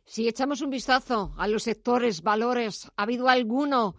Si 0.05 0.27
echamos 0.27 0.63
un 0.63 0.71
vistazo 0.71 1.35
a 1.37 1.49
los 1.49 1.63
sectores, 1.63 2.23
valores, 2.23 2.91
¿ha 2.97 3.03
habido 3.03 3.29
alguno 3.29 3.97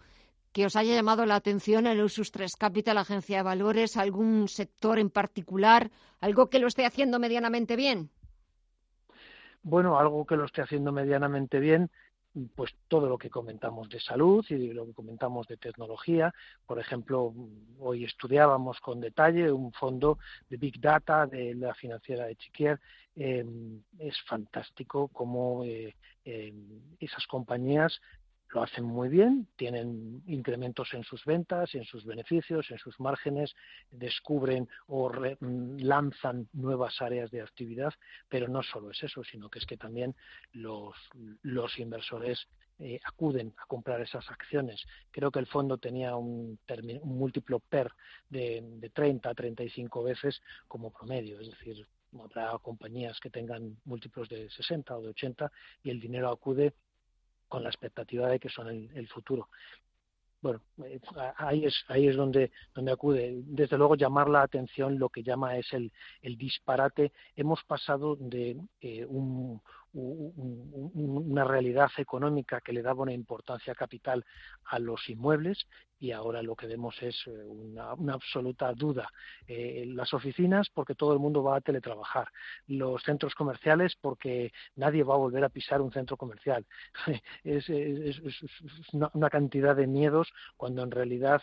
que 0.52 0.66
os 0.66 0.74
haya 0.74 0.94
llamado 0.94 1.24
la 1.26 1.36
atención 1.36 1.86
en 1.86 2.00
Usus 2.00 2.32
3 2.32 2.56
Capital, 2.56 2.98
Agencia 2.98 3.38
de 3.38 3.42
Valores, 3.44 3.96
algún 3.96 4.48
sector 4.48 4.98
en 4.98 5.10
particular, 5.10 5.90
algo 6.20 6.50
que 6.50 6.58
lo 6.58 6.66
esté 6.66 6.84
haciendo 6.84 7.20
medianamente 7.20 7.76
bien? 7.76 8.10
Bueno, 9.62 9.98
algo 9.98 10.26
que 10.26 10.36
lo 10.36 10.46
esté 10.46 10.62
haciendo 10.62 10.90
medianamente 10.90 11.60
bien 11.60 11.90
pues 12.54 12.72
todo 12.88 13.08
lo 13.08 13.18
que 13.18 13.30
comentamos 13.30 13.88
de 13.88 14.00
salud 14.00 14.44
y 14.48 14.72
lo 14.72 14.86
que 14.86 14.94
comentamos 14.94 15.46
de 15.48 15.56
tecnología. 15.56 16.32
Por 16.66 16.78
ejemplo, 16.78 17.34
hoy 17.78 18.04
estudiábamos 18.04 18.78
con 18.80 19.00
detalle 19.00 19.50
un 19.50 19.72
fondo 19.72 20.18
de 20.48 20.56
Big 20.56 20.80
Data 20.80 21.26
de 21.26 21.54
la 21.54 21.74
financiera 21.74 22.26
de 22.26 22.36
Chiquier. 22.36 22.80
Eh, 23.16 23.44
es 23.98 24.20
fantástico 24.22 25.08
cómo 25.08 25.64
eh, 25.64 25.94
eh, 26.24 26.54
esas 27.00 27.26
compañías 27.26 28.00
lo 28.52 28.62
hacen 28.62 28.84
muy 28.84 29.08
bien, 29.08 29.46
tienen 29.56 30.22
incrementos 30.26 30.92
en 30.94 31.04
sus 31.04 31.24
ventas, 31.24 31.74
en 31.74 31.84
sus 31.84 32.04
beneficios, 32.04 32.70
en 32.70 32.78
sus 32.78 32.98
márgenes, 32.98 33.54
descubren 33.90 34.68
o 34.86 35.10
mm, 35.10 35.78
lanzan 35.78 36.48
nuevas 36.52 37.00
áreas 37.00 37.30
de 37.30 37.42
actividad, 37.42 37.92
pero 38.28 38.48
no 38.48 38.62
solo 38.62 38.90
es 38.90 39.02
eso, 39.02 39.22
sino 39.24 39.48
que 39.48 39.60
es 39.60 39.66
que 39.66 39.76
también 39.76 40.14
los, 40.52 40.94
los 41.42 41.78
inversores 41.78 42.48
eh, 42.78 42.98
acuden 43.04 43.54
a 43.58 43.66
comprar 43.66 44.00
esas 44.00 44.28
acciones. 44.30 44.84
Creo 45.10 45.30
que 45.30 45.38
el 45.38 45.46
fondo 45.46 45.78
tenía 45.78 46.16
un, 46.16 46.58
un 47.02 47.18
múltiplo 47.18 47.60
PER 47.60 47.92
de, 48.28 48.62
de 48.62 48.90
30 48.90 49.28
a 49.28 49.34
35 49.34 50.02
veces 50.02 50.40
como 50.66 50.90
promedio, 50.90 51.40
es 51.40 51.50
decir, 51.50 51.86
habrá 52.18 52.58
compañías 52.58 53.20
que 53.20 53.30
tengan 53.30 53.76
múltiplos 53.84 54.28
de 54.28 54.50
60 54.50 54.96
o 54.96 55.02
de 55.02 55.08
80 55.10 55.52
y 55.84 55.90
el 55.90 56.00
dinero 56.00 56.30
acude 56.30 56.74
con 57.50 57.64
la 57.64 57.68
expectativa 57.68 58.28
de 58.28 58.38
que 58.38 58.48
son 58.48 58.68
el, 58.68 59.08
futuro. 59.08 59.48
Bueno, 60.40 60.62
eh, 60.84 61.00
ahí 61.36 61.66
es 61.66 61.84
ahí 61.88 62.06
es 62.06 62.16
donde 62.16 62.50
donde 62.74 62.92
acude. 62.92 63.42
Desde 63.44 63.76
luego 63.76 63.96
llamar 63.96 64.30
la 64.30 64.42
atención 64.42 64.98
lo 64.98 65.10
que 65.10 65.22
llama 65.22 65.58
es 65.58 65.70
el, 65.74 65.92
el 66.22 66.38
disparate. 66.38 67.12
Hemos 67.36 67.62
pasado 67.64 68.16
de 68.16 68.56
eh, 68.80 69.04
un, 69.04 69.60
una 69.92 71.44
realidad 71.44 71.90
económica 71.96 72.60
que 72.60 72.72
le 72.72 72.82
daba 72.82 73.02
una 73.02 73.12
importancia 73.12 73.74
capital 73.74 74.24
a 74.64 74.78
los 74.78 75.08
inmuebles 75.08 75.66
y 76.00 76.12
ahora 76.12 76.42
lo 76.42 76.56
que 76.56 76.66
vemos 76.66 76.96
es 77.02 77.14
eh, 77.26 77.30
una, 77.30 77.90
absoluta 78.12 78.72
duda. 78.72 79.08
Eh, 79.46 79.84
las 79.86 80.14
oficinas 80.14 80.70
porque 80.70 80.94
todo 80.94 81.12
el 81.12 81.18
mundo 81.18 81.42
va 81.42 81.56
a 81.56 81.60
teletrabajar, 81.60 82.28
los 82.66 83.02
centros 83.02 83.34
comerciales 83.34 83.96
porque 84.00 84.52
nadie 84.76 85.02
va 85.02 85.14
a 85.14 85.18
volver 85.18 85.44
a 85.44 85.50
pisar 85.50 85.80
un 85.82 85.92
centro 85.92 86.16
comercial. 86.16 86.64
es, 87.44 87.68
una 88.92 89.30
cantidad 89.30 89.76
de 89.76 89.86
miedos 89.86 90.32
cuando 90.56 90.82
en 90.82 90.90
realidad 90.90 91.42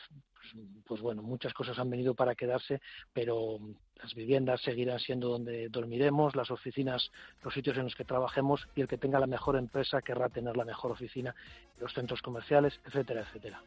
pues, 0.85 1.01
bueno, 1.01 1.21
muchas 1.21 1.53
cosas 1.53 1.77
han 1.79 1.89
venido 1.89 2.13
para 2.13 2.35
quedarse, 2.35 2.81
pero 3.13 3.59
las 4.01 4.13
viviendas 4.13 4.61
seguirán 4.61 4.99
siendo 4.99 5.29
donde 5.29 5.69
dormiremos, 5.69 6.35
las 6.35 6.51
oficinas, 6.51 7.11
los 7.43 7.53
sitios 7.53 7.77
en 7.77 7.85
los 7.85 7.95
que 7.95 8.05
trabajemos 8.05 8.67
y 8.75 8.81
el 8.81 8.87
que 8.87 8.97
tenga 8.97 9.19
la 9.19 9.27
mejor 9.27 9.57
empresa 9.57 10.01
querrá 10.01 10.29
tener 10.29 10.55
la 10.55 10.65
mejor 10.65 10.91
oficina, 10.91 11.35
los 11.79 11.93
centros 11.93 12.21
comerciales, 12.21 12.79
etcétera, 12.85 13.21
etcétera. 13.21 13.61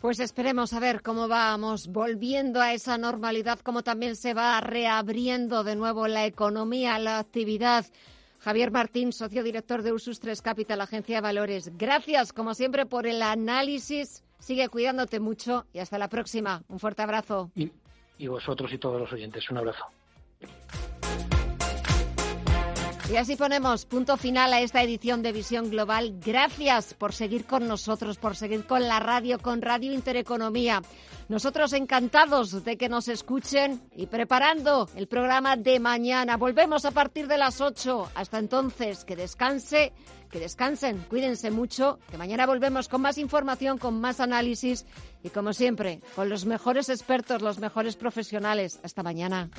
Pues 0.00 0.18
esperemos 0.18 0.72
a 0.72 0.80
ver 0.80 1.02
cómo 1.02 1.28
vamos 1.28 1.88
volviendo 1.88 2.62
a 2.62 2.72
esa 2.72 2.96
normalidad, 2.96 3.58
cómo 3.58 3.82
también 3.82 4.16
se 4.16 4.32
va 4.32 4.58
reabriendo 4.62 5.62
de 5.62 5.76
nuevo 5.76 6.08
la 6.08 6.24
economía, 6.24 6.98
la 6.98 7.18
actividad. 7.18 7.84
Javier 8.38 8.70
Martín, 8.70 9.12
socio 9.12 9.42
director 9.42 9.82
de 9.82 9.92
Ursus 9.92 10.18
3 10.18 10.40
Capital, 10.40 10.80
Agencia 10.80 11.16
de 11.16 11.20
Valores. 11.20 11.76
Gracias, 11.76 12.32
como 12.32 12.54
siempre, 12.54 12.86
por 12.86 13.06
el 13.06 13.20
análisis. 13.20 14.24
Sigue 14.40 14.68
cuidándote 14.68 15.20
mucho 15.20 15.66
y 15.72 15.78
hasta 15.78 15.98
la 15.98 16.08
próxima. 16.08 16.62
Un 16.68 16.80
fuerte 16.80 17.02
abrazo. 17.02 17.50
Y, 17.54 17.70
y 18.18 18.26
vosotros 18.26 18.72
y 18.72 18.78
todos 18.78 19.00
los 19.00 19.12
oyentes, 19.12 19.48
un 19.50 19.58
abrazo. 19.58 19.84
Y 23.10 23.16
así 23.16 23.34
ponemos 23.34 23.86
punto 23.86 24.16
final 24.16 24.52
a 24.52 24.60
esta 24.60 24.82
edición 24.84 25.20
de 25.22 25.32
Visión 25.32 25.68
Global. 25.68 26.20
Gracias 26.24 26.94
por 26.94 27.12
seguir 27.12 27.44
con 27.44 27.66
nosotros, 27.66 28.18
por 28.18 28.36
seguir 28.36 28.66
con 28.66 28.86
la 28.86 29.00
radio, 29.00 29.40
con 29.40 29.62
Radio 29.62 29.92
Intereconomía. 29.92 30.80
Nosotros 31.28 31.72
encantados 31.72 32.62
de 32.64 32.76
que 32.76 32.88
nos 32.88 33.08
escuchen 33.08 33.82
y 33.96 34.06
preparando 34.06 34.88
el 34.94 35.08
programa 35.08 35.56
de 35.56 35.80
mañana. 35.80 36.36
Volvemos 36.36 36.84
a 36.84 36.92
partir 36.92 37.26
de 37.26 37.36
las 37.36 37.60
8. 37.60 38.12
Hasta 38.14 38.38
entonces, 38.38 39.04
que 39.04 39.16
descanse, 39.16 39.92
que 40.30 40.40
descansen, 40.40 41.04
cuídense 41.08 41.50
mucho, 41.50 41.98
que 42.10 42.16
mañana 42.16 42.46
volvemos 42.46 42.88
con 42.88 43.02
más 43.02 43.18
información, 43.18 43.78
con 43.78 44.00
más 44.00 44.20
análisis 44.20 44.86
y 45.22 45.30
como 45.30 45.52
siempre, 45.52 46.00
con 46.14 46.28
los 46.28 46.46
mejores 46.46 46.88
expertos, 46.88 47.42
los 47.42 47.58
mejores 47.58 47.96
profesionales. 47.96 48.80
Hasta 48.82 49.02
mañana. 49.02 49.50